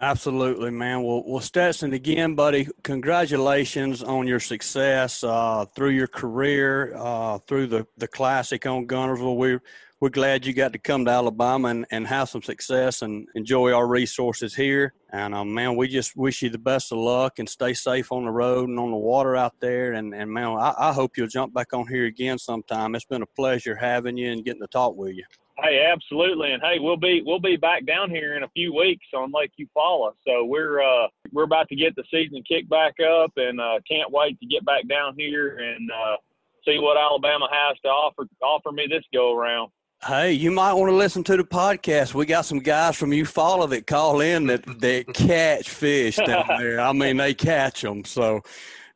Absolutely, 0.00 0.72
man. 0.72 1.04
Well, 1.04 1.22
well, 1.24 1.40
Stetson, 1.40 1.92
again, 1.92 2.34
buddy, 2.34 2.66
congratulations 2.82 4.02
on 4.02 4.26
your 4.26 4.40
success 4.40 5.22
uh, 5.22 5.66
through 5.76 5.90
your 5.90 6.08
career, 6.08 6.92
uh, 6.96 7.38
through 7.38 7.68
the, 7.68 7.86
the 7.96 8.08
classic 8.08 8.66
on 8.66 8.88
Guntersville. 8.88 9.36
We're, 9.36 9.62
we're 10.04 10.10
glad 10.10 10.44
you 10.44 10.52
got 10.52 10.70
to 10.70 10.78
come 10.78 11.06
to 11.06 11.10
Alabama 11.10 11.68
and, 11.68 11.86
and 11.90 12.06
have 12.06 12.28
some 12.28 12.42
success 12.42 13.00
and 13.00 13.26
enjoy 13.34 13.72
our 13.72 13.86
resources 13.86 14.54
here. 14.54 14.92
And, 15.14 15.34
um, 15.34 15.54
man, 15.54 15.76
we 15.76 15.88
just 15.88 16.14
wish 16.14 16.42
you 16.42 16.50
the 16.50 16.58
best 16.58 16.92
of 16.92 16.98
luck 16.98 17.38
and 17.38 17.48
stay 17.48 17.72
safe 17.72 18.12
on 18.12 18.26
the 18.26 18.30
road 18.30 18.68
and 18.68 18.78
on 18.78 18.90
the 18.90 18.98
water 18.98 19.34
out 19.34 19.54
there. 19.60 19.94
And, 19.94 20.14
and 20.14 20.30
man, 20.30 20.48
I, 20.48 20.74
I 20.76 20.92
hope 20.92 21.16
you'll 21.16 21.28
jump 21.28 21.54
back 21.54 21.72
on 21.72 21.88
here 21.88 22.04
again 22.04 22.36
sometime. 22.36 22.94
It's 22.94 23.06
been 23.06 23.22
a 23.22 23.26
pleasure 23.34 23.74
having 23.74 24.18
you 24.18 24.30
and 24.30 24.44
getting 24.44 24.60
to 24.60 24.66
talk 24.66 24.94
with 24.94 25.14
you. 25.14 25.24
Hey, 25.62 25.90
absolutely, 25.90 26.52
and 26.52 26.60
hey, 26.62 26.80
we'll 26.80 26.98
be 26.98 27.22
we'll 27.24 27.38
be 27.38 27.56
back 27.56 27.86
down 27.86 28.10
here 28.10 28.36
in 28.36 28.42
a 28.42 28.48
few 28.48 28.74
weeks 28.74 29.06
on 29.14 29.32
Lake 29.32 29.52
Eufaula. 29.58 30.10
So 30.26 30.44
we're 30.44 30.82
uh, 30.82 31.06
we're 31.32 31.44
about 31.44 31.68
to 31.68 31.76
get 31.76 31.94
the 31.94 32.02
season 32.10 32.42
kicked 32.46 32.68
back 32.68 32.94
up, 33.00 33.30
and 33.36 33.60
uh, 33.60 33.78
can't 33.88 34.10
wait 34.10 34.38
to 34.40 34.46
get 34.46 34.64
back 34.64 34.86
down 34.88 35.14
here 35.16 35.58
and 35.58 35.90
uh, 35.92 36.16
see 36.66 36.78
what 36.80 36.96
Alabama 36.98 37.46
has 37.50 37.78
to 37.84 37.88
offer 37.88 38.24
offer 38.42 38.72
me 38.72 38.88
this 38.90 39.04
go 39.12 39.32
around. 39.32 39.70
Hey, 40.06 40.32
you 40.32 40.50
might 40.50 40.74
want 40.74 40.90
to 40.90 40.96
listen 40.96 41.24
to 41.24 41.36
the 41.38 41.44
podcast. 41.44 42.12
We 42.12 42.26
got 42.26 42.44
some 42.44 42.58
guys 42.58 42.94
from 42.94 43.10
Eufaula 43.10 43.70
that 43.70 43.86
call 43.86 44.20
in 44.20 44.46
that 44.48 44.62
that 44.80 45.14
catch 45.14 45.70
fish 45.70 46.16
down 46.16 46.44
there. 46.58 46.78
I 46.78 46.92
mean, 46.92 47.16
they 47.16 47.32
catch 47.32 47.80
them. 47.80 48.04
So 48.04 48.42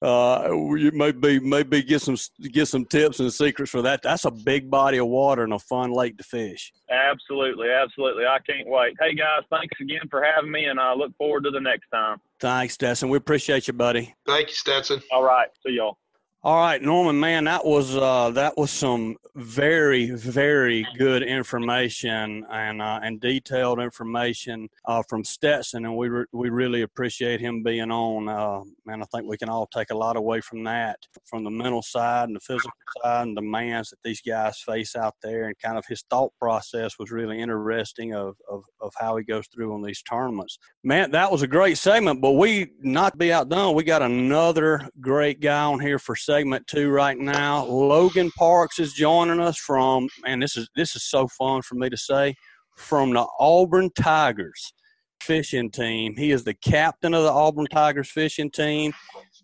uh, 0.03 0.51
you 0.51 0.91
maybe 0.93 1.41
maybe 1.41 1.83
get 1.83 2.03
some 2.03 2.17
get 2.53 2.69
some 2.69 2.85
tips 2.85 3.21
and 3.21 3.33
secrets 3.33 3.71
for 3.71 3.81
that. 3.81 4.03
That's 4.03 4.27
a 4.27 4.31
big 4.31 4.71
body 4.71 4.99
of 4.99 5.07
water 5.07 5.45
and 5.45 5.55
a 5.55 5.59
fun 5.59 5.93
lake 5.93 6.19
to 6.19 6.25
fish. 6.25 6.75
Absolutely, 6.91 7.71
absolutely. 7.71 8.27
I 8.27 8.39
can't 8.41 8.69
wait. 8.69 8.95
Hey 9.01 9.15
guys, 9.15 9.45
thanks 9.51 9.81
again 9.81 10.03
for 10.11 10.23
having 10.23 10.51
me, 10.51 10.67
and 10.67 10.79
I 10.79 10.93
look 10.93 11.17
forward 11.17 11.45
to 11.45 11.51
the 11.51 11.61
next 11.61 11.89
time. 11.89 12.19
Thanks, 12.39 12.75
Stetson. 12.75 13.09
We 13.09 13.17
appreciate 13.17 13.67
you, 13.67 13.73
buddy. 13.73 14.15
Thank 14.27 14.49
you, 14.49 14.55
Stetson. 14.55 15.01
All 15.11 15.25
right, 15.25 15.49
see 15.67 15.73
y'all. 15.73 15.97
All 16.45 16.57
right, 16.57 16.81
Norman, 16.81 17.19
man, 17.19 17.45
that 17.45 17.65
was 17.65 17.97
uh, 17.97 18.31
that 18.31 18.57
was 18.57 18.71
some 18.71 19.17
very 19.35 20.13
very 20.13 20.87
good 20.97 21.25
information 21.25 22.47
and 22.49 22.81
uh, 22.81 23.01
and 23.03 23.21
detailed 23.21 23.81
information 23.81 24.69
uh, 24.85 25.03
from 25.09 25.25
Stetson, 25.25 25.85
and 25.85 25.97
we 25.97 26.09
re- 26.09 26.27
we 26.33 26.49
really 26.49 26.83
appreciate 26.83 27.41
him 27.41 27.65
being 27.65 27.91
on. 27.91 28.29
Uh, 28.29 28.63
and 28.87 29.03
I 29.03 29.07
think 29.07 29.29
we 29.29 29.37
can 29.37 29.49
all 29.49 29.67
take 29.67 29.91
a 29.91 29.97
lot 29.97 30.17
away 30.17 30.41
from 30.41 30.63
that, 30.63 31.01
from 31.25 31.43
the 31.43 31.51
mental 31.51 31.83
side 31.83 32.29
and 32.29 32.37
the 32.37 32.41
physical 32.41 32.71
side 33.03 33.27
and 33.27 33.37
the 33.37 33.41
demands 33.41 33.91
that 33.91 33.99
these 34.05 34.21
guys 34.21 34.61
face 34.61 34.95
out 34.95 35.17
there, 35.25 35.49
and 35.49 35.59
kind 35.59 35.77
of 35.77 35.87
his 35.87 36.05
thought 36.09 36.33
process 36.41 37.01
was 37.01 37.11
really 37.11 37.41
interesting 37.41 38.15
of 38.15 38.37
of, 38.49 38.63
of 38.81 38.93
how 38.97 39.17
he 39.17 39.25
goes 39.25 39.49
through 39.49 39.75
on 39.75 39.83
these 39.83 40.03
tournaments. 40.03 40.61
Man, 40.85 41.11
that 41.11 41.33
was 41.33 41.43
a 41.43 41.49
great 41.49 41.79
segment, 41.79 42.21
but 42.21 42.33
we 42.33 42.71
not 42.81 43.19
be 43.19 43.33
outdone. 43.33 43.75
We 43.75 43.83
got 43.83 44.03
another 44.03 44.89
great 45.01 45.41
guy 45.41 45.65
on 45.65 45.81
here 45.81 45.99
for 45.99 46.15
segment 46.29 46.67
two 46.67 46.91
right 46.91 47.17
now. 47.17 47.65
Logan 47.65 48.31
Parks 48.33 48.79
is 48.79 48.93
joining 48.93 49.41
us 49.41 49.57
from, 49.57 50.07
and 50.27 50.43
this 50.43 50.59
is 50.59 50.69
this 50.77 50.95
is 50.95 51.05
so 51.05 51.27
fun 51.27 51.63
for 51.63 51.77
me 51.77 51.89
to 51.89 51.97
say, 51.97 52.35
from 52.77 53.15
the 53.15 53.27
Auburn 53.41 53.89
Tigers 53.99 54.75
fishing 55.23 55.71
team. 55.71 56.15
He 56.19 56.31
is 56.31 56.45
the 56.45 56.53
captain 56.53 57.15
of 57.15 57.23
the 57.23 57.33
Auburn 57.33 57.65
Tigers 57.71 58.11
fishing 58.11 58.51
team. 58.51 58.93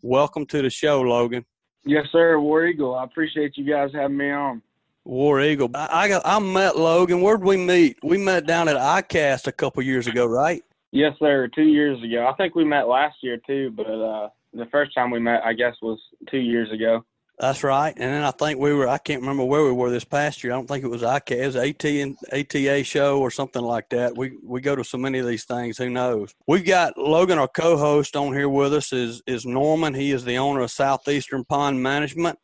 Welcome 0.02 0.44
to 0.48 0.60
the 0.60 0.68
show, 0.68 1.00
Logan. 1.00 1.46
Yes, 1.86 2.04
sir, 2.12 2.38
War 2.38 2.66
Eagle. 2.66 2.94
I 2.94 3.04
appreciate 3.04 3.56
you 3.56 3.64
guys 3.64 3.88
having 3.94 4.18
me 4.18 4.30
on. 4.30 4.60
War 5.06 5.40
Eagle. 5.40 5.70
I 5.74 6.08
got, 6.08 6.20
I 6.26 6.38
met 6.38 6.76
Logan. 6.76 7.22
Where'd 7.22 7.42
we 7.42 7.56
meet? 7.56 7.96
We 8.02 8.18
met 8.18 8.46
down 8.46 8.68
at 8.68 8.76
ICAST 8.76 9.46
a 9.46 9.52
couple 9.52 9.82
years 9.82 10.06
ago, 10.06 10.26
right? 10.26 10.62
Yes, 10.92 11.14
sir. 11.18 11.48
Two 11.54 11.62
years 11.62 12.02
ago. 12.02 12.26
I 12.26 12.34
think 12.34 12.54
we 12.54 12.64
met 12.64 12.88
last 12.88 13.16
year 13.22 13.38
too, 13.46 13.72
but 13.74 13.86
uh, 13.86 14.28
the 14.54 14.66
first 14.66 14.94
time 14.94 15.10
we 15.10 15.20
met, 15.20 15.44
I 15.44 15.52
guess, 15.52 15.74
was 15.82 16.00
two 16.30 16.38
years 16.38 16.70
ago. 16.70 17.04
That's 17.38 17.64
right. 17.64 17.92
And 17.96 18.12
then 18.12 18.22
I 18.22 18.30
think 18.30 18.60
we 18.60 18.72
were, 18.72 18.86
I 18.86 18.98
can't 18.98 19.20
remember 19.20 19.44
where 19.44 19.64
we 19.64 19.72
were 19.72 19.90
this 19.90 20.04
past 20.04 20.44
year. 20.44 20.52
I 20.52 20.56
don't 20.56 20.68
think 20.68 20.84
it 20.84 20.88
was 20.88 21.02
ICAST, 21.02 21.32
it 21.32 21.46
was 21.46 21.56
AT 22.32 22.54
ATA 22.54 22.84
show 22.84 23.20
or 23.20 23.30
something 23.30 23.62
like 23.62 23.88
that. 23.90 24.16
We, 24.16 24.38
we 24.42 24.60
go 24.60 24.76
to 24.76 24.84
so 24.84 24.98
many 24.98 25.18
of 25.18 25.26
these 25.26 25.44
things. 25.44 25.76
Who 25.76 25.90
knows? 25.90 26.32
We've 26.46 26.64
got 26.64 26.96
Logan, 26.96 27.38
our 27.38 27.48
co-host 27.48 28.14
on 28.14 28.32
here 28.32 28.48
with 28.48 28.72
us 28.72 28.92
is, 28.92 29.20
is 29.26 29.44
Norman. 29.44 29.94
He 29.94 30.12
is 30.12 30.24
the 30.24 30.38
owner 30.38 30.60
of 30.60 30.70
Southeastern 30.70 31.44
Pond 31.44 31.82
Management. 31.82 32.38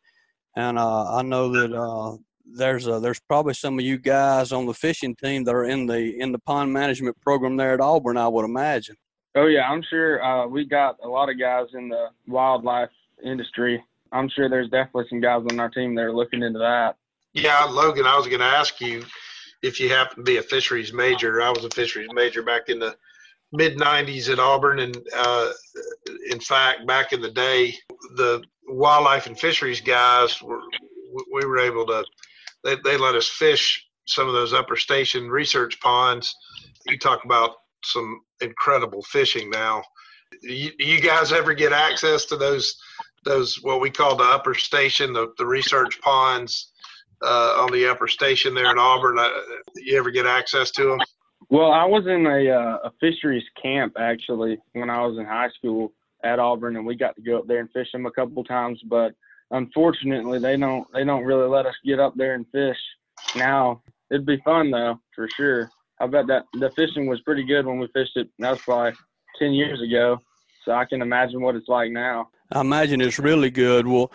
And 0.57 0.77
uh, 0.77 1.15
I 1.15 1.23
know 1.23 1.53
that 1.53 1.73
uh, 1.73 2.17
there's 2.45 2.89
a, 2.89 2.99
there's 2.99 3.21
probably 3.21 3.55
some 3.55 3.79
of 3.79 3.85
you 3.85 3.97
guys 3.97 4.51
on 4.51 4.67
the 4.67 4.75
fishing 4.75 5.15
team 5.15 5.45
that 5.45 5.55
are 5.55 5.67
in 5.67 5.87
the, 5.87 6.19
in 6.19 6.33
the 6.33 6.41
pond 6.41 6.73
management 6.73 7.21
program 7.21 7.57
there 7.57 7.75
at 7.75 7.81
Auburn, 7.81 8.17
I 8.17 8.27
would 8.27 8.45
imagine. 8.45 8.97
Oh 9.37 9.47
yeah, 9.47 9.69
I'm 9.71 9.83
sure 9.89 10.23
uh, 10.23 10.47
we 10.47 10.65
got 10.65 10.97
a 11.03 11.09
lot 11.09 11.29
of 11.29 11.39
guys 11.39 11.67
in 11.75 11.89
the 11.89 12.09
wildlife 12.27 12.91
industry 13.25 13.83
I'm 14.13 14.29
sure 14.29 14.49
there's 14.49 14.71
definitely 14.71 15.07
some 15.09 15.21
guys 15.21 15.43
on 15.51 15.61
our 15.61 15.69
team 15.69 15.95
that 15.95 16.03
are 16.03 16.13
looking 16.13 16.43
into 16.43 16.59
that. 16.59 16.97
Yeah, 17.33 17.65
Logan, 17.65 18.07
I 18.07 18.17
was 18.17 18.27
going 18.27 18.41
to 18.41 18.47
ask 18.47 18.81
you 18.81 19.05
if 19.63 19.79
you 19.79 19.89
happen 19.89 20.17
to 20.17 20.23
be 20.23 20.39
a 20.39 20.43
fisheries 20.43 20.93
major. 20.93 21.41
I 21.43 21.51
was 21.51 21.65
a 21.65 21.71
fisheries 21.71 22.09
major 22.13 22.43
back 22.43 22.69
in 22.69 22.79
the 22.81 22.97
mid 23.53 23.77
90s 23.77 24.31
at 24.31 24.41
Auburn. 24.41 24.81
And 24.81 24.97
uh, 25.17 25.53
in 26.31 26.41
fact, 26.41 26.87
back 26.87 27.13
in 27.13 27.21
the 27.21 27.31
day, 27.31 27.75
the 28.17 28.43
wildlife 28.67 29.27
and 29.27 29.39
fisheries 29.39 29.81
guys 29.81 30.43
were, 30.43 30.61
we 31.33 31.45
were 31.45 31.59
able 31.59 31.87
to, 31.87 32.05
they, 32.65 32.77
they 32.83 32.97
let 32.97 33.15
us 33.15 33.29
fish 33.29 33.87
some 34.07 34.27
of 34.27 34.35
those 34.35 34.53
upper 34.53 34.77
station 34.77 35.29
research 35.29 35.79
ponds. 35.81 36.35
You 36.87 36.99
talk 36.99 37.25
about 37.25 37.57
some 37.85 38.23
incredible 38.41 39.03
fishing 39.03 39.51
now. 39.51 39.83
You, 40.43 40.71
you 40.79 41.01
guys 41.01 41.33
ever 41.33 41.55
get 41.55 41.73
access 41.73 42.25
to 42.27 42.37
those 42.37 42.81
those 43.25 43.63
what 43.63 43.81
we 43.81 43.91
call 43.91 44.17
the 44.17 44.25
upper 44.25 44.55
station, 44.55 45.13
the, 45.13 45.33
the 45.37 45.47
research 45.47 46.01
ponds 46.01 46.73
uh, 47.23 47.57
on 47.59 47.73
the 47.73 47.87
upper 47.87 48.09
station 48.09 48.55
there 48.55 48.71
in 48.71 48.79
Auburn. 48.79 49.19
Uh, 49.19 49.29
you 49.77 49.99
ever 49.99 50.11
get 50.11 50.27
access 50.27 50.71
to 50.73 50.85
them? 50.85 51.01
Well, 51.49 51.73
I 51.73 51.85
was 51.85 52.07
in 52.07 52.27
a, 52.27 52.51
uh, 52.51 52.79
a 52.85 52.93
fisheries 53.01 53.45
camp 53.61 53.97
actually 53.99 54.59
when 54.73 54.91
I 54.91 55.05
was 55.05 55.19
in 55.19 55.25
high 55.25 55.51
school 55.51 55.93
at 56.23 56.39
Auburn, 56.39 56.77
and 56.77 56.87
we 56.87 56.95
got 56.95 57.17
to 57.17 57.23
go 57.23 57.39
up 57.39 57.47
there 57.47 57.61
and 57.61 57.71
fish 57.73 57.91
them 57.93 58.07
a 58.07 58.11
couple 58.11 58.45
times. 58.45 58.81
But 58.87 59.15
unfortunately, 59.51 60.39
they 60.39 60.57
don't 60.57 60.87
they 60.93 61.05
don't 61.05 61.25
really 61.25 61.49
let 61.49 61.67
us 61.67 61.75
get 61.85 62.01
up 62.01 62.15
there 62.17 62.35
and 62.35 62.47
fish 62.53 62.79
now. 63.37 63.83
It'd 64.11 64.27
be 64.27 64.41
fun 64.45 64.71
though, 64.71 65.01
for 65.15 65.29
sure. 65.29 65.71
I 66.01 66.07
bet 66.07 66.27
that 66.29 66.45
the 66.55 66.71
fishing 66.71 67.07
was 67.07 67.21
pretty 67.21 67.45
good 67.45 67.67
when 67.67 67.79
we 67.79 67.87
fished 67.89 68.17
it. 68.17 68.29
That 68.39 68.53
was 68.53 68.61
probably 68.61 68.93
ten 69.39 69.53
years 69.53 69.81
ago, 69.83 70.19
so 70.65 70.73
I 70.73 70.85
can 70.85 71.03
imagine 71.03 71.43
what 71.43 71.57
it's 71.57 71.69
like 71.69 71.91
now. 71.91 72.29
I 72.51 72.61
imagine 72.61 73.01
it's 73.01 73.19
really 73.19 73.51
good. 73.51 73.87
Well, 73.87 74.11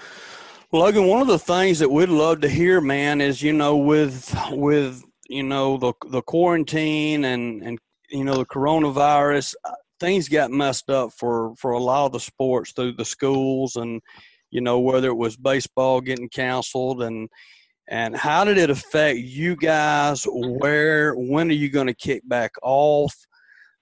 Logan, 0.72 1.08
one 1.08 1.22
of 1.22 1.28
the 1.28 1.40
things 1.40 1.80
that 1.80 1.90
we'd 1.90 2.10
love 2.10 2.42
to 2.42 2.50
hear, 2.50 2.82
man, 2.82 3.22
is 3.22 3.42
you 3.42 3.54
know 3.54 3.78
with 3.78 4.36
with 4.52 5.04
you 5.30 5.44
know 5.44 5.78
the 5.78 5.94
the 6.10 6.22
quarantine 6.24 7.26
and 7.26 7.62
and 7.64 7.80
you 8.10 8.24
know 8.24 8.38
the 8.38 8.46
coronavirus, 8.46 9.54
uh, 9.64 9.72
things 10.00 10.28
got 10.28 10.52
messed 10.52 10.90
up 10.90 11.12
for 11.14 11.56
for 11.56 11.72
a 11.72 11.80
lot 11.80 12.08
of 12.08 12.12
the 12.14 12.20
sports 12.20 12.72
through 12.72 12.94
the 12.94 13.06
schools 13.06 13.76
and 13.76 14.02
you 14.52 14.62
know 14.62 14.80
whether 14.80 15.10
it 15.10 15.18
was 15.18 15.38
baseball 15.38 16.02
getting 16.02 16.30
canceled 16.30 17.02
and 17.02 17.30
and 17.88 18.16
how 18.16 18.44
did 18.44 18.58
it 18.58 18.70
affect 18.70 19.20
you 19.20 19.56
guys 19.56 20.26
where 20.32 21.14
when 21.14 21.50
are 21.50 21.54
you 21.54 21.70
going 21.70 21.88
to 21.88 21.94
kick 21.94 22.22
back 22.28 22.52
off 22.62 23.16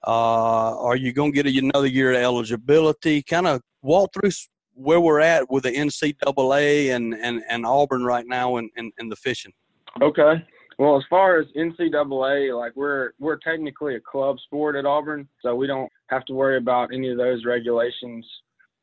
Uh, 0.06 0.78
are 0.80 0.97
you 0.97 1.14
going 1.14 1.32
to 1.32 1.43
get 1.43 1.64
another 1.64 1.88
year 1.88 2.12
of 2.12 2.18
eligibility? 2.18 3.24
Kind 3.24 3.47
of 3.47 3.62
walk 3.82 4.12
through 4.14 4.32
where 4.74 4.99
we're 4.99 5.22
at 5.22 5.49
with 5.49 5.64
the 5.64 5.72
NCAA 5.72 6.93
and, 6.93 7.14
and, 7.14 7.41
and 7.49 7.66
Auburn 7.66 8.04
right 8.04 8.26
now 8.28 8.58
in, 8.58 8.70
in 8.76 9.08
the 9.08 9.16
fishing. 9.16 9.54
Okay. 10.01 10.43
Well, 10.80 10.97
as 10.97 11.04
far 11.10 11.39
as 11.39 11.45
NCAA, 11.56 12.58
like 12.58 12.76
we're 12.76 13.12
we're 13.20 13.38
technically 13.38 13.95
a 13.95 13.99
club 13.99 14.39
sport 14.39 14.76
at 14.76 14.86
Auburn, 14.86 15.28
so 15.41 15.56
we 15.56 15.68
don't 15.68 15.89
have 16.08 16.26
to 16.26 16.34
worry 16.34 16.58
about 16.58 16.89
any 16.91 17.12
of 17.12 17.18
those 17.18 17.45
regulations. 17.45 18.28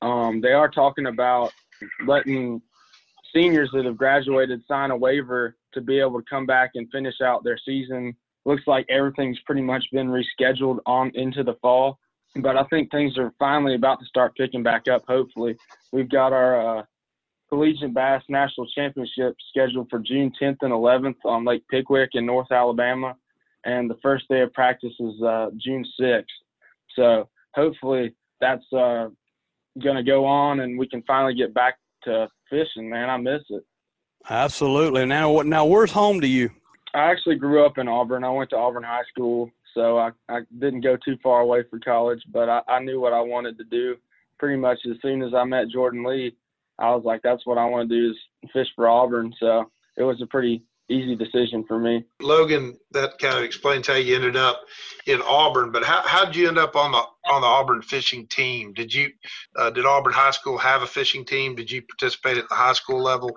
Um, 0.01 0.41
they 0.41 0.53
are 0.53 0.71
talking 0.71 1.07
about 1.07 1.53
letting 2.07 2.63
seniors 3.35 3.71
that 3.73 3.85
have 3.85 3.97
graduated 3.97 4.63
sign 4.67 4.91
a 4.91 4.97
waiver 4.97 5.57
to 5.75 5.81
be 5.81 6.01
able 6.01 6.21
to 6.21 6.27
come 6.29 6.47
back 6.47 6.73
and 6.75 6.91
finish 6.91 7.21
out 7.23 7.45
their 7.45 7.59
season. 7.65 8.15
Looks 8.45 8.63
like 8.67 8.87
everything's 8.89 9.39
pretty 9.41 9.63
much 9.63 9.85
been 9.93 10.09
rescheduled 10.09 10.79
on 10.87 11.11
into 11.15 11.43
the 11.43 11.55
fall, 11.61 11.99
but 12.37 12.57
I 12.57 12.65
think 12.65 12.91
things 12.91 13.19
are 13.19 13.33
finally 13.39 13.75
about 13.75 14.01
to 14.01 14.07
start 14.07 14.35
picking 14.37 14.63
back 14.63 14.89
up. 14.89 15.05
Hopefully, 15.07 15.57
we've 15.93 16.09
got 16.09 16.33
our 16.33 16.79
uh, 16.79 16.83
collegiate 17.51 17.93
bass 17.93 18.23
national 18.29 18.67
championship 18.69 19.37
scheduled 19.51 19.89
for 19.91 19.99
June 19.99 20.33
10th 20.41 20.59
and 20.63 20.73
11th 20.73 21.17
on 21.25 21.45
Lake 21.45 21.65
Pickwick 21.69 22.11
in 22.15 22.25
North 22.25 22.51
Alabama, 22.51 23.15
and 23.65 23.91
the 23.91 23.99
first 24.03 24.27
day 24.29 24.41
of 24.41 24.53
practice 24.55 24.95
is 24.99 25.23
uh, 25.23 25.51
June 25.59 25.85
6th. 26.01 26.25
So 26.97 27.29
hopefully 27.55 28.15
that's 28.41 28.65
uh, 28.73 29.09
going 29.83 29.97
to 29.97 30.03
go 30.03 30.25
on, 30.25 30.61
and 30.61 30.79
we 30.79 30.89
can 30.89 31.03
finally 31.03 31.35
get 31.35 31.53
back 31.53 31.77
to 32.05 32.29
fishing. 32.49 32.89
Man, 32.89 33.11
I 33.11 33.17
miss 33.17 33.43
it. 33.51 33.65
Absolutely. 34.29 35.07
Now, 35.07 35.31
what? 35.31 35.47
Now, 35.47 35.65
where's 35.65 35.93
home 35.93 36.21
to 36.21 36.27
you? 36.27 36.51
I 36.95 37.11
actually 37.11 37.37
grew 37.37 37.65
up 37.65 37.79
in 37.79 37.89
Auburn. 37.89 38.25
I 38.25 38.31
went 38.31 38.51
to 38.51 38.57
Auburn 38.57 38.83
High 38.83 39.05
School, 39.09 39.51
so 39.75 39.99
I, 39.99 40.11
I 40.29 40.41
didn't 40.59 40.81
go 40.81 40.97
too 40.97 41.17
far 41.23 41.41
away 41.41 41.63
for 41.71 41.79
college, 41.79 42.23
but 42.33 42.49
I, 42.49 42.63
I 42.69 42.81
knew 42.81 43.01
what 43.01 43.13
I 43.13 43.21
wanted 43.21 43.57
to 43.59 43.65
do 43.65 43.97
pretty 44.39 44.57
much 44.57 44.79
as 44.91 44.97
soon 45.03 45.23
as 45.23 45.35
I 45.35 45.45
met 45.45 45.69
Jordan 45.69 46.05
Lee. 46.05 46.35
I 46.79 46.95
was 46.95 47.05
like, 47.05 47.21
that's 47.23 47.47
what 47.47 47.59
I 47.59 47.67
want 47.67 47.89
to 47.89 47.95
do 47.95 48.11
is 48.11 48.51
fish 48.53 48.67
for 48.75 48.89
Auburn. 48.89 49.33
So 49.39 49.71
it 49.97 50.03
was 50.03 50.21
a 50.23 50.27
pretty 50.27 50.63
easy 50.91 51.15
decision 51.15 51.65
for 51.67 51.79
me. 51.79 52.05
Logan, 52.21 52.79
that 52.91 53.19
kind 53.19 53.39
of 53.39 53.45
explains 53.45 53.87
how 53.87 53.95
you 53.95 54.17
ended 54.17 54.37
up 54.37 54.61
in 55.07 55.23
Auburn. 55.23 55.73
But 55.73 55.85
how 55.85 56.03
how 56.03 56.25
did 56.25 56.37
you 56.37 56.49
end 56.49 56.59
up 56.59 56.77
on 56.77 56.93
the 56.93 57.03
on 57.31 57.41
the 57.41 57.47
Auburn 57.47 57.83
fishing 57.83 58.27
team? 58.27 58.73
Did 58.73 58.93
you 58.93 59.11
uh, 59.57 59.71
did 59.71 59.87
Auburn 59.87 60.13
High 60.13 60.33
School 60.33 60.59
have 60.59 60.83
a 60.83 60.87
fishing 60.87 61.25
team? 61.25 61.55
Did 61.55 61.71
you 61.71 61.83
participate 61.83 62.39
at 62.39 62.49
the 62.49 62.55
high 62.55 62.73
school 62.73 63.03
level? 63.03 63.31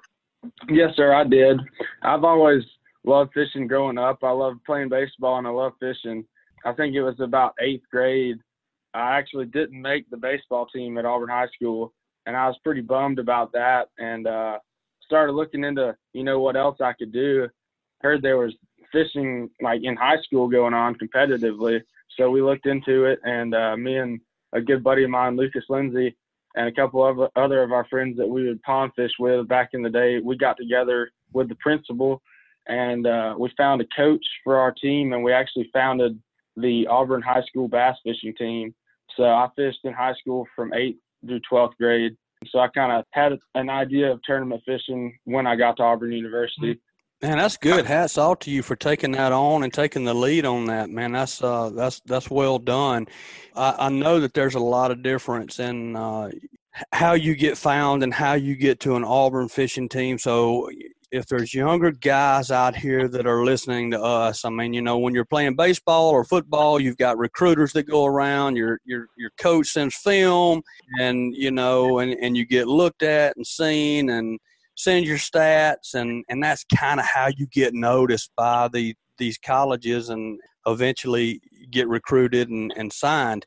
Yes, 0.69 0.95
sir, 0.95 1.13
I 1.13 1.23
did. 1.23 1.59
I've 2.01 2.23
always 2.23 2.63
loved 3.05 3.31
fishing 3.33 3.67
growing 3.67 3.97
up. 3.97 4.19
I 4.23 4.31
love 4.31 4.55
playing 4.65 4.89
baseball 4.89 5.37
and 5.37 5.47
I 5.47 5.51
love 5.51 5.73
fishing. 5.79 6.25
I 6.65 6.73
think 6.73 6.95
it 6.95 7.03
was 7.03 7.19
about 7.19 7.53
eighth 7.61 7.83
grade. 7.91 8.37
I 8.93 9.17
actually 9.17 9.45
didn't 9.45 9.81
make 9.81 10.09
the 10.09 10.17
baseball 10.17 10.67
team 10.67 10.97
at 10.97 11.05
Auburn 11.05 11.29
High 11.29 11.47
School, 11.55 11.93
and 12.25 12.35
I 12.37 12.47
was 12.47 12.57
pretty 12.63 12.81
bummed 12.81 13.19
about 13.19 13.51
that. 13.53 13.89
And 13.97 14.27
uh, 14.27 14.59
started 15.13 15.33
looking 15.33 15.63
into, 15.63 15.95
you 16.13 16.23
know, 16.23 16.39
what 16.39 16.55
else 16.55 16.77
I 16.81 16.93
could 16.93 17.13
do. 17.13 17.47
Heard 18.01 18.23
there 18.23 18.39
was 18.39 18.55
fishing 18.91 19.47
like 19.61 19.81
in 19.83 19.95
high 19.95 20.17
school 20.23 20.47
going 20.47 20.73
on 20.73 20.95
competitively, 20.95 21.81
so 22.17 22.31
we 22.31 22.41
looked 22.41 22.65
into 22.65 23.05
it. 23.05 23.19
And 23.23 23.53
uh, 23.53 23.77
me 23.77 23.97
and 23.97 24.19
a 24.53 24.61
good 24.61 24.83
buddy 24.83 25.03
of 25.03 25.11
mine, 25.11 25.35
Lucas 25.35 25.65
Lindsay, 25.69 26.15
and 26.55 26.67
a 26.67 26.71
couple 26.71 27.05
of 27.05 27.29
other 27.35 27.61
of 27.61 27.71
our 27.71 27.85
friends 27.91 28.17
that 28.17 28.27
we 28.27 28.47
would 28.47 28.61
pond 28.63 28.91
fish 28.95 29.11
with 29.19 29.47
back 29.47 29.69
in 29.73 29.83
the 29.83 29.89
day, 29.89 30.19
we 30.19 30.35
got 30.35 30.57
together 30.57 31.11
with 31.31 31.47
the 31.47 31.55
principal 31.55 32.19
and 32.65 33.05
uh, 33.05 33.35
we 33.37 33.51
found 33.55 33.81
a 33.81 33.85
coach 33.95 34.25
for 34.43 34.57
our 34.57 34.71
team, 34.71 35.13
and 35.13 35.23
we 35.23 35.31
actually 35.31 35.69
founded 35.73 36.17
the 36.57 36.87
Auburn 36.87 37.21
High 37.21 37.43
School 37.43 37.67
bass 37.67 37.97
fishing 38.03 38.33
team. 38.35 38.73
So 39.15 39.25
I 39.25 39.47
fished 39.55 39.79
in 39.83 39.93
high 39.93 40.13
school 40.13 40.47
from 40.55 40.73
eighth 40.73 40.97
through 41.23 41.41
12th 41.51 41.75
grade. 41.79 42.15
So 42.49 42.59
I 42.59 42.67
kind 42.69 42.91
of 42.91 43.05
had 43.11 43.33
an 43.55 43.69
idea 43.69 44.11
of 44.11 44.21
tournament 44.23 44.61
fishing 44.65 45.17
when 45.25 45.47
I 45.47 45.55
got 45.55 45.77
to 45.77 45.83
Auburn 45.83 46.11
University. 46.11 46.79
Man, 47.21 47.37
that's 47.37 47.55
good. 47.55 47.85
Hats 47.85 48.17
off 48.17 48.39
to 48.39 48.51
you 48.51 48.61
for 48.61 48.75
taking 48.75 49.13
that 49.13 49.31
on 49.31 49.63
and 49.63 49.73
taking 49.73 50.03
the 50.03 50.13
lead 50.13 50.45
on 50.45 50.65
that, 50.65 50.89
man. 50.89 51.13
That's 51.13 51.41
uh, 51.41 51.69
that's 51.69 52.01
that's 52.05 52.29
well 52.29 52.59
done. 52.59 53.07
I, 53.55 53.75
I 53.79 53.89
know 53.89 54.19
that 54.19 54.33
there's 54.33 54.55
a 54.55 54.59
lot 54.59 54.91
of 54.91 55.03
difference 55.03 55.59
in 55.59 55.95
uh, 55.95 56.31
how 56.91 57.13
you 57.13 57.35
get 57.35 57.57
found 57.57 58.03
and 58.03 58.13
how 58.13 58.33
you 58.33 58.55
get 58.55 58.81
to 58.81 58.95
an 58.97 59.05
Auburn 59.05 59.47
fishing 59.47 59.87
team. 59.87 60.17
So 60.17 60.69
if 61.13 61.27
there's 61.27 61.53
younger 61.53 61.91
guys 61.91 62.49
out 62.49 62.75
here 62.75 63.07
that 63.07 63.27
are 63.27 63.45
listening 63.45 63.91
to 63.91 64.01
us, 64.01 64.43
I 64.43 64.49
mean, 64.49 64.73
you 64.73 64.81
know, 64.81 64.97
when 64.97 65.13
you're 65.13 65.25
playing 65.25 65.55
baseball 65.55 66.09
or 66.09 66.23
football, 66.23 66.79
you've 66.79 66.97
got 66.97 67.19
recruiters 67.19 67.71
that 67.73 67.83
go 67.83 68.05
around. 68.05 68.55
Your 68.55 68.79
your 68.83 69.05
your 69.15 69.29
coach 69.37 69.67
sends 69.67 69.95
film, 69.95 70.63
and 70.99 71.31
you 71.35 71.51
know, 71.51 71.99
and 71.99 72.13
and 72.13 72.35
you 72.35 72.47
get 72.47 72.67
looked 72.67 73.03
at 73.03 73.37
and 73.37 73.45
seen, 73.45 74.09
and 74.09 74.39
send 74.75 75.05
your 75.05 75.19
stats, 75.19 75.93
and 75.93 76.25
and 76.29 76.43
that's 76.43 76.65
kind 76.75 76.99
of 76.99 77.05
how 77.05 77.27
you 77.37 77.45
get 77.51 77.75
noticed 77.75 78.31
by 78.35 78.67
the 78.69 78.95
these 79.19 79.37
colleges, 79.37 80.09
and 80.09 80.39
eventually 80.65 81.39
get 81.69 81.87
recruited 81.87 82.49
and, 82.49 82.73
and 82.75 82.91
signed. 82.91 83.45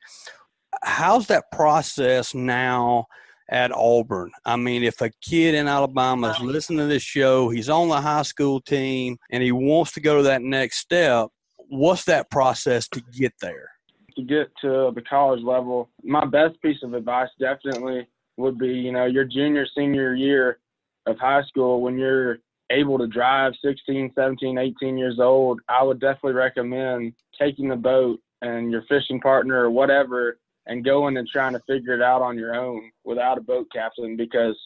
How's 0.85 1.27
that 1.27 1.51
process 1.51 2.33
now? 2.33 3.07
At 3.49 3.73
Auburn. 3.73 4.31
I 4.45 4.57
mean, 4.57 4.83
if 4.83 5.01
a 5.01 5.11
kid 5.23 5.55
in 5.55 5.69
Alabama 5.69 6.31
is 6.31 6.41
listening 6.41 6.79
to 6.81 6.87
this 6.87 7.03
show, 7.03 7.49
he's 7.49 7.69
on 7.69 7.89
the 7.89 8.01
high 8.01 8.23
school 8.23 8.61
team, 8.61 9.19
and 9.31 9.43
he 9.43 9.53
wants 9.53 9.93
to 9.93 10.01
go 10.01 10.17
to 10.17 10.23
that 10.25 10.43
next 10.43 10.79
step, 10.79 11.29
what's 11.57 12.05
that 12.05 12.31
process 12.31 12.89
to 12.89 13.03
get 13.13 13.33
there? 13.41 13.71
To 14.17 14.23
get 14.23 14.51
to 14.63 14.93
the 14.95 15.03
college 15.09 15.43
level, 15.43 15.91
my 16.03 16.25
best 16.25 16.61
piece 16.63 16.83
of 16.83 16.95
advice 16.95 17.29
definitely 17.39 18.09
would 18.37 18.59
be, 18.59 18.69
you 18.69 18.93
know, 18.93 19.07
your 19.07 19.25
junior, 19.25 19.67
senior 19.77 20.15
year 20.15 20.59
of 21.07 21.19
high 21.19 21.43
school 21.43 21.81
when 21.81 21.99
you're 21.99 22.39
able 22.71 22.99
to 22.99 23.07
drive 23.07 23.53
16, 23.63 24.13
17, 24.15 24.59
18 24.59 24.99
years 24.99 25.19
old, 25.21 25.61
I 25.69 25.83
would 25.83 26.01
definitely 26.01 26.33
recommend 26.33 27.13
taking 27.39 27.69
the 27.69 27.77
boat 27.77 28.21
and 28.43 28.71
your 28.71 28.83
fishing 28.89 29.21
partner 29.21 29.63
or 29.63 29.71
whatever 29.71 30.39
and 30.67 30.85
going 30.85 31.17
and 31.17 31.29
trying 31.29 31.53
to 31.53 31.63
figure 31.67 31.95
it 31.95 32.03
out 32.03 32.23
on 32.23 32.39
your 32.39 32.55
own 32.55 32.91
without 33.05 33.39
a 33.39 33.43
boat 33.43 33.67
captain 33.73 34.17
because 34.17 34.59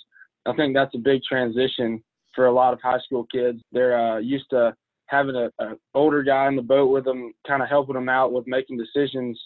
I 0.47 0.55
think 0.55 0.75
that's 0.75 0.95
a 0.95 0.99
big 0.99 1.23
transition 1.23 2.03
for 2.35 2.47
a 2.47 2.53
lot 2.53 2.73
of 2.73 2.81
high 2.81 2.99
school 3.05 3.27
kids. 3.31 3.61
They're 3.73 3.99
uh, 3.99 4.19
used 4.19 4.47
to 4.51 4.75
having 5.07 5.37
a, 5.37 5.51
a 5.63 5.75
older 5.95 6.23
guy 6.23 6.49
in 6.49 6.57
the 6.57 6.63
boat 6.63 6.91
with 6.91 7.05
them, 7.05 7.33
kind 7.47 7.63
of 7.63 7.69
helping 7.69 7.95
them 7.95 8.09
out 8.09 8.33
with 8.33 8.47
making 8.47 8.79
decisions, 8.79 9.39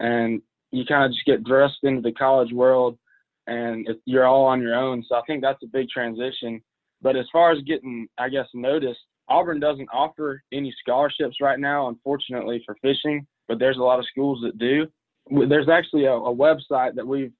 and 0.00 0.40
you 0.72 0.84
kind 0.84 1.04
of 1.04 1.12
just 1.12 1.26
get 1.26 1.46
thrust 1.46 1.76
into 1.82 2.00
the 2.00 2.12
college 2.12 2.52
world, 2.52 2.98
and 3.46 3.86
you're 4.06 4.26
all 4.26 4.46
on 4.46 4.62
your 4.62 4.74
own. 4.74 5.04
So 5.08 5.16
I 5.16 5.22
think 5.26 5.42
that's 5.42 5.62
a 5.62 5.68
big 5.68 5.88
transition. 5.88 6.62
But 7.02 7.16
as 7.16 7.26
far 7.32 7.52
as 7.52 7.62
getting, 7.62 8.08
I 8.18 8.28
guess, 8.28 8.46
noticed, 8.54 9.00
Auburn 9.28 9.60
doesn't 9.60 9.88
offer 9.92 10.42
any 10.52 10.74
scholarships 10.80 11.36
right 11.40 11.58
now, 11.58 11.88
unfortunately, 11.88 12.62
for 12.66 12.76
fishing. 12.82 13.26
But 13.48 13.58
there's 13.58 13.78
a 13.78 13.82
lot 13.82 13.98
of 13.98 14.06
schools 14.06 14.40
that 14.42 14.58
do 14.58 14.86
there's 15.48 15.68
actually 15.68 16.04
a, 16.04 16.12
a, 16.12 16.34
website 16.34 16.94
that 16.94 17.06
we've 17.06 17.32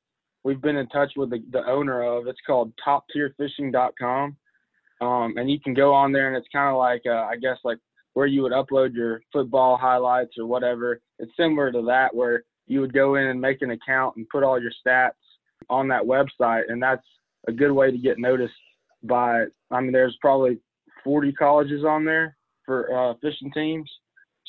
we've 0.45 0.61
been 0.61 0.77
in 0.77 0.87
touch 0.89 1.13
with 1.17 1.31
the, 1.31 1.43
the 1.51 1.67
owner 1.67 2.03
of. 2.03 2.27
It's 2.27 2.39
called 2.47 2.73
toptierfishing.com. 2.87 4.37
Um, 5.01 5.35
and 5.39 5.51
you 5.51 5.59
can 5.59 5.75
go 5.75 5.95
on 5.95 6.13
there 6.13 6.29
and 6.29 6.37
it's 6.37 6.49
kind 6.53 6.71
of 6.71 6.77
like 6.77 7.03
uh, 7.07 7.25
I 7.25 7.37
guess 7.37 7.57
like 7.65 7.79
where 8.15 8.27
you 8.27 8.43
would 8.43 8.53
upload 8.53 8.95
your 8.95 9.23
football 9.33 9.77
highlights 9.77 10.33
or 10.39 10.47
whatever. 10.47 11.01
It's 11.19 11.33
similar 11.37 11.73
to 11.73 11.83
that 11.87 12.15
where 12.15 12.43
you 12.67 12.81
would 12.81 12.93
go 12.93 13.17
in 13.17 13.27
and 13.27 13.41
make 13.41 13.63
an 13.63 13.71
account 13.71 14.17
and 14.17 14.29
put 14.29 14.45
all 14.45 14.61
your 14.61 14.73
stats 14.87 15.13
on 15.69 15.89
that 15.89 16.03
website, 16.03 16.65
and 16.69 16.83
that's 16.83 17.05
a 17.49 17.53
good 17.53 17.73
way 17.73 17.91
to 17.91 17.99
get 17.99 18.19
noticed 18.19 18.55
by. 19.03 19.45
I 19.71 19.81
mean, 19.81 19.93
there's 19.93 20.17
probably 20.21 20.59
40 21.05 21.33
colleges 21.33 21.85
on 21.85 22.05
there 22.05 22.37
for 22.65 22.95
uh, 22.95 23.15
fishing 23.21 23.51
teams, 23.53 23.91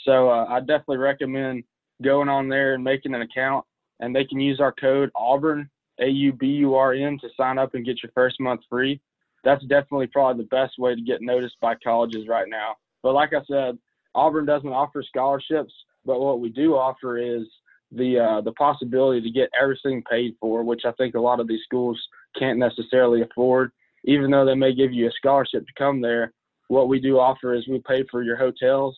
so 0.05 0.29
uh, 0.29 0.45
I 0.49 0.59
definitely 0.59 0.97
recommend 0.97 1.63
going 2.02 2.30
on 2.30 2.49
there 2.49 2.74
and 2.74 2.84
making 2.84 3.14
an 3.14 3.22
account, 3.22 3.66
and 3.99 4.16
they 4.16 4.26
can 4.26 4.39
use 4.39 4.60
our 4.60 4.74
code 4.74 5.12
Auburn 5.16 5.70
A 5.99 6.08
U 6.08 6.34
B 6.34 6.47
U 6.47 6.76
R 6.76 6.93
N 6.93 7.18
to 7.22 7.30
sign 7.38 7.58
up 7.58 7.74
and 7.74 7.86
get 7.86 8.02
your 8.04 8.12
first 8.14 8.39
month 8.39 8.62
free. 8.70 8.99
That's 9.43 9.64
definitely 9.66 10.08
probably 10.08 10.43
the 10.43 10.49
best 10.49 10.74
way 10.78 10.95
to 10.95 11.02
get 11.02 11.22
noticed 11.22 11.56
by 11.62 11.76
colleges 11.84 12.28
right 12.28 12.47
now. 12.47 12.76
But 13.02 13.14
like 13.14 13.34
I 13.34 13.41
said, 13.49 13.78
Auburn 14.14 14.45
doesn't 14.45 14.70
offer 14.70 15.04
scholarships, 15.04 15.74
but 16.06 16.20
what 16.20 16.39
we 16.39 16.49
do 16.49 16.76
offer 16.76 17.18
is 17.18 17.47
the 17.91 18.20
uh, 18.20 18.41
the 18.41 18.54
possibility 18.54 19.22
to 19.22 19.32
get 19.32 19.49
everything 19.60 20.04
paid 20.10 20.36
for, 20.39 20.64
which 20.64 20.82
I 20.86 20.91
think 20.93 21.16
a 21.16 21.20
lot 21.20 21.39
of 21.39 21.47
these 21.47 21.64
schools 21.64 21.99
can't 22.38 22.60
necessarily 22.60 23.22
afford. 23.22 23.72
Even 24.06 24.32
though 24.32 24.45
they 24.45 24.56
may 24.56 24.74
give 24.74 24.91
you 24.91 25.08
a 25.08 25.12
scholarship 25.12 25.66
to 25.66 25.74
come 25.78 26.02
there, 26.02 26.34
what 26.70 26.88
we 26.88 26.99
do 26.99 27.20
offer 27.20 27.54
is 27.54 27.68
we 27.68 27.82
pay 27.86 28.04
for 28.10 28.24
your 28.24 28.38
hotels 28.38 28.97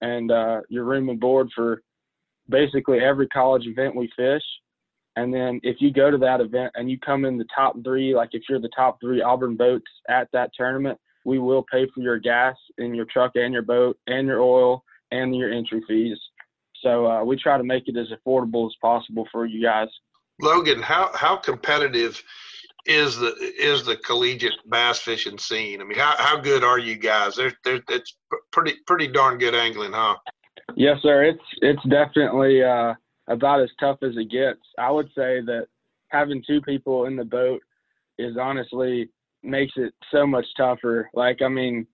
and 0.00 0.30
uh, 0.30 0.60
your 0.68 0.84
room 0.84 1.08
and 1.08 1.20
board 1.20 1.48
for 1.54 1.82
basically 2.48 3.00
every 3.00 3.28
college 3.28 3.66
event 3.66 3.96
we 3.96 4.10
fish. 4.16 4.42
And 5.16 5.32
then 5.32 5.60
if 5.62 5.76
you 5.80 5.92
go 5.92 6.10
to 6.10 6.18
that 6.18 6.40
event 6.40 6.72
and 6.74 6.90
you 6.90 6.98
come 6.98 7.24
in 7.24 7.36
the 7.36 7.46
top 7.54 7.76
three, 7.84 8.14
like 8.14 8.30
if 8.32 8.42
you're 8.48 8.60
the 8.60 8.70
top 8.74 8.98
three 9.00 9.20
Auburn 9.20 9.56
boats 9.56 9.90
at 10.08 10.28
that 10.32 10.50
tournament, 10.56 10.98
we 11.24 11.38
will 11.38 11.64
pay 11.70 11.86
for 11.94 12.00
your 12.00 12.18
gas 12.18 12.56
in 12.78 12.94
your 12.94 13.04
truck 13.04 13.32
and 13.34 13.52
your 13.52 13.62
boat 13.62 13.98
and 14.06 14.26
your 14.26 14.40
oil 14.40 14.82
and 15.10 15.36
your 15.36 15.52
entry 15.52 15.82
fees. 15.86 16.18
So 16.82 17.06
uh, 17.06 17.24
we 17.24 17.36
try 17.36 17.58
to 17.58 17.64
make 17.64 17.84
it 17.86 17.96
as 17.96 18.08
affordable 18.08 18.66
as 18.66 18.74
possible 18.80 19.28
for 19.30 19.46
you 19.46 19.62
guys. 19.62 19.88
Logan, 20.40 20.82
how 20.82 21.10
how 21.14 21.36
competitive 21.36 22.20
is 22.86 23.16
the 23.16 23.32
is 23.58 23.84
the 23.84 23.96
collegiate 23.96 24.58
bass 24.68 24.98
fishing 24.98 25.38
scene? 25.38 25.80
I 25.80 25.84
mean, 25.84 25.98
how, 25.98 26.14
how 26.18 26.40
good 26.40 26.64
are 26.64 26.78
you 26.78 26.96
guys? 26.96 27.36
There's 27.36 27.54
there's 27.64 27.82
it's 27.88 28.16
pretty 28.50 28.74
pretty 28.86 29.06
darn 29.06 29.38
good 29.38 29.54
angling, 29.54 29.92
huh? 29.92 30.16
Yes, 30.76 30.98
sir. 31.02 31.24
It's 31.24 31.42
it's 31.60 31.82
definitely 31.88 32.62
uh, 32.62 32.94
about 33.28 33.60
as 33.60 33.70
tough 33.78 33.98
as 34.02 34.16
it 34.16 34.30
gets. 34.30 34.60
I 34.78 34.90
would 34.90 35.08
say 35.08 35.40
that 35.42 35.66
having 36.08 36.42
two 36.46 36.60
people 36.60 37.06
in 37.06 37.16
the 37.16 37.24
boat 37.24 37.60
is 38.18 38.36
honestly 38.40 39.08
makes 39.42 39.72
it 39.76 39.92
so 40.10 40.26
much 40.26 40.46
tougher. 40.56 41.10
Like, 41.14 41.42
I 41.42 41.48
mean, 41.48 41.86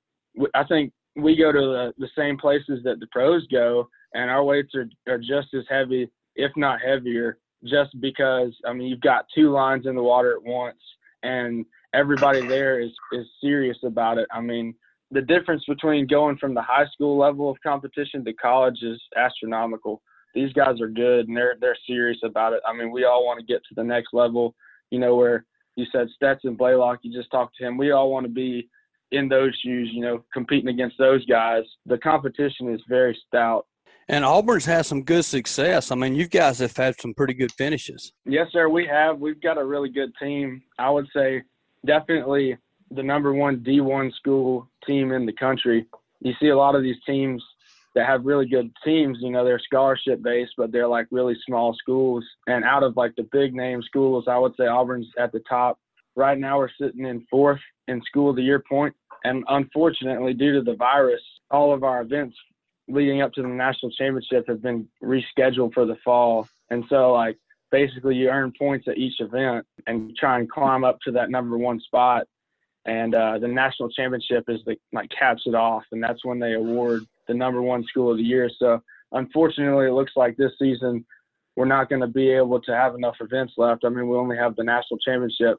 I 0.54 0.64
think 0.64 0.92
we 1.16 1.36
go 1.36 1.52
to 1.52 1.58
the, 1.58 1.92
the 1.98 2.08
same 2.16 2.36
places 2.36 2.80
that 2.84 3.00
the 3.00 3.06
pros 3.10 3.46
go, 3.48 3.88
and 4.14 4.30
our 4.30 4.44
weights 4.44 4.74
are, 4.74 4.88
are 5.12 5.18
just 5.18 5.54
as 5.54 5.64
heavy, 5.68 6.10
if 6.36 6.52
not 6.56 6.80
heavier, 6.80 7.38
just 7.64 7.98
because, 8.00 8.52
I 8.66 8.72
mean, 8.72 8.88
you've 8.88 9.00
got 9.00 9.26
two 9.34 9.50
lines 9.50 9.86
in 9.86 9.94
the 9.94 10.02
water 10.02 10.32
at 10.32 10.42
once, 10.42 10.78
and 11.22 11.64
everybody 11.94 12.46
there 12.46 12.80
is, 12.80 12.90
is 13.12 13.26
serious 13.40 13.78
about 13.82 14.18
it. 14.18 14.28
I 14.32 14.40
mean, 14.40 14.74
the 15.10 15.22
difference 15.22 15.64
between 15.66 16.06
going 16.06 16.36
from 16.36 16.54
the 16.54 16.62
high 16.62 16.86
school 16.92 17.16
level 17.18 17.50
of 17.50 17.56
competition 17.62 18.24
to 18.24 18.32
college 18.34 18.78
is 18.82 19.00
astronomical. 19.16 20.02
These 20.34 20.52
guys 20.52 20.80
are 20.80 20.88
good 20.88 21.28
and 21.28 21.36
they're 21.36 21.56
they're 21.60 21.76
serious 21.86 22.18
about 22.24 22.52
it. 22.52 22.60
I 22.66 22.72
mean, 22.74 22.92
we 22.92 23.04
all 23.04 23.24
want 23.24 23.40
to 23.40 23.46
get 23.46 23.62
to 23.68 23.74
the 23.74 23.84
next 23.84 24.08
level, 24.12 24.54
you 24.90 24.98
know, 24.98 25.16
where 25.16 25.46
you 25.76 25.86
said 25.92 26.08
Stetson 26.14 26.56
Blaylock, 26.56 26.98
you 27.02 27.16
just 27.16 27.30
talked 27.30 27.56
to 27.56 27.66
him. 27.66 27.78
We 27.78 27.92
all 27.92 28.10
want 28.10 28.26
to 28.26 28.32
be 28.32 28.68
in 29.10 29.28
those 29.28 29.58
shoes, 29.64 29.90
you 29.92 30.02
know, 30.02 30.24
competing 30.34 30.68
against 30.68 30.98
those 30.98 31.24
guys. 31.26 31.62
The 31.86 31.98
competition 31.98 32.72
is 32.72 32.80
very 32.88 33.18
stout. 33.26 33.66
And 34.10 34.24
Auburn's 34.24 34.64
had 34.64 34.86
some 34.86 35.02
good 35.02 35.24
success. 35.24 35.90
I 35.90 35.94
mean, 35.94 36.14
you 36.14 36.26
guys 36.26 36.58
have 36.60 36.76
had 36.76 36.98
some 37.00 37.14
pretty 37.14 37.34
good 37.34 37.52
finishes. 37.52 38.12
Yes, 38.24 38.48
sir. 38.52 38.68
We 38.68 38.86
have. 38.86 39.18
We've 39.18 39.40
got 39.40 39.58
a 39.58 39.64
really 39.64 39.90
good 39.90 40.10
team. 40.20 40.62
I 40.78 40.90
would 40.90 41.06
say 41.14 41.42
definitely 41.86 42.56
the 42.90 43.02
number 43.02 43.32
one 43.32 43.58
D1 43.58 44.14
school 44.14 44.68
team 44.86 45.12
in 45.12 45.26
the 45.26 45.32
country. 45.32 45.86
You 46.20 46.34
see 46.40 46.48
a 46.48 46.56
lot 46.56 46.74
of 46.74 46.82
these 46.82 46.96
teams 47.06 47.42
that 47.94 48.06
have 48.06 48.26
really 48.26 48.46
good 48.46 48.70
teams, 48.84 49.18
you 49.20 49.30
know, 49.30 49.44
they're 49.44 49.58
scholarship 49.58 50.22
based, 50.22 50.52
but 50.56 50.70
they're 50.70 50.88
like 50.88 51.06
really 51.10 51.36
small 51.46 51.74
schools. 51.74 52.24
And 52.46 52.64
out 52.64 52.82
of 52.82 52.96
like 52.96 53.14
the 53.16 53.28
big 53.32 53.54
name 53.54 53.82
schools, 53.82 54.24
I 54.28 54.38
would 54.38 54.54
say 54.56 54.66
Auburn's 54.66 55.08
at 55.18 55.32
the 55.32 55.40
top. 55.40 55.78
Right 56.14 56.38
now, 56.38 56.58
we're 56.58 56.70
sitting 56.80 57.06
in 57.06 57.26
fourth 57.30 57.60
in 57.86 58.02
school 58.02 58.30
of 58.30 58.36
the 58.36 58.42
year 58.42 58.62
point. 58.68 58.94
And 59.24 59.44
unfortunately, 59.48 60.34
due 60.34 60.54
to 60.54 60.62
the 60.62 60.76
virus, 60.76 61.22
all 61.50 61.72
of 61.72 61.82
our 61.82 62.02
events 62.02 62.36
leading 62.88 63.20
up 63.20 63.32
to 63.34 63.42
the 63.42 63.48
national 63.48 63.90
championship 63.92 64.46
have 64.48 64.62
been 64.62 64.88
rescheduled 65.02 65.74
for 65.74 65.84
the 65.84 65.96
fall. 66.04 66.48
And 66.70 66.84
so, 66.88 67.12
like, 67.12 67.36
basically, 67.70 68.16
you 68.16 68.28
earn 68.28 68.52
points 68.58 68.88
at 68.88 68.98
each 68.98 69.20
event 69.20 69.66
and 69.86 70.16
try 70.16 70.38
and 70.38 70.50
climb 70.50 70.84
up 70.84 70.98
to 71.04 71.12
that 71.12 71.30
number 71.30 71.58
one 71.58 71.80
spot. 71.80 72.26
And 72.88 73.14
uh, 73.14 73.38
the 73.38 73.48
national 73.48 73.90
championship 73.90 74.44
is 74.48 74.60
the 74.64 74.76
like 74.92 75.10
caps 75.16 75.42
it 75.44 75.54
off, 75.54 75.84
and 75.92 76.02
that's 76.02 76.24
when 76.24 76.38
they 76.38 76.54
award 76.54 77.02
the 77.28 77.34
number 77.34 77.60
one 77.60 77.84
school 77.84 78.10
of 78.10 78.16
the 78.16 78.22
year. 78.22 78.50
So 78.58 78.82
unfortunately, 79.12 79.86
it 79.86 79.92
looks 79.92 80.12
like 80.16 80.36
this 80.36 80.52
season 80.58 81.04
we're 81.54 81.64
not 81.64 81.88
going 81.88 82.00
to 82.00 82.06
be 82.06 82.30
able 82.30 82.60
to 82.60 82.72
have 82.72 82.94
enough 82.94 83.16
events 83.20 83.54
left. 83.56 83.84
I 83.84 83.88
mean, 83.88 84.08
we 84.08 84.16
only 84.16 84.36
have 84.36 84.54
the 84.54 84.62
national 84.62 84.98
championship 85.00 85.58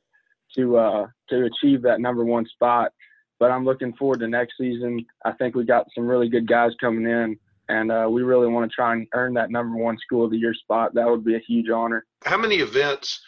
to 0.55 0.77
uh, 0.77 1.07
to 1.29 1.45
achieve 1.45 1.81
that 1.83 1.99
number 1.99 2.23
one 2.23 2.45
spot. 2.47 2.91
But 3.37 3.51
I'm 3.51 3.65
looking 3.65 3.93
forward 3.93 4.19
to 4.21 4.27
next 4.27 4.53
season. 4.57 5.05
I 5.25 5.33
think 5.33 5.55
we 5.55 5.65
got 5.65 5.87
some 5.93 6.07
really 6.07 6.29
good 6.29 6.47
guys 6.47 6.71
coming 6.79 7.05
in, 7.05 7.37
and 7.67 7.91
uh, 7.91 8.07
we 8.09 8.23
really 8.23 8.47
want 8.47 8.69
to 8.69 8.73
try 8.73 8.93
and 8.93 9.07
earn 9.13 9.33
that 9.35 9.51
number 9.51 9.75
one 9.75 9.97
school 9.97 10.25
of 10.25 10.31
the 10.31 10.37
year 10.37 10.53
spot. 10.53 10.93
That 10.95 11.07
would 11.07 11.25
be 11.25 11.35
a 11.35 11.43
huge 11.45 11.69
honor. 11.69 12.05
How 12.23 12.37
many 12.37 12.55
events 12.55 13.21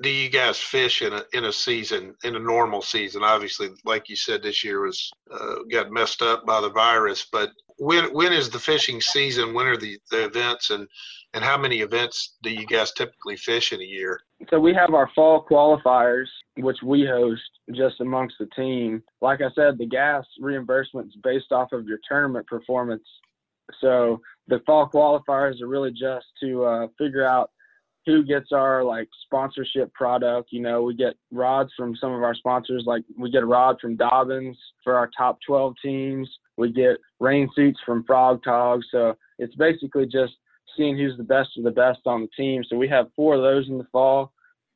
do 0.00 0.08
you 0.08 0.28
guys 0.28 0.58
fish 0.58 1.02
in 1.02 1.12
a 1.12 1.22
in 1.32 1.44
a 1.44 1.52
season 1.52 2.14
in 2.24 2.36
a 2.36 2.40
normal 2.40 2.82
season? 2.82 3.22
Obviously, 3.22 3.70
like 3.84 4.08
you 4.08 4.16
said, 4.16 4.42
this 4.42 4.64
year 4.64 4.80
was 4.80 5.10
uh, 5.32 5.56
got 5.70 5.92
messed 5.92 6.22
up 6.22 6.44
by 6.44 6.60
the 6.60 6.70
virus. 6.70 7.26
But 7.30 7.52
when 7.78 8.12
when 8.12 8.32
is 8.32 8.50
the 8.50 8.58
fishing 8.58 9.00
season? 9.00 9.54
When 9.54 9.66
are 9.66 9.76
the, 9.76 9.98
the 10.10 10.24
events 10.24 10.70
and 10.70 10.88
and 11.32 11.44
how 11.44 11.56
many 11.56 11.80
events 11.80 12.36
do 12.42 12.50
you 12.50 12.66
guys 12.66 12.92
typically 12.92 13.36
fish 13.36 13.72
in 13.72 13.80
a 13.80 13.84
year? 13.84 14.20
So 14.50 14.60
we 14.60 14.74
have 14.74 14.94
our 14.94 15.10
fall 15.14 15.44
qualifiers, 15.48 16.28
which 16.56 16.78
we 16.82 17.06
host 17.06 17.42
just 17.72 18.00
amongst 18.00 18.36
the 18.38 18.46
team. 18.56 19.02
Like 19.20 19.40
I 19.40 19.50
said, 19.54 19.78
the 19.78 19.86
gas 19.86 20.24
reimbursement 20.40 21.08
is 21.08 21.16
based 21.22 21.50
off 21.50 21.72
of 21.72 21.86
your 21.86 21.98
tournament 22.08 22.46
performance. 22.46 23.02
So 23.80 24.20
the 24.48 24.60
fall 24.66 24.88
qualifiers 24.88 25.60
are 25.60 25.66
really 25.66 25.90
just 25.90 26.26
to 26.40 26.64
uh, 26.64 26.86
figure 26.98 27.26
out 27.26 27.50
who 28.06 28.24
gets 28.24 28.52
our 28.52 28.84
like 28.84 29.08
sponsorship 29.24 29.92
product. 29.94 30.50
You 30.52 30.60
know, 30.60 30.82
we 30.82 30.94
get 30.94 31.14
rods 31.30 31.72
from 31.76 31.96
some 31.96 32.12
of 32.12 32.22
our 32.22 32.34
sponsors, 32.34 32.84
like 32.86 33.02
we 33.18 33.30
get 33.30 33.42
a 33.42 33.46
rod 33.46 33.76
from 33.80 33.96
Dobyns 33.96 34.56
for 34.82 34.96
our 34.96 35.10
top 35.16 35.38
12 35.46 35.74
teams. 35.82 36.28
We 36.56 36.72
get 36.72 36.98
rain 37.20 37.48
suits 37.54 37.80
from 37.84 38.04
Frog 38.04 38.42
Tog. 38.44 38.82
So 38.90 39.16
it's 39.38 39.54
basically 39.56 40.06
just 40.06 40.34
seeing 40.76 40.96
who's 40.96 41.16
the 41.16 41.24
best 41.24 41.50
of 41.56 41.64
the 41.64 41.70
best 41.70 42.00
on 42.06 42.22
the 42.22 42.28
team. 42.36 42.62
So 42.68 42.76
we 42.76 42.88
have 42.88 43.06
four 43.16 43.34
of 43.34 43.42
those 43.42 43.68
in 43.68 43.78
the 43.78 43.86
fall, 43.92 44.32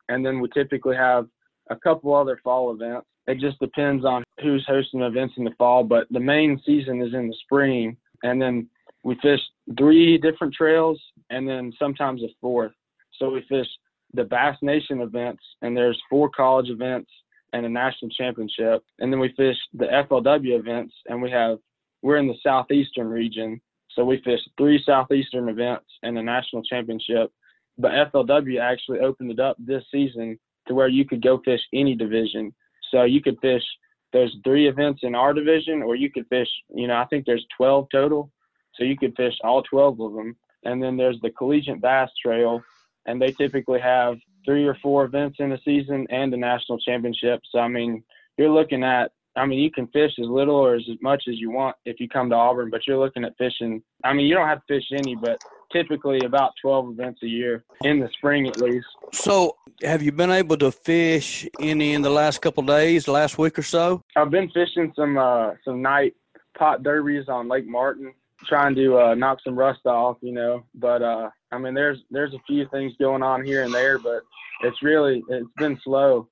and 0.09 0.25
then 0.25 0.41
we 0.41 0.49
typically 0.55 0.97
have 0.97 1.27
a 1.71 1.77
couple 1.77 2.15
other 2.15 2.41
fall 2.43 2.73
events. 2.73 3.07
It 3.27 3.39
just 3.39 3.59
depends 3.59 4.05
on 4.05 4.25
who's 4.41 4.65
hosting 4.67 5.03
events 5.03 5.35
in 5.37 5.45
the 5.45 5.55
fall, 5.59 5.85
but 5.85 6.07
the 6.11 6.21
main 6.21 6.61
season 6.65 7.03
is 7.03 7.13
in 7.13 7.29
the 7.29 7.37
spring, 7.45 7.97
and 8.23 8.41
then 8.41 8.69
we 9.05 9.17
fish 9.17 9.41
three 9.79 10.19
different 10.19 10.55
trails, 10.55 11.01
and 11.31 11.47
then 11.47 11.73
sometimes 11.79 12.23
a 12.23 12.29
fourth. 12.41 12.73
So 13.19 13.31
we 13.31 13.45
fish 13.49 13.67
the 14.15 14.25
Bass 14.25 14.57
Nation 14.63 15.01
events, 15.01 15.43
and 15.63 15.77
there's 15.77 16.01
four 16.09 16.31
college 16.31 16.71
events 16.71 17.11
and 17.53 17.65
a 17.65 17.69
national 17.69 18.11
championship. 18.11 18.85
And 18.99 19.13
then 19.13 19.21
we 19.21 19.33
fish 19.37 19.57
the 19.75 19.87
FLW 19.87 20.59
events, 20.59 20.95
and 21.07 21.21
we 21.21 21.31
have 21.31 21.59
we're 22.03 22.17
in 22.17 22.29
the 22.29 22.37
southeastern 22.43 23.09
region, 23.09 23.61
so 23.91 24.05
we 24.05 24.23
fish 24.23 24.41
three 24.57 24.81
southeastern 24.87 25.49
events 25.49 25.87
and 26.03 26.17
a 26.17 26.23
national 26.23 26.63
championship. 26.63 27.33
But 27.77 28.13
FLW 28.13 28.61
actually 28.61 29.01
opened 29.01 29.33
it 29.33 29.41
up 29.41 29.57
this 29.59 29.83
season 29.91 30.39
to 30.69 30.75
where 30.75 30.89
you 30.89 31.05
could 31.05 31.23
go 31.23 31.41
fish 31.45 31.61
any 31.73 31.95
division. 31.95 32.55
So 32.91 33.05
you 33.05 33.21
could 33.21 33.39
fish. 33.41 33.65
There's 34.13 34.35
three 34.45 34.69
events 34.69 35.01
in 35.03 35.15
our 35.15 35.35
division, 35.35 35.83
or 35.83 35.97
you 35.97 36.11
could 36.11 36.27
fish. 36.29 36.49
You 36.75 36.87
know, 36.87 36.97
I 36.97 37.05
think 37.07 37.27
there's 37.27 37.45
12 37.57 37.89
total, 37.91 38.31
so 38.75 38.85
you 38.85 38.97
could 38.97 39.17
fish 39.17 39.35
all 39.43 39.63
12 39.63 40.01
of 40.01 40.13
them. 40.15 40.37
And 40.65 40.83
then 40.83 40.97
there's 40.97 41.21
the 41.21 41.31
Collegiate 41.31 41.81
Bass 41.81 42.11
Trail, 42.23 42.63
and 43.09 43.21
they 43.21 43.33
typically 43.33 43.81
have 43.81 44.19
three 44.45 44.67
or 44.67 44.77
four 44.83 45.05
events 45.05 45.37
in 45.41 45.53
a 45.53 45.61
season 45.65 46.07
and 46.11 46.33
a 46.33 46.37
national 46.37 46.79
championship. 46.79 47.41
So 47.51 47.59
I 47.59 47.69
mean, 47.69 48.05
you're 48.37 48.51
looking 48.51 48.85
at 48.85 49.11
I 49.37 49.47
mean, 49.47 49.61
you 49.61 49.71
can 49.71 49.87
fish 49.89 50.13
as 50.21 50.27
little 50.27 50.57
or 50.57 50.75
as 50.75 50.83
much 51.01 51.25
as 51.29 51.39
you 51.39 51.51
want 51.51 51.77
if 51.85 52.01
you 52.01 52.09
come 52.09 52.29
to 52.31 52.35
Auburn, 52.35 52.71
but 52.71 52.87
you're 52.87 52.99
looking 52.99 53.25
at 53.25 53.37
fishing. 53.39 53.83
I 54.05 54.13
mean, 54.13 54.27
you 54.27 54.35
don't 54.35 54.49
have 54.49 54.67
to 54.67 54.75
fish 54.75 54.85
any, 54.93 55.15
but 55.15 55.41
typically 55.71 56.19
about 56.25 56.53
12 56.61 56.91
events 56.91 57.23
a 57.23 57.29
year 57.29 57.65
in 57.83 58.01
the 58.01 58.09
spring 58.17 58.49
at 58.49 58.61
least. 58.61 58.87
So, 59.13 59.57
have 59.83 60.03
you 60.03 60.11
been 60.11 60.33
able 60.33 60.57
to 60.57 60.73
fish 60.73 61.47
any 61.61 61.95
in 61.95 62.03
the 62.03 62.11
last 62.11 62.41
couple 62.41 62.65
days, 62.65 63.07
last 63.07 63.39
week 63.39 63.59
or 63.59 63.63
so? 63.63 64.03
I've 64.17 64.31
been 64.31 64.51
fishing 64.51 64.93
some 64.97 65.17
uh, 65.17 65.53
some 65.65 65.83
night 65.83 66.15
pot 66.59 66.83
derbies 66.83 67.29
on 67.29 67.49
Lake 67.49 67.67
Martin 67.67 68.13
trying 68.47 68.75
to 68.75 68.99
uh, 68.99 69.15
knock 69.15 69.39
some 69.43 69.59
rust 69.59 69.87
off, 69.87 70.17
you 70.21 70.33
know. 70.33 70.65
But 70.75 71.03
uh, 71.03 71.31
I 71.53 71.59
mean, 71.59 71.75
there's 71.75 71.99
there's 72.11 72.35
a 72.35 72.43
few 72.47 72.67
things 72.71 72.93
going 72.99 73.23
on 73.23 73.45
here 73.45 73.65
and 73.65 73.73
there, 73.73 73.99
but 73.99 74.23
it's 74.63 74.83
really 74.83 75.23
it's 75.29 75.49
been 75.57 75.79
slow. 75.83 76.29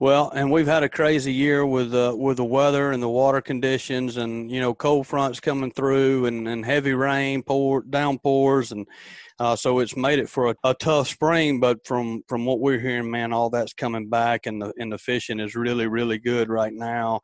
Well, 0.00 0.30
and 0.34 0.50
we've 0.50 0.66
had 0.66 0.82
a 0.82 0.88
crazy 0.88 1.32
year 1.32 1.64
with 1.64 1.94
uh, 1.94 2.14
with 2.16 2.38
the 2.38 2.44
weather 2.44 2.90
and 2.92 3.02
the 3.02 3.08
water 3.08 3.40
conditions, 3.40 4.16
and 4.16 4.50
you 4.50 4.60
know, 4.60 4.74
cold 4.74 5.06
fronts 5.06 5.40
coming 5.40 5.70
through, 5.70 6.26
and, 6.26 6.48
and 6.48 6.64
heavy 6.64 6.94
rain, 6.94 7.42
pour 7.42 7.82
downpours, 7.82 8.72
and 8.72 8.86
uh, 9.38 9.54
so 9.54 9.78
it's 9.78 9.96
made 9.96 10.18
it 10.18 10.28
for 10.28 10.50
a, 10.50 10.54
a, 10.64 10.74
tough 10.74 11.08
spring. 11.08 11.60
But 11.60 11.86
from 11.86 12.22
from 12.28 12.44
what 12.44 12.60
we're 12.60 12.80
hearing, 12.80 13.10
man, 13.10 13.32
all 13.32 13.50
that's 13.50 13.72
coming 13.72 14.08
back, 14.08 14.46
and 14.46 14.60
the 14.60 14.72
and 14.78 14.92
the 14.92 14.98
fishing 14.98 15.38
is 15.38 15.54
really 15.54 15.86
really 15.86 16.18
good 16.18 16.48
right 16.48 16.72
now 16.72 17.20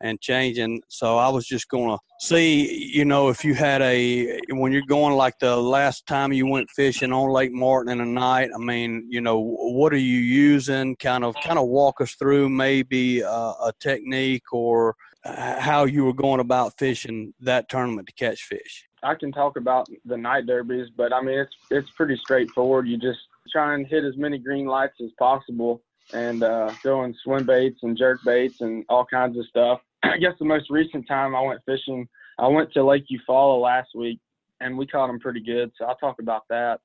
and 0.00 0.20
changing. 0.20 0.82
So 0.88 1.16
I 1.18 1.28
was 1.28 1.46
just 1.46 1.68
going 1.68 1.90
to 1.90 1.98
see, 2.20 2.90
you 2.92 3.04
know, 3.04 3.28
if 3.28 3.44
you 3.44 3.54
had 3.54 3.82
a 3.82 4.38
when 4.50 4.72
you're 4.72 4.82
going 4.86 5.14
like 5.14 5.38
the 5.38 5.56
last 5.56 6.06
time 6.06 6.32
you 6.32 6.46
went 6.46 6.70
fishing 6.70 7.12
on 7.12 7.30
Lake 7.30 7.52
Martin 7.52 7.92
in 7.92 8.00
a 8.00 8.06
night. 8.06 8.50
I 8.54 8.58
mean, 8.58 9.06
you 9.08 9.20
know, 9.20 9.40
what 9.40 9.92
are 9.92 9.96
you 9.96 10.18
using? 10.18 10.96
Kind 10.96 11.24
of, 11.24 11.34
kind 11.42 11.58
of 11.58 11.68
walk 11.68 12.00
us 12.00 12.14
through 12.14 12.48
maybe 12.48 13.20
a, 13.20 13.28
a 13.28 13.72
technique 13.80 14.52
or 14.52 14.94
uh, 15.24 15.60
how 15.60 15.84
you 15.84 16.04
were 16.04 16.12
going 16.12 16.40
about 16.40 16.76
fishing 16.78 17.32
that 17.40 17.68
tournament 17.68 18.06
to 18.08 18.14
catch 18.14 18.42
fish. 18.44 18.86
I 19.02 19.14
can 19.14 19.32
talk 19.32 19.56
about 19.56 19.86
the 20.04 20.16
night 20.16 20.46
derbies, 20.46 20.88
but 20.96 21.12
I 21.12 21.20
mean 21.20 21.38
it's 21.38 21.54
it's 21.70 21.90
pretty 21.90 22.16
straightforward. 22.16 22.88
You 22.88 22.98
just 22.98 23.20
try 23.52 23.74
and 23.74 23.86
hit 23.86 24.04
as 24.04 24.16
many 24.16 24.38
green 24.38 24.66
lights 24.66 24.94
as 25.02 25.10
possible 25.18 25.82
and 26.12 26.42
uh, 26.42 26.70
throwing 26.82 27.14
swim 27.22 27.46
baits 27.46 27.80
and 27.82 27.96
jerk 27.96 28.20
baits 28.24 28.60
and 28.60 28.84
all 28.88 29.04
kinds 29.04 29.38
of 29.38 29.46
stuff. 29.46 29.80
I 30.02 30.18
guess 30.18 30.34
the 30.38 30.44
most 30.44 30.70
recent 30.70 31.08
time 31.08 31.34
I 31.34 31.40
went 31.40 31.60
fishing, 31.64 32.08
I 32.38 32.48
went 32.48 32.72
to 32.72 32.84
Lake 32.84 33.04
Eufaula 33.10 33.60
last 33.60 33.90
week, 33.94 34.20
and 34.60 34.76
we 34.76 34.86
caught 34.86 35.06
them 35.06 35.20
pretty 35.20 35.40
good. 35.40 35.72
So 35.78 35.86
I'll 35.86 35.96
talk 35.96 36.20
about 36.20 36.42
that 36.50 36.80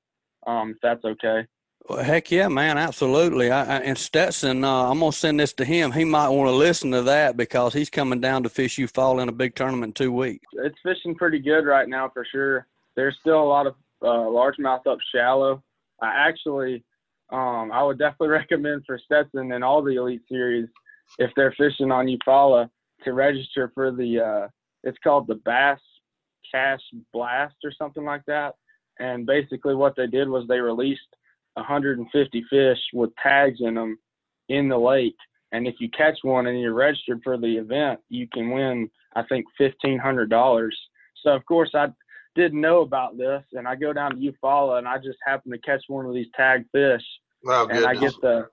um, 0.48 0.72
if 0.72 0.78
that's 0.82 1.04
okay. 1.04 1.46
Well, 1.88 2.04
heck 2.04 2.30
yeah, 2.30 2.50
man, 2.50 2.78
absolutely. 2.78 3.52
I, 3.52 3.62
I, 3.62 3.80
and 3.80 3.98
Stetson, 3.98 4.64
uh, 4.64 4.90
I'm 4.90 5.00
gonna 5.00 5.12
send 5.12 5.40
this 5.40 5.54
to 5.54 5.66
him. 5.66 5.92
He 5.92 6.04
might 6.04 6.30
want 6.30 6.50
to 6.50 6.56
listen 6.56 6.92
to 6.92 7.02
that 7.04 7.38
because 7.38 7.74
he's 7.74 7.90
coming 7.90 8.20
down 8.20 8.44
to 8.44 8.50
fish 8.50 8.78
Eufaula 8.78 9.24
in 9.24 9.30
a 9.30 9.34
big 9.34 9.56
tournament 9.56 9.92
in 9.92 10.06
two 10.06 10.12
weeks. 10.12 10.46
It's 10.54 10.78
fishing 10.84 11.16
pretty 11.16 11.40
good 11.40 11.66
right 11.66 11.88
now 11.88 12.10
for 12.10 12.26
sure. 12.30 12.68
There's 12.96 13.18
still 13.22 13.42
a 13.42 13.46
lot 13.46 13.66
of 13.66 13.76
uh, 14.02 14.30
largemouth 14.30 14.86
up 14.88 15.00
shallow. 15.14 15.64
I 16.02 16.28
actually, 16.28 16.84
um, 17.32 17.72
I 17.72 17.84
would 17.84 18.00
definitely 18.00 18.28
recommend 18.30 18.84
for 18.86 19.00
Stetson 19.04 19.52
and 19.52 19.64
all 19.64 19.82
the 19.82 19.96
Elite 19.96 20.22
Series 20.30 20.68
if 21.18 21.32
they're 21.36 21.54
fishing 21.58 21.92
on 21.92 22.08
Eufaula 22.08 22.70
to 23.04 23.14
register 23.14 23.72
for 23.74 23.92
the. 23.92 24.20
Uh, 24.20 24.48
it's 24.84 24.98
called 25.04 25.28
the 25.28 25.36
Bass 25.36 25.80
Cash 26.52 26.80
Blast 27.14 27.56
or 27.64 27.72
something 27.78 28.06
like 28.06 28.24
that. 28.28 28.56
And 29.00 29.26
basically, 29.26 29.76
what 29.76 29.96
they 29.96 30.08
did 30.08 30.30
was 30.30 30.48
they 30.48 30.60
released 30.60 31.02
150 31.56 32.46
fish 32.50 32.78
with 32.94 33.12
tags 33.22 33.60
in 33.62 33.76
them 33.76 33.98
in 34.50 34.68
the 34.68 34.78
lake. 34.78 35.16
And 35.52 35.68
if 35.68 35.76
you 35.80 35.90
catch 35.90 36.18
one 36.22 36.48
and 36.48 36.60
you're 36.60 36.74
registered 36.74 37.22
for 37.24 37.38
the 37.38 37.58
event, 37.58 38.00
you 38.10 38.28
can 38.32 38.52
win, 38.52 38.90
I 39.16 39.24
think, 39.24 39.46
$1,500. 39.60 40.70
So, 41.24 41.32
of 41.32 41.46
course, 41.46 41.72
I 41.74 41.88
didn't 42.36 42.62
know 42.62 42.82
about 42.82 43.18
this. 43.18 43.44
And 43.54 43.68
I 43.68 43.76
go 43.76 43.94
down 43.94 44.12
to 44.12 44.18
Eufaula 44.18 44.78
and 44.78 44.88
I 44.88 44.98
just 44.98 45.18
happen 45.26 45.52
to 45.52 45.58
catch 45.60 45.84
one 45.88 46.06
of 46.06 46.14
these 46.14 46.28
tag 46.36 46.66
fish. 46.72 47.04
Wow, 47.44 47.68
and 47.68 47.86
I 47.86 47.96
get 47.96 48.14
the 48.22 48.48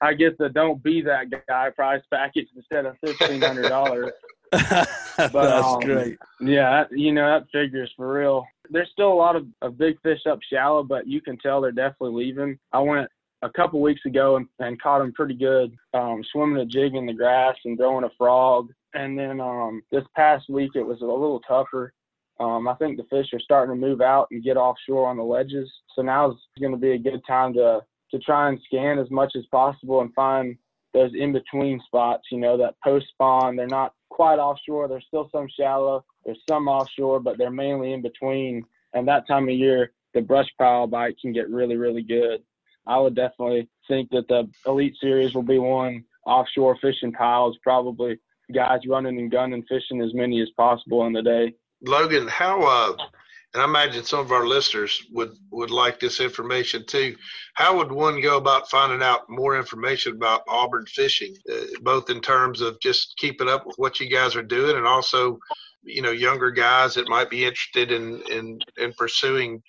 I 0.00 0.14
get 0.14 0.38
the 0.38 0.48
don't 0.48 0.82
be 0.82 1.02
that 1.02 1.26
guy 1.46 1.70
prize 1.70 2.00
package 2.10 2.48
instead 2.56 2.86
of 2.86 2.96
fifteen 3.04 3.42
hundred 3.42 3.68
dollars. 3.68 4.12
That's 4.52 5.34
um, 5.34 5.80
great. 5.80 6.18
Yeah, 6.40 6.84
you 6.90 7.12
know 7.12 7.38
that 7.38 7.50
figures 7.52 7.92
for 7.96 8.12
real. 8.12 8.46
There's 8.70 8.88
still 8.92 9.12
a 9.12 9.14
lot 9.14 9.36
of, 9.36 9.46
of 9.62 9.76
big 9.76 10.00
fish 10.02 10.20
up 10.28 10.38
shallow, 10.50 10.82
but 10.82 11.06
you 11.06 11.20
can 11.20 11.36
tell 11.38 11.60
they're 11.60 11.72
definitely 11.72 12.24
leaving. 12.24 12.58
I 12.72 12.80
went 12.80 13.10
a 13.42 13.50
couple 13.50 13.80
weeks 13.80 14.04
ago 14.06 14.36
and, 14.36 14.46
and 14.58 14.80
caught 14.80 15.00
them 15.00 15.12
pretty 15.12 15.34
good, 15.34 15.74
um, 15.94 16.22
swimming 16.30 16.60
a 16.60 16.66
jig 16.66 16.94
in 16.94 17.06
the 17.06 17.12
grass 17.12 17.56
and 17.64 17.76
throwing 17.78 18.04
a 18.04 18.10
frog. 18.18 18.70
And 18.94 19.18
then 19.18 19.40
um, 19.40 19.82
this 19.90 20.04
past 20.14 20.48
week 20.48 20.72
it 20.74 20.82
was 20.82 21.00
a 21.00 21.06
little 21.06 21.40
tougher. 21.40 21.92
Um, 22.40 22.66
I 22.68 22.74
think 22.74 22.96
the 22.96 23.04
fish 23.04 23.26
are 23.34 23.40
starting 23.40 23.74
to 23.74 23.86
move 23.86 24.00
out 24.00 24.28
and 24.30 24.42
get 24.42 24.56
offshore 24.56 25.08
on 25.08 25.18
the 25.18 25.22
ledges. 25.22 25.70
So 25.94 26.02
now 26.02 26.30
is 26.30 26.36
going 26.58 26.72
to 26.72 26.78
be 26.78 26.92
a 26.92 26.98
good 26.98 27.20
time 27.26 27.52
to 27.54 27.80
to 28.10 28.18
try 28.18 28.48
and 28.48 28.58
scan 28.64 28.98
as 28.98 29.08
much 29.10 29.36
as 29.36 29.46
possible 29.52 30.00
and 30.00 30.12
find 30.14 30.56
those 30.92 31.12
in 31.14 31.32
between 31.32 31.80
spots. 31.86 32.24
You 32.32 32.38
know 32.38 32.56
that 32.56 32.74
post 32.82 33.06
spawn. 33.10 33.56
They're 33.56 33.66
not 33.66 33.94
quite 34.08 34.38
offshore. 34.38 34.88
There's 34.88 35.04
still 35.06 35.28
some 35.30 35.48
shallow. 35.48 36.04
There's 36.24 36.40
some 36.48 36.66
offshore, 36.66 37.20
but 37.20 37.38
they're 37.38 37.50
mainly 37.50 37.92
in 37.92 38.02
between. 38.02 38.64
And 38.94 39.06
that 39.06 39.28
time 39.28 39.48
of 39.48 39.54
year, 39.54 39.92
the 40.14 40.20
brush 40.20 40.48
pile 40.58 40.86
bite 40.86 41.16
can 41.20 41.32
get 41.32 41.48
really, 41.48 41.76
really 41.76 42.02
good. 42.02 42.42
I 42.86 42.98
would 42.98 43.14
definitely 43.14 43.68
think 43.86 44.10
that 44.10 44.26
the 44.28 44.48
Elite 44.66 44.96
Series 45.00 45.34
will 45.34 45.42
be 45.42 45.58
one 45.58 46.04
offshore 46.26 46.76
fishing 46.80 47.12
piles, 47.12 47.56
probably 47.62 48.18
guys 48.52 48.80
running 48.88 49.18
and 49.18 49.30
gunning, 49.30 49.64
fishing 49.68 50.00
as 50.00 50.12
many 50.14 50.40
as 50.40 50.50
possible 50.56 51.06
in 51.06 51.12
the 51.12 51.22
day. 51.22 51.54
Logan, 51.82 52.28
how 52.28 52.62
uh, 52.62 53.06
and 53.52 53.62
I 53.62 53.64
imagine 53.64 54.04
some 54.04 54.20
of 54.20 54.30
our 54.32 54.46
listeners 54.46 55.02
would 55.12 55.36
would 55.50 55.70
like 55.70 55.98
this 55.98 56.20
information 56.20 56.84
too. 56.86 57.16
How 57.54 57.76
would 57.76 57.90
one 57.90 58.20
go 58.20 58.36
about 58.36 58.70
finding 58.70 59.02
out 59.02 59.28
more 59.28 59.58
information 59.58 60.14
about 60.14 60.42
Auburn 60.48 60.86
fishing, 60.86 61.34
uh, 61.52 61.64
both 61.82 62.10
in 62.10 62.20
terms 62.20 62.60
of 62.60 62.78
just 62.80 63.16
keeping 63.16 63.48
up 63.48 63.66
with 63.66 63.76
what 63.76 63.98
you 63.98 64.08
guys 64.08 64.36
are 64.36 64.42
doing, 64.42 64.76
and 64.76 64.86
also, 64.86 65.38
you 65.82 66.00
know, 66.00 66.12
younger 66.12 66.50
guys 66.50 66.94
that 66.94 67.08
might 67.08 67.30
be 67.30 67.44
interested 67.44 67.90
in 67.90 68.22
in, 68.30 68.60
in 68.78 68.92
pursuing 68.92 69.60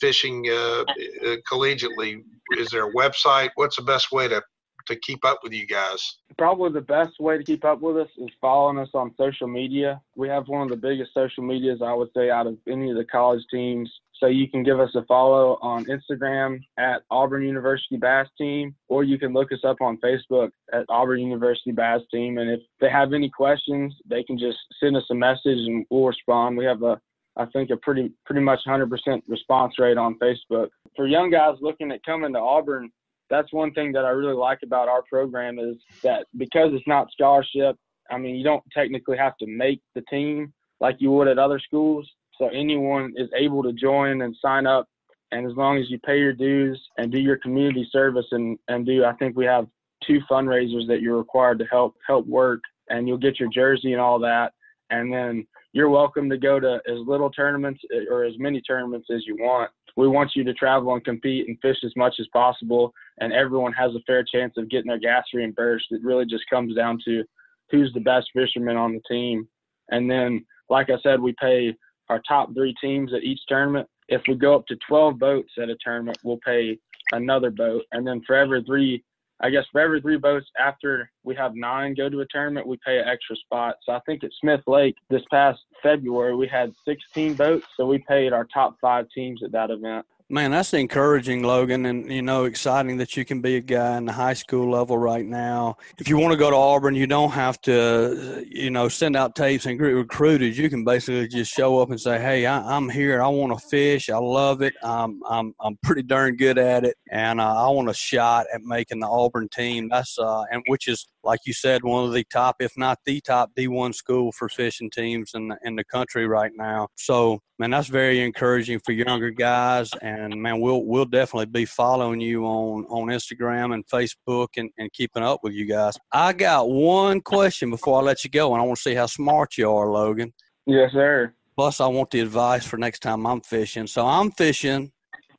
fishing 0.00 0.46
uh, 0.48 0.84
uh, 1.26 1.36
collegiately? 1.50 2.22
Is 2.56 2.68
there 2.70 2.88
a 2.88 2.92
website? 2.92 3.50
What's 3.56 3.76
the 3.76 3.82
best 3.82 4.12
way 4.12 4.28
to 4.28 4.42
to 4.86 4.96
keep 4.96 5.24
up 5.24 5.40
with 5.42 5.52
you 5.52 5.66
guys? 5.66 6.16
Probably 6.38 6.72
the 6.72 6.80
best 6.80 7.20
way 7.20 7.38
to 7.38 7.44
keep 7.44 7.64
up 7.64 7.80
with 7.80 7.96
us 7.96 8.08
is 8.18 8.30
following 8.40 8.78
us 8.78 8.90
on 8.94 9.14
social 9.16 9.48
media. 9.48 10.00
We 10.16 10.28
have 10.28 10.48
one 10.48 10.62
of 10.62 10.68
the 10.68 10.76
biggest 10.76 11.14
social 11.14 11.42
medias, 11.42 11.80
I 11.82 11.92
would 11.92 12.08
say, 12.16 12.30
out 12.30 12.46
of 12.46 12.56
any 12.68 12.90
of 12.90 12.96
the 12.96 13.04
college 13.04 13.42
teams. 13.50 13.90
So 14.14 14.26
you 14.26 14.48
can 14.48 14.62
give 14.62 14.80
us 14.80 14.94
a 14.94 15.04
follow 15.04 15.58
on 15.60 15.86
Instagram 15.86 16.60
at 16.78 17.02
Auburn 17.10 17.42
University 17.42 17.96
Bass 17.96 18.28
Team, 18.38 18.74
or 18.88 19.04
you 19.04 19.18
can 19.18 19.32
look 19.32 19.52
us 19.52 19.64
up 19.64 19.80
on 19.80 19.98
Facebook 19.98 20.50
at 20.72 20.84
Auburn 20.88 21.20
University 21.20 21.72
Bass 21.72 22.00
Team. 22.12 22.38
And 22.38 22.50
if 22.50 22.60
they 22.80 22.88
have 22.90 23.12
any 23.12 23.28
questions, 23.28 23.94
they 24.06 24.22
can 24.22 24.38
just 24.38 24.58
send 24.80 24.96
us 24.96 25.04
a 25.10 25.14
message 25.14 25.40
and 25.44 25.84
we'll 25.90 26.06
respond. 26.06 26.56
We 26.56 26.64
have 26.64 26.82
a 26.82 27.00
I 27.36 27.46
think 27.46 27.70
a 27.70 27.76
pretty 27.76 28.12
pretty 28.24 28.42
much 28.42 28.60
100% 28.66 29.22
response 29.28 29.78
rate 29.78 29.96
on 29.96 30.18
Facebook. 30.18 30.68
For 30.94 31.06
young 31.06 31.30
guys 31.30 31.56
looking 31.60 31.90
at 31.90 32.04
coming 32.04 32.32
to 32.32 32.38
Auburn, 32.38 32.90
that's 33.34 33.52
one 33.52 33.72
thing 33.72 33.92
that 33.92 34.04
I 34.04 34.10
really 34.10 34.34
like 34.34 34.60
about 34.62 34.88
our 34.88 35.02
program 35.02 35.58
is 35.58 35.76
that 36.02 36.26
because 36.36 36.70
it's 36.72 36.86
not 36.86 37.10
scholarship, 37.10 37.76
I 38.10 38.18
mean, 38.18 38.36
you 38.36 38.44
don't 38.44 38.62
technically 38.72 39.16
have 39.16 39.36
to 39.38 39.46
make 39.46 39.80
the 39.94 40.02
team 40.02 40.52
like 40.80 40.96
you 41.00 41.10
would 41.12 41.28
at 41.28 41.38
other 41.38 41.58
schools. 41.58 42.08
So 42.38 42.48
anyone 42.48 43.12
is 43.16 43.28
able 43.36 43.62
to 43.64 43.72
join 43.72 44.22
and 44.22 44.36
sign 44.40 44.66
up. 44.66 44.88
And 45.32 45.46
as 45.50 45.56
long 45.56 45.78
as 45.78 45.90
you 45.90 45.98
pay 46.00 46.18
your 46.18 46.32
dues 46.32 46.80
and 46.96 47.10
do 47.10 47.18
your 47.18 47.38
community 47.38 47.88
service 47.90 48.26
and, 48.30 48.58
and 48.68 48.86
do, 48.86 49.04
I 49.04 49.14
think 49.14 49.36
we 49.36 49.46
have 49.46 49.66
two 50.06 50.20
fundraisers 50.30 50.86
that 50.86 51.00
you're 51.00 51.18
required 51.18 51.58
to 51.58 51.64
help 51.64 51.96
help 52.06 52.26
work 52.26 52.60
and 52.88 53.08
you'll 53.08 53.18
get 53.18 53.40
your 53.40 53.48
jersey 53.50 53.92
and 53.92 54.00
all 54.00 54.18
that. 54.20 54.52
And 54.90 55.12
then 55.12 55.46
you're 55.74 55.90
welcome 55.90 56.30
to 56.30 56.38
go 56.38 56.58
to 56.58 56.80
as 56.88 56.98
little 57.06 57.30
tournaments 57.30 57.82
eh, 57.94 58.04
or 58.10 58.24
as 58.24 58.34
many 58.38 58.62
tournaments 58.62 59.08
as 59.14 59.26
you 59.26 59.36
want 59.38 59.70
we 59.96 60.08
want 60.08 60.32
you 60.34 60.44
to 60.44 60.54
travel 60.54 60.94
and 60.94 61.04
compete 61.04 61.48
and 61.48 61.58
fish 61.60 61.76
as 61.84 61.92
much 61.96 62.14
as 62.18 62.26
possible, 62.32 62.92
and 63.20 63.32
everyone 63.32 63.72
has 63.72 63.92
a 63.94 64.02
fair 64.06 64.24
chance 64.24 64.54
of 64.56 64.68
getting 64.68 64.88
their 64.88 64.98
gas 64.98 65.24
reimbursed. 65.32 65.86
It 65.90 66.02
really 66.02 66.26
just 66.26 66.48
comes 66.50 66.74
down 66.74 66.98
to 67.04 67.24
who's 67.70 67.92
the 67.94 68.00
best 68.00 68.28
fisherman 68.34 68.76
on 68.76 68.92
the 68.92 69.00
team. 69.08 69.48
And 69.90 70.10
then, 70.10 70.44
like 70.68 70.90
I 70.90 70.98
said, 71.02 71.20
we 71.20 71.34
pay 71.40 71.76
our 72.08 72.20
top 72.26 72.52
three 72.54 72.74
teams 72.80 73.12
at 73.14 73.22
each 73.22 73.40
tournament. 73.48 73.88
If 74.08 74.22
we 74.28 74.34
go 74.34 74.54
up 74.54 74.66
to 74.66 74.76
12 74.88 75.18
boats 75.18 75.52
at 75.62 75.70
a 75.70 75.76
tournament, 75.82 76.18
we'll 76.24 76.40
pay 76.44 76.78
another 77.12 77.50
boat. 77.50 77.84
And 77.92 78.06
then 78.06 78.20
for 78.26 78.34
every 78.34 78.62
three 78.64 79.04
I 79.40 79.50
guess 79.50 79.64
for 79.72 79.80
every 79.80 80.00
three 80.00 80.16
boats 80.16 80.46
after 80.58 81.10
we 81.24 81.34
have 81.34 81.54
nine 81.54 81.94
go 81.94 82.08
to 82.08 82.20
a 82.20 82.26
tournament, 82.26 82.66
we 82.66 82.78
pay 82.84 82.98
an 82.98 83.08
extra 83.08 83.36
spot. 83.36 83.76
So 83.84 83.92
I 83.92 84.00
think 84.06 84.22
at 84.24 84.30
Smith 84.40 84.62
Lake 84.66 84.96
this 85.10 85.22
past 85.30 85.60
February 85.82 86.36
we 86.36 86.46
had 86.46 86.72
16 86.84 87.34
boats, 87.34 87.66
so 87.76 87.86
we 87.86 87.98
paid 87.98 88.32
our 88.32 88.44
top 88.44 88.76
five 88.80 89.06
teams 89.14 89.42
at 89.42 89.52
that 89.52 89.70
event. 89.70 90.06
Man, 90.30 90.52
that's 90.52 90.72
encouraging, 90.72 91.42
Logan, 91.42 91.84
and 91.84 92.10
you 92.10 92.22
know, 92.22 92.44
exciting 92.44 92.96
that 92.96 93.14
you 93.14 93.26
can 93.26 93.42
be 93.42 93.56
a 93.56 93.60
guy 93.60 93.98
in 93.98 94.06
the 94.06 94.12
high 94.12 94.32
school 94.32 94.70
level 94.70 94.96
right 94.96 95.24
now. 95.24 95.76
If 95.98 96.08
you 96.08 96.16
want 96.16 96.32
to 96.32 96.38
go 96.38 96.48
to 96.48 96.56
Auburn, 96.56 96.94
you 96.94 97.06
don't 97.06 97.30
have 97.32 97.60
to, 97.62 98.42
you 98.48 98.70
know, 98.70 98.88
send 98.88 99.16
out 99.16 99.36
tapes 99.36 99.66
and 99.66 99.78
get 99.78 99.84
recruited. 99.84 100.56
You 100.56 100.70
can 100.70 100.82
basically 100.82 101.28
just 101.28 101.52
show 101.52 101.78
up 101.78 101.90
and 101.90 102.00
say, 102.00 102.18
"Hey, 102.18 102.46
I, 102.46 102.74
am 102.74 102.88
here. 102.88 103.22
I 103.22 103.28
want 103.28 103.52
to 103.52 103.68
fish. 103.68 104.08
I 104.08 104.16
love 104.16 104.62
it. 104.62 104.72
I'm 104.82 105.20
I'm 105.28 105.52
I'm 105.60 105.76
pretty 105.82 106.02
darn 106.02 106.36
good 106.36 106.56
at 106.56 106.86
it, 106.86 106.96
and 107.10 107.38
uh, 107.38 107.66
I 107.66 107.68
want 107.68 107.90
a 107.90 107.94
shot 107.94 108.46
at 108.50 108.62
making 108.62 109.00
the 109.00 109.08
Auburn 109.08 109.50
team." 109.50 109.90
That's 109.90 110.18
uh, 110.18 110.44
and 110.50 110.62
which 110.68 110.88
is 110.88 111.06
like 111.24 111.40
you 111.46 111.52
said, 111.52 111.82
one 111.82 112.04
of 112.04 112.12
the 112.12 112.24
top, 112.24 112.56
if 112.60 112.72
not 112.76 112.98
the 113.04 113.20
top 113.20 113.50
D1 113.56 113.94
school 113.94 114.30
for 114.32 114.48
fishing 114.48 114.90
teams 114.90 115.32
in 115.34 115.48
the, 115.48 115.58
in 115.64 115.76
the 115.76 115.84
country 115.84 116.26
right 116.26 116.52
now. 116.54 116.88
So, 116.96 117.40
man, 117.58 117.70
that's 117.70 117.88
very 117.88 118.20
encouraging 118.20 118.80
for 118.84 118.92
younger 118.92 119.30
guys. 119.30 119.90
And 120.02 120.34
man, 120.40 120.60
we'll 120.60 120.84
we'll 120.84 121.04
definitely 121.04 121.46
be 121.46 121.64
following 121.64 122.20
you 122.20 122.44
on 122.44 122.84
on 122.86 123.08
Instagram 123.08 123.74
and 123.74 123.86
Facebook 123.86 124.48
and, 124.56 124.70
and 124.78 124.92
keeping 124.92 125.22
up 125.22 125.40
with 125.42 125.52
you 125.52 125.66
guys. 125.66 125.96
I 126.12 126.32
got 126.32 126.68
one 126.68 127.20
question 127.20 127.70
before 127.70 128.00
I 128.00 128.02
let 128.02 128.24
you 128.24 128.30
go, 128.30 128.52
and 128.52 128.62
I 128.62 128.64
want 128.64 128.76
to 128.78 128.82
see 128.82 128.94
how 128.94 129.06
smart 129.06 129.56
you 129.56 129.70
are, 129.70 129.90
Logan. 129.90 130.32
Yes, 130.66 130.92
sir. 130.92 131.32
Plus, 131.56 131.80
I 131.80 131.86
want 131.86 132.10
the 132.10 132.20
advice 132.20 132.66
for 132.66 132.76
next 132.76 133.00
time 133.00 133.26
I'm 133.26 133.40
fishing. 133.40 133.86
So 133.86 134.04
I'm 134.04 134.32
fishing 134.32 134.90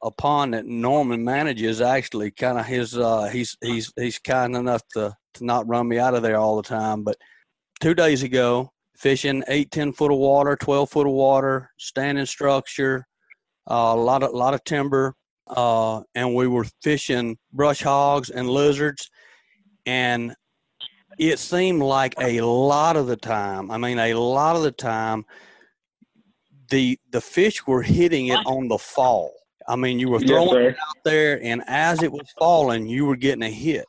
a 0.02 0.12
pond 0.12 0.54
that 0.54 0.66
Norman 0.66 1.24
manages. 1.24 1.82
Actually, 1.82 2.32
kind 2.32 2.58
of 2.58 2.66
his. 2.66 2.98
Uh, 2.98 3.26
he's 3.26 3.58
he's 3.62 3.92
he's 3.98 4.20
kind 4.20 4.56
enough 4.56 4.82
to 4.94 5.14
to 5.36 5.46
not 5.46 5.68
run 5.68 5.88
me 5.88 6.00
out 6.00 6.14
of 6.14 6.22
there 6.22 6.38
all 6.38 6.56
the 6.56 6.64
time. 6.64 7.04
But 7.04 7.18
two 7.82 7.94
days 7.94 8.24
ago, 8.24 8.72
fishing 8.96 9.44
eight, 9.48 9.72
10 9.72 9.94
foot 9.94 10.12
of 10.12 10.18
water, 10.18 10.56
12 10.56 10.90
foot 10.90 11.08
of 11.08 11.14
water, 11.14 11.70
standing 11.78 12.26
structure, 12.26 13.06
uh, 13.70 13.94
a 13.94 13.96
lot 13.96 14.24
of, 14.24 14.34
lot 14.34 14.54
of 14.54 14.64
timber. 14.64 15.16
Uh, 15.48 16.02
and 16.16 16.34
we 16.34 16.48
were 16.48 16.66
fishing 16.82 17.38
brush 17.54 17.82
hogs 17.82 18.30
and 18.30 18.50
lizards. 18.50 19.10
And 19.86 20.34
it 21.20 21.38
seemed 21.38 21.82
like 21.82 22.16
a 22.20 22.42
lot 22.42 22.98
of 22.98 23.08
the 23.08 23.16
time, 23.16 23.70
I 23.70 23.78
mean, 23.78 24.00
a 24.00 24.16
lot 24.16 24.56
of 24.56 24.64
the 24.64 24.72
time, 24.72 25.26
the 26.72 26.98
the 27.12 27.22
fish 27.22 27.68
were 27.68 27.84
hitting 27.84 28.28
it 28.28 28.40
on 28.48 28.68
the 28.68 28.80
fall. 28.80 29.32
I 29.68 29.76
mean, 29.76 30.00
you 30.00 30.10
were 30.10 30.20
throwing 30.20 30.64
yes, 30.64 30.74
it 30.74 30.78
out 30.80 30.98
there, 31.06 31.40
and 31.44 31.62
as 31.68 32.02
it 32.02 32.12
was 32.12 32.28
falling, 32.40 32.88
you 32.88 33.06
were 33.06 33.16
getting 33.16 33.44
a 33.44 33.50
hit 33.50 33.86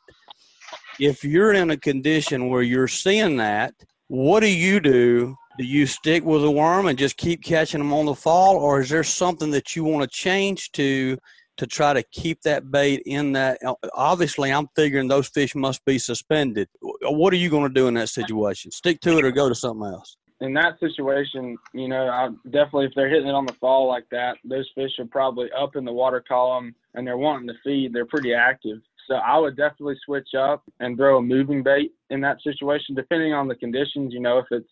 if 0.99 1.25
you're 1.25 1.53
in 1.53 1.71
a 1.71 1.77
condition 1.77 2.49
where 2.49 2.63
you're 2.63 2.89
seeing 2.89 3.37
that, 3.37 3.75
what 4.09 4.41
do 4.41 4.49
you 4.49 4.81
do 4.81 5.37
do 5.59 5.65
you 5.65 5.87
stick 5.87 6.25
with 6.25 6.43
the 6.43 6.51
worm 6.51 6.87
and 6.87 6.99
just 6.99 7.17
keep 7.17 7.43
catching 7.43 7.81
them 7.81 7.93
on 7.93 8.07
the 8.07 8.15
fall, 8.15 8.57
or 8.57 8.81
is 8.81 8.91
there 8.91 9.05
something 9.05 9.51
that 9.53 9.75
you 9.75 9.85
want 9.85 10.03
to 10.03 10.09
change 10.09 10.71
to 10.73 11.17
to 11.57 11.67
try 11.67 11.95
to 11.95 12.03
keep 12.13 12.43
that 12.43 12.71
bait 12.71 13.03
in 13.07 13.33
that? 13.33 13.59
Uh, 13.65 13.75
obviously, 13.95 14.53
I'm 14.53 14.69
figuring 14.77 15.09
those 15.09 15.29
fish 15.29 15.55
must 15.55 15.85
be 15.85 15.99
suspended. 15.99 16.69
Uh, 16.85 17.13
what 17.13 17.33
are 17.33 17.37
you 17.37 17.49
going 17.49 17.69
to 17.69 17.73
do 17.73 17.89
in 17.89 17.95
that 17.95 18.11
situation? 18.11 18.71
Stick 18.71 19.01
to 19.03 19.19
it 19.19 19.25
or 19.25 19.31
go 19.31 19.49
to 19.49 19.55
something 19.55 19.87
else? 19.87 20.17
In 20.43 20.53
that 20.53 20.79
situation, 20.79 21.57
you 21.73 21.89
know, 21.89 22.09
I 22.09 22.29
definitely 22.51 22.87
if 22.87 22.93
they're 22.95 23.09
hitting 23.09 23.29
it 23.29 23.35
on 23.35 23.47
the 23.47 23.55
fall 23.55 23.89
like 23.89 24.05
that, 24.11 24.37
those 24.45 24.71
fish 24.75 24.93
are 24.99 25.07
probably 25.07 25.49
up 25.59 25.77
in 25.77 25.87
the 25.87 25.93
water 25.93 26.23
column 26.27 26.75
and 26.95 27.07
they're 27.07 27.17
wanting 27.17 27.49
to 27.49 27.55
feed. 27.65 27.95
They're 27.95 28.05
pretty 28.05 28.35
active. 28.35 28.81
So 29.07 29.15
I 29.15 29.39
would 29.39 29.57
definitely 29.57 29.97
switch 30.05 30.29
up 30.37 30.65
and 30.81 30.97
throw 30.97 31.19
a 31.19 31.23
moving 31.23 31.63
bait 31.63 31.93
in 32.11 32.21
that 32.23 32.43
situation, 32.43 32.95
depending 32.95 33.33
on 33.33 33.49
the 33.49 33.55
conditions. 33.55 34.13
You 34.13 34.21
know, 34.21 34.39
if 34.39 34.47
it's 34.51 34.69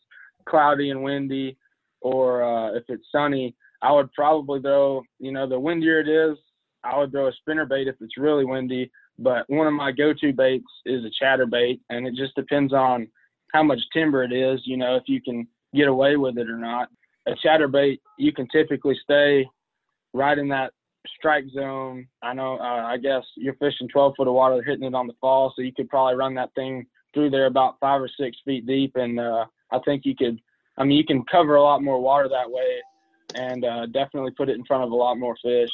cloudy 0.49 0.91
and 0.91 1.03
windy 1.03 1.57
or 2.01 2.43
uh, 2.43 2.74
if 2.74 2.85
it's 2.89 3.07
sunny, 3.12 3.55
I 3.82 3.93
would 3.93 4.12
probably 4.12 4.61
throw, 4.61 5.03
you 5.18 5.32
know, 5.32 5.49
the 5.49 5.59
windier 5.59 6.01
it 6.01 6.09
is, 6.09 6.39
I 6.85 6.99
would 6.99 7.12
throw 7.12 7.28
a 7.28 7.32
spinner 7.32 7.66
bait 7.66 7.89
if 7.89 7.97
it's 8.01 8.16
really 8.16 8.45
windy. 8.45 8.91
But 9.18 9.49
one 9.49 9.66
of 9.66 9.72
my 9.72 9.93
go-to 9.93 10.32
baits 10.32 10.64
is 10.85 11.05
a 11.05 11.11
chatter 11.18 11.47
bait, 11.47 11.80
and 11.89 12.07
it 12.07 12.14
just 12.14 12.35
depends 12.35 12.72
on 12.72 13.09
how 13.53 13.62
much 13.62 13.78
timber 13.93 14.24
it 14.24 14.32
is. 14.32 14.61
You 14.64 14.76
know, 14.76 14.97
if 14.97 15.05
you 15.07 15.22
can 15.22 15.47
get 15.74 15.89
away 15.89 16.16
with 16.16 16.39
it 16.39 16.49
or 16.49 16.57
not. 16.57 16.89
A 17.26 17.32
chatter 17.43 17.68
bait, 17.68 18.01
you 18.18 18.32
can 18.32 18.47
typically 18.49 18.99
stay 19.03 19.47
right 20.12 20.39
in 20.39 20.49
that 20.49 20.72
strike 21.18 21.44
zone. 21.55 22.07
I 22.22 22.34
know, 22.34 22.59
uh, 22.59 22.84
I 22.86 22.96
guess 22.96 23.22
you're 23.36 23.55
fishing 23.55 23.88
12 23.88 24.14
foot 24.16 24.28
of 24.28 24.34
water, 24.34 24.62
hitting 24.62 24.84
it 24.84 24.94
on 24.94 25.07
the 25.07 25.14
fall, 25.20 25.52
so 25.55 25.62
you 25.62 25.72
could 25.72 25.88
probably 25.88 26.16
run 26.16 26.34
that 26.34 26.55
thing 26.55 26.86
through 27.12 27.30
there 27.30 27.46
about 27.46 27.76
five 27.80 28.00
or 28.00 28.11
six 28.20 28.36
feet 28.44 28.66
deep, 28.66 28.92
and 28.96 29.18
uh, 29.20 29.46
I 29.72 29.78
think 29.84 30.05
you 30.05 30.14
could. 30.16 30.40
I 30.76 30.84
mean, 30.84 30.98
you 30.98 31.05
can 31.05 31.24
cover 31.30 31.55
a 31.55 31.62
lot 31.62 31.82
more 31.82 32.00
water 32.00 32.28
that 32.28 32.50
way, 32.50 32.80
and 33.34 33.64
uh, 33.64 33.86
definitely 33.86 34.32
put 34.32 34.48
it 34.48 34.57
in 34.57 34.64
front 34.64 34.82
of 34.82 34.90
a 34.90 34.94
lot 34.94 35.16
more 35.16 35.36
fish. 35.42 35.70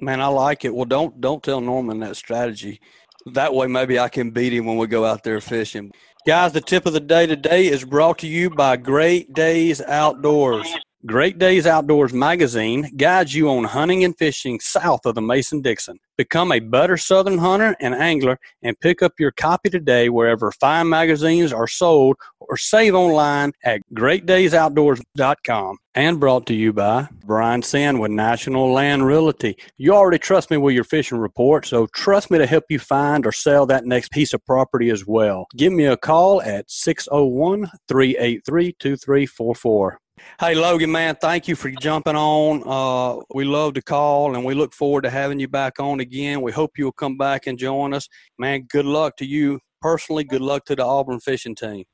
Man, 0.00 0.20
I 0.20 0.26
like 0.26 0.64
it. 0.64 0.74
Well, 0.74 0.84
don't 0.84 1.20
don't 1.20 1.42
tell 1.42 1.60
Norman 1.60 2.00
that 2.00 2.16
strategy. 2.16 2.80
That 3.26 3.54
way, 3.54 3.68
maybe 3.68 4.00
I 4.00 4.08
can 4.08 4.30
beat 4.30 4.52
him 4.52 4.66
when 4.66 4.78
we 4.78 4.88
go 4.88 5.04
out 5.04 5.22
there 5.22 5.40
fishing. 5.40 5.92
Guys, 6.26 6.52
the 6.52 6.60
tip 6.60 6.86
of 6.86 6.92
the 6.92 7.00
day 7.00 7.26
today 7.26 7.66
is 7.66 7.84
brought 7.84 8.18
to 8.18 8.26
you 8.26 8.50
by 8.50 8.76
Great 8.76 9.32
Days 9.32 9.80
Outdoors. 9.80 10.72
Great 11.04 11.36
Days 11.36 11.66
Outdoors 11.66 12.12
magazine 12.12 12.88
guides 12.96 13.34
you 13.34 13.50
on 13.50 13.64
hunting 13.64 14.04
and 14.04 14.16
fishing 14.16 14.60
south 14.60 15.04
of 15.04 15.16
the 15.16 15.20
Mason 15.20 15.60
Dixon. 15.60 15.98
Become 16.16 16.52
a 16.52 16.60
better 16.60 16.96
Southern 16.96 17.38
hunter 17.38 17.74
and 17.80 17.92
angler 17.92 18.38
and 18.62 18.78
pick 18.78 19.02
up 19.02 19.14
your 19.18 19.32
copy 19.32 19.68
today 19.68 20.08
wherever 20.10 20.52
fine 20.52 20.88
magazines 20.88 21.52
are 21.52 21.66
sold 21.66 22.14
or 22.38 22.56
save 22.56 22.94
online 22.94 23.50
at 23.64 23.80
greatdaysoutdoors.com. 23.92 25.78
And 25.96 26.20
brought 26.20 26.46
to 26.46 26.54
you 26.54 26.72
by 26.72 27.08
Brian 27.24 27.62
Senn 27.62 27.98
with 27.98 28.12
National 28.12 28.72
Land 28.72 29.04
Realty. 29.04 29.56
You 29.78 29.94
already 29.94 30.20
trust 30.20 30.52
me 30.52 30.56
with 30.56 30.76
your 30.76 30.84
fishing 30.84 31.18
report, 31.18 31.66
so 31.66 31.88
trust 31.88 32.30
me 32.30 32.38
to 32.38 32.46
help 32.46 32.64
you 32.68 32.78
find 32.78 33.26
or 33.26 33.32
sell 33.32 33.66
that 33.66 33.86
next 33.86 34.12
piece 34.12 34.32
of 34.34 34.46
property 34.46 34.88
as 34.90 35.04
well. 35.04 35.48
Give 35.56 35.72
me 35.72 35.86
a 35.86 35.96
call 35.96 36.40
at 36.42 36.70
601 36.70 37.72
383 37.88 38.76
2344. 38.78 39.98
Hey, 40.40 40.54
Logan, 40.54 40.90
man, 40.90 41.16
thank 41.20 41.46
you 41.46 41.54
for 41.54 41.70
jumping 41.70 42.16
on. 42.16 42.62
Uh, 42.66 43.22
we 43.34 43.44
love 43.44 43.74
to 43.74 43.82
call 43.82 44.34
and 44.34 44.44
we 44.44 44.54
look 44.54 44.74
forward 44.74 45.02
to 45.02 45.10
having 45.10 45.38
you 45.38 45.48
back 45.48 45.78
on 45.78 46.00
again. 46.00 46.42
We 46.42 46.52
hope 46.52 46.72
you'll 46.76 46.92
come 46.92 47.16
back 47.16 47.46
and 47.46 47.58
join 47.58 47.94
us. 47.94 48.08
Man, 48.38 48.62
good 48.70 48.86
luck 48.86 49.16
to 49.18 49.26
you 49.26 49.60
personally. 49.80 50.24
Good 50.24 50.40
luck 50.40 50.64
to 50.66 50.76
the 50.76 50.84
Auburn 50.84 51.20
fishing 51.20 51.54
team. 51.54 51.84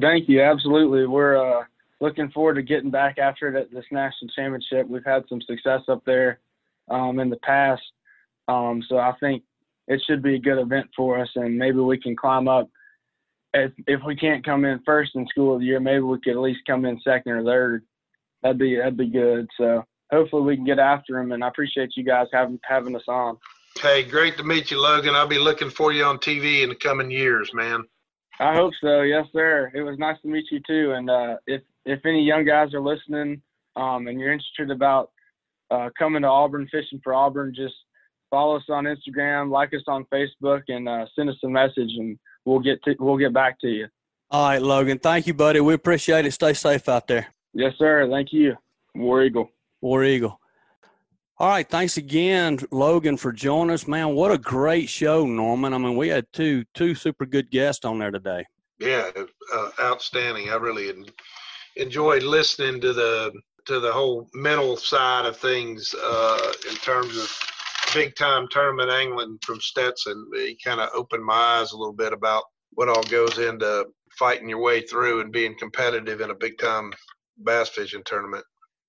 Thank 0.00 0.28
you. 0.28 0.42
Absolutely. 0.42 1.06
We're 1.06 1.36
uh, 1.36 1.64
looking 2.00 2.30
forward 2.30 2.54
to 2.54 2.62
getting 2.62 2.90
back 2.90 3.18
after 3.18 3.48
it 3.48 3.58
at 3.58 3.70
this 3.70 3.84
national 3.90 4.30
championship. 4.34 4.88
We've 4.88 5.04
had 5.04 5.24
some 5.28 5.40
success 5.40 5.82
up 5.88 6.02
there 6.04 6.40
um, 6.90 7.18
in 7.18 7.30
the 7.30 7.38
past. 7.38 7.82
Um, 8.48 8.82
so 8.88 8.98
I 8.98 9.12
think 9.20 9.42
it 9.88 10.02
should 10.06 10.22
be 10.22 10.34
a 10.34 10.38
good 10.38 10.58
event 10.58 10.88
for 10.96 11.18
us, 11.18 11.28
and 11.36 11.56
maybe 11.56 11.78
we 11.78 11.98
can 11.98 12.16
climb 12.16 12.48
up 12.48 12.68
if 13.54 13.72
if 13.86 14.00
we 14.06 14.16
can't 14.16 14.44
come 14.44 14.64
in 14.64 14.80
first 14.84 15.12
in 15.14 15.26
school 15.28 15.54
of 15.54 15.60
the 15.60 15.66
year, 15.66 15.80
maybe 15.80 16.00
we 16.00 16.20
could 16.20 16.32
at 16.32 16.40
least 16.40 16.60
come 16.66 16.84
in 16.84 17.00
second 17.00 17.32
or 17.32 17.44
third. 17.44 17.84
That'd 18.42 18.58
be 18.58 18.76
that'd 18.76 18.96
be 18.96 19.10
good. 19.10 19.48
So 19.56 19.84
hopefully 20.10 20.42
we 20.42 20.56
can 20.56 20.64
get 20.64 20.78
after 20.78 21.14
them. 21.14 21.32
And 21.32 21.42
I 21.42 21.48
appreciate 21.48 21.96
you 21.96 22.04
guys 22.04 22.26
having 22.32 22.60
having 22.64 22.96
us 22.96 23.08
on. 23.08 23.38
Hey, 23.80 24.02
great 24.02 24.36
to 24.38 24.44
meet 24.44 24.70
you, 24.70 24.80
Logan. 24.80 25.14
I'll 25.14 25.26
be 25.26 25.38
looking 25.38 25.70
for 25.70 25.92
you 25.92 26.04
on 26.04 26.18
TV 26.18 26.62
in 26.62 26.70
the 26.70 26.74
coming 26.74 27.10
years, 27.10 27.52
man. 27.52 27.84
I 28.38 28.54
hope 28.54 28.72
so. 28.80 29.02
Yes, 29.02 29.26
sir. 29.32 29.70
It 29.74 29.82
was 29.82 29.98
nice 29.98 30.16
to 30.22 30.28
meet 30.28 30.46
you 30.50 30.60
too. 30.66 30.92
And 30.92 31.10
uh, 31.10 31.36
if 31.46 31.62
if 31.84 32.04
any 32.04 32.22
young 32.22 32.44
guys 32.44 32.74
are 32.74 32.80
listening 32.80 33.40
um, 33.76 34.08
and 34.08 34.20
you're 34.20 34.32
interested 34.32 34.70
about 34.70 35.10
uh, 35.70 35.90
coming 35.98 36.22
to 36.22 36.28
Auburn, 36.28 36.68
fishing 36.70 37.00
for 37.02 37.14
Auburn, 37.14 37.54
just 37.54 37.74
follow 38.30 38.56
us 38.56 38.64
on 38.68 38.84
Instagram, 38.84 39.50
like 39.50 39.72
us 39.74 39.82
on 39.86 40.06
Facebook, 40.12 40.62
and 40.68 40.88
uh, 40.88 41.06
send 41.14 41.30
us 41.30 41.36
a 41.44 41.48
message, 41.48 41.92
and 41.96 42.18
we'll 42.46 42.60
get 42.60 42.82
to 42.84 42.94
we'll 42.98 43.18
get 43.18 43.34
back 43.34 43.60
to 43.60 43.68
you. 43.68 43.88
All 44.30 44.48
right, 44.48 44.62
Logan. 44.62 44.98
Thank 44.98 45.26
you, 45.26 45.34
buddy. 45.34 45.60
We 45.60 45.74
appreciate 45.74 46.24
it. 46.24 46.32
Stay 46.32 46.54
safe 46.54 46.88
out 46.88 47.06
there. 47.06 47.26
Yes, 47.52 47.74
sir. 47.78 48.08
Thank 48.10 48.32
you. 48.32 48.56
War 48.94 49.22
Eagle. 49.22 49.50
War 49.80 50.04
Eagle. 50.04 50.40
All 51.38 51.50
right, 51.50 51.68
thanks 51.68 51.98
again, 51.98 52.58
Logan, 52.70 53.18
for 53.18 53.30
joining 53.30 53.74
us. 53.74 53.86
Man, 53.86 54.14
what 54.14 54.32
a 54.32 54.38
great 54.38 54.88
show, 54.88 55.26
Norman. 55.26 55.74
I 55.74 55.78
mean, 55.78 55.94
we 55.94 56.08
had 56.08 56.26
two 56.32 56.64
two 56.72 56.94
super 56.94 57.26
good 57.26 57.50
guests 57.50 57.84
on 57.84 57.98
there 57.98 58.10
today. 58.10 58.46
Yeah, 58.78 59.10
uh, 59.54 59.68
outstanding. 59.78 60.48
I 60.48 60.54
really 60.54 60.92
enjoyed 61.76 62.22
listening 62.22 62.80
to 62.80 62.94
the 62.94 63.32
to 63.66 63.80
the 63.80 63.92
whole 63.92 64.30
mental 64.32 64.76
side 64.76 65.26
of 65.26 65.36
things 65.36 65.94
uh, 66.02 66.52
in 66.70 66.76
terms 66.76 67.18
of 67.18 67.30
big 67.94 68.14
time 68.16 68.48
tournament 68.50 68.90
angling 68.90 69.38
from 69.42 69.60
Stetson, 69.60 70.26
he 70.34 70.58
kind 70.62 70.80
of 70.80 70.90
opened 70.94 71.24
my 71.24 71.34
eyes 71.34 71.72
a 71.72 71.76
little 71.76 71.94
bit 71.94 72.12
about 72.12 72.44
what 72.72 72.88
all 72.88 73.02
goes 73.04 73.38
into 73.38 73.86
fighting 74.18 74.48
your 74.48 74.60
way 74.60 74.82
through 74.82 75.20
and 75.20 75.32
being 75.32 75.56
competitive 75.58 76.20
in 76.20 76.30
a 76.30 76.34
big 76.34 76.58
time 76.58 76.92
bass 77.38 77.68
fishing 77.68 78.02
tournament. 78.04 78.44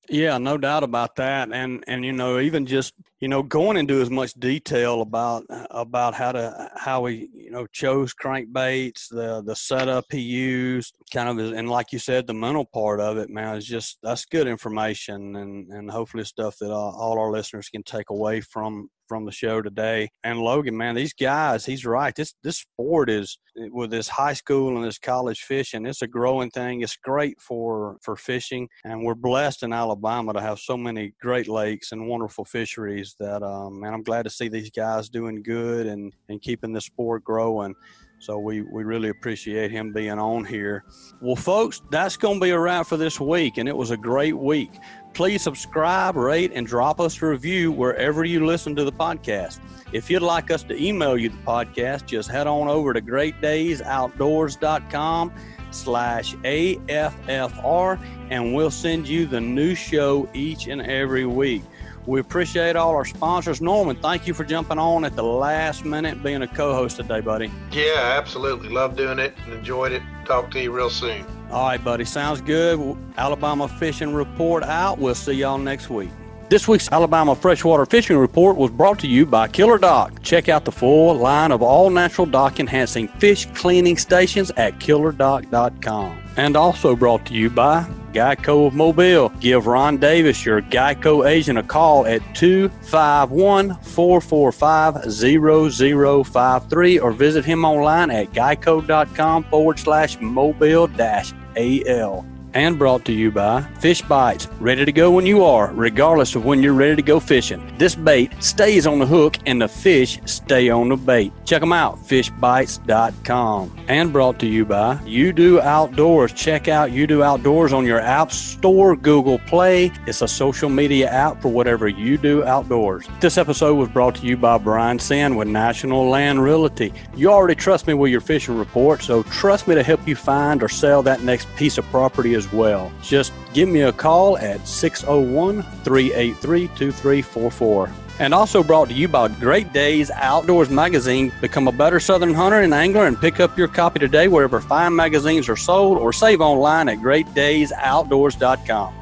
Yeah, 0.09 0.37
no 0.37 0.57
doubt 0.57 0.83
about 0.83 1.15
that. 1.17 1.51
And 1.51 1.83
and 1.87 2.05
you 2.05 2.13
know, 2.13 2.39
even 2.39 2.65
just 2.65 2.93
you 3.19 3.27
know 3.27 3.43
going 3.43 3.75
into 3.77 4.01
as 4.01 4.09
much 4.09 4.33
detail 4.33 5.01
about 5.01 5.43
about 5.71 6.13
how 6.13 6.31
to 6.31 6.71
how 6.75 7.05
he 7.05 7.29
you 7.33 7.51
know 7.51 7.67
chose 7.67 8.13
crankbaits, 8.13 9.09
the 9.09 9.41
the 9.45 9.55
setup 9.55 10.05
he 10.09 10.19
used, 10.19 10.95
kind 11.11 11.27
of, 11.27 11.53
and 11.53 11.69
like 11.69 11.91
you 11.91 11.99
said, 11.99 12.25
the 12.25 12.33
mental 12.33 12.65
part 12.65 13.01
of 13.01 13.17
it, 13.17 13.29
man, 13.29 13.57
is 13.57 13.65
just 13.65 13.97
that's 14.01 14.25
good 14.25 14.47
information, 14.47 15.35
and 15.35 15.67
and 15.73 15.91
hopefully 15.91 16.23
stuff 16.23 16.57
that 16.59 16.71
all, 16.71 16.95
all 16.97 17.19
our 17.19 17.31
listeners 17.31 17.67
can 17.69 17.83
take 17.83 18.09
away 18.09 18.39
from 18.39 18.89
from 19.07 19.25
the 19.25 19.31
show 19.31 19.61
today. 19.61 20.09
And 20.23 20.39
Logan, 20.39 20.77
man, 20.77 20.95
these 20.95 21.13
guys, 21.13 21.65
he's 21.65 21.85
right. 21.85 22.13
This 22.15 22.33
this 22.43 22.57
sport 22.57 23.09
is 23.09 23.37
with 23.55 23.89
this 23.91 24.07
high 24.07 24.33
school 24.33 24.75
and 24.75 24.85
this 24.85 24.99
college 24.99 25.41
fishing, 25.41 25.85
it's 25.85 26.01
a 26.01 26.07
growing 26.07 26.49
thing. 26.51 26.81
It's 26.81 26.97
great 26.97 27.39
for 27.41 27.97
for 28.01 28.15
fishing, 28.15 28.67
and 28.83 29.03
we're 29.03 29.15
blessed 29.15 29.63
in 29.63 29.73
Alabama 29.73 30.33
to 30.33 30.41
have 30.41 30.59
so 30.59 30.77
many 30.77 31.13
great 31.21 31.47
lakes 31.47 31.91
and 31.91 32.07
wonderful 32.07 32.45
fisheries. 32.45 33.15
That 33.19 33.43
um, 33.43 33.79
man, 33.79 33.93
I'm 33.93 34.03
glad 34.03 34.23
to 34.23 34.29
see 34.29 34.47
these 34.47 34.71
guys 34.71 35.09
doing 35.09 35.43
good 35.43 35.87
and 35.87 36.13
and 36.29 36.41
keeping 36.41 36.73
the 36.73 36.81
sport 36.81 37.23
growing. 37.23 37.75
So 38.19 38.39
we, 38.39 38.61
we 38.61 38.83
really 38.83 39.09
appreciate 39.09 39.69
him 39.71 39.91
being 39.93 40.17
on 40.17 40.43
here. 40.43 40.85
Well, 41.21 41.35
folks, 41.35 41.83
that's 41.91 42.17
going 42.17 42.39
to 42.39 42.43
be 42.43 42.49
a 42.49 42.59
wrap 42.59 42.87
for 42.87 42.97
this 42.97 43.19
week, 43.19 43.57
and 43.57 43.69
it 43.69 43.77
was 43.77 43.91
a 43.91 43.97
great 43.97 44.35
week. 44.37 44.71
Please 45.13 45.43
subscribe, 45.43 46.15
rate, 46.15 46.51
and 46.53 46.65
drop 46.65 46.99
us 46.99 47.21
a 47.21 47.27
review 47.27 47.71
wherever 47.71 48.25
you 48.25 48.43
listen 48.45 48.75
to 48.75 48.83
the 48.83 48.91
podcast. 48.91 49.59
If 49.93 50.09
you'd 50.09 50.23
like 50.23 50.49
us 50.51 50.63
to 50.63 50.83
email 50.83 51.17
you 51.17 51.29
the 51.29 51.37
podcast, 51.37 52.07
just 52.07 52.29
head 52.29 52.47
on 52.47 52.67
over 52.67 52.91
to 52.93 53.01
greatdaysoutdoors.com 53.01 55.33
slash 55.71 56.35
AFFR, 56.35 57.99
and 58.29 58.53
we'll 58.53 58.69
send 58.71 59.07
you 59.07 59.25
the 59.25 59.41
new 59.41 59.73
show 59.75 60.29
each 60.33 60.67
and 60.67 60.81
every 60.81 61.25
week. 61.25 61.63
We 62.07 62.21
appreciate 62.21 62.77
all 62.77 62.95
our 62.95 63.03
sponsors. 63.03 63.61
Norman, 63.61 63.97
thank 63.97 64.25
you 64.27 64.33
for 64.33 64.45
jumping 64.45 64.79
on 64.79 65.03
at 65.03 65.15
the 65.17 65.23
last 65.23 65.83
minute 65.83 66.23
being 66.23 66.41
a 66.41 66.47
co 66.47 66.73
host 66.73 66.95
today, 66.95 67.19
buddy. 67.19 67.51
Yeah, 67.71 68.15
absolutely. 68.17 68.69
Love 68.69 68.95
doing 68.95 69.19
it 69.19 69.35
and 69.43 69.53
enjoyed 69.53 69.91
it. 69.91 70.01
Talk 70.25 70.49
to 70.51 70.61
you 70.61 70.71
real 70.71 70.89
soon. 70.89 71.25
All 71.51 71.67
right, 71.67 71.83
buddy. 71.83 72.05
Sounds 72.05 72.39
good. 72.39 72.97
Alabama 73.17 73.67
Fishing 73.67 74.13
Report 74.13 74.63
out. 74.63 74.99
We'll 74.99 75.15
see 75.15 75.33
y'all 75.33 75.57
next 75.57 75.89
week. 75.89 76.09
This 76.49 76.65
week's 76.65 76.89
Alabama 76.93 77.35
Freshwater 77.35 77.85
Fishing 77.85 78.17
Report 78.17 78.55
was 78.55 78.71
brought 78.71 78.99
to 78.99 79.07
you 79.07 79.25
by 79.25 79.49
Killerdock. 79.49 80.23
Check 80.23 80.47
out 80.47 80.63
the 80.63 80.71
full 80.71 81.13
line 81.15 81.51
of 81.51 81.61
all 81.61 81.89
natural 81.89 82.25
dock 82.25 82.61
enhancing 82.61 83.09
fish 83.09 83.45
cleaning 83.53 83.97
stations 83.97 84.49
at 84.51 84.79
killerdock.com. 84.79 86.17
And 86.37 86.55
also 86.55 86.95
brought 86.95 87.25
to 87.25 87.33
you 87.33 87.49
by 87.49 87.85
Geico 88.17 88.65
of 88.65 88.73
Mobile. 88.73 89.29
Give 89.39 89.67
Ron 89.67 89.97
Davis, 89.97 90.43
your 90.43 90.59
Geico 90.59 91.29
agent, 91.29 91.59
a 91.59 91.63
call 91.63 92.07
at 92.07 92.21
251 92.33 93.75
445 93.75 95.11
0053 95.11 96.99
or 96.99 97.11
visit 97.11 97.45
him 97.45 97.63
online 97.63 98.09
at 98.09 98.31
geico.com 98.31 99.43
forward 99.43 99.77
slash 99.77 100.19
mobile 100.19 100.87
dash 100.87 101.31
AL. 101.55 102.25
And 102.57 102.79
brought 102.79 103.05
to 103.05 103.13
you 103.13 103.29
by 103.29 103.61
Fishbites, 103.81 104.47
ready 104.59 104.83
to 104.83 104.91
go 104.91 105.11
when 105.11 105.27
you 105.27 105.43
are, 105.43 105.71
regardless 105.73 106.33
of 106.33 106.43
when 106.43 106.63
you're 106.63 106.73
ready 106.73 106.95
to 106.95 107.03
go 107.03 107.19
fishing. 107.19 107.61
This 107.77 107.93
bait 107.93 108.31
stays 108.41 108.87
on 108.87 108.97
the 108.97 109.05
hook 109.05 109.37
and 109.45 109.61
the 109.61 109.67
fish 109.67 110.19
stay 110.25 110.67
on 110.67 110.89
the 110.89 110.95
bait. 110.95 111.31
Check 111.45 111.59
them 111.59 111.71
out, 111.71 111.99
fishbites.com. 111.99 113.85
And 113.87 114.11
brought 114.11 114.39
to 114.39 114.47
you 114.47 114.65
by 114.65 114.95
YUDU 115.05 115.61
Outdoors. 115.61 116.33
Check 116.33 116.67
out 116.67 116.89
YUDU 116.89 117.23
Outdoors 117.23 117.73
on 117.73 117.85
your 117.85 117.99
App 117.99 118.31
Store, 118.31 118.95
Google 118.95 119.37
Play. 119.37 119.91
It's 120.07 120.23
a 120.23 120.27
social 120.27 120.67
media 120.67 121.11
app 121.11 121.39
for 121.43 121.49
whatever 121.49 121.87
you 121.87 122.17
do 122.17 122.43
outdoors. 122.43 123.05
This 123.19 123.37
episode 123.37 123.75
was 123.75 123.89
brought 123.89 124.15
to 124.15 124.25
you 124.25 124.35
by 124.35 124.57
Brian 124.57 124.97
Senn 124.97 125.35
with 125.35 125.47
National 125.47 126.09
Land 126.09 126.41
Realty. 126.41 126.91
You 127.15 127.29
already 127.29 127.53
trust 127.53 127.85
me 127.85 127.93
with 127.93 128.11
your 128.11 128.21
fishing 128.21 128.57
report, 128.57 129.03
so 129.03 129.21
trust 129.21 129.67
me 129.67 129.75
to 129.75 129.83
help 129.83 130.07
you 130.07 130.15
find 130.15 130.63
or 130.63 130.69
sell 130.69 131.03
that 131.03 131.21
next 131.21 131.47
piece 131.55 131.77
of 131.77 131.85
property 131.91 132.33
well. 132.51 132.91
Just 133.01 133.33
give 133.53 133.69
me 133.69 133.81
a 133.81 133.91
call 133.91 134.37
at 134.37 134.67
601 134.67 135.63
383 135.83 136.67
2344. 136.67 137.89
And 138.19 138.33
also 138.33 138.63
brought 138.63 138.87
to 138.87 138.95
you 138.95 139.07
by 139.07 139.27
Great 139.27 139.71
Days 139.73 140.09
Outdoors 140.09 140.69
Magazine. 140.69 141.31
Become 141.39 141.67
a 141.67 141.71
better 141.71 141.99
Southern 141.99 142.33
hunter 142.33 142.61
and 142.61 142.73
angler 142.73 143.05
and 143.05 143.19
pick 143.19 143.39
up 143.39 143.57
your 143.57 143.67
copy 143.67 143.99
today 143.99 144.27
wherever 144.27 144.59
fine 144.59 144.95
magazines 144.95 145.47
are 145.49 145.55
sold 145.55 145.99
or 145.99 146.11
save 146.11 146.41
online 146.41 146.89
at 146.89 146.97
greatdaysoutdoors.com. 146.97 148.96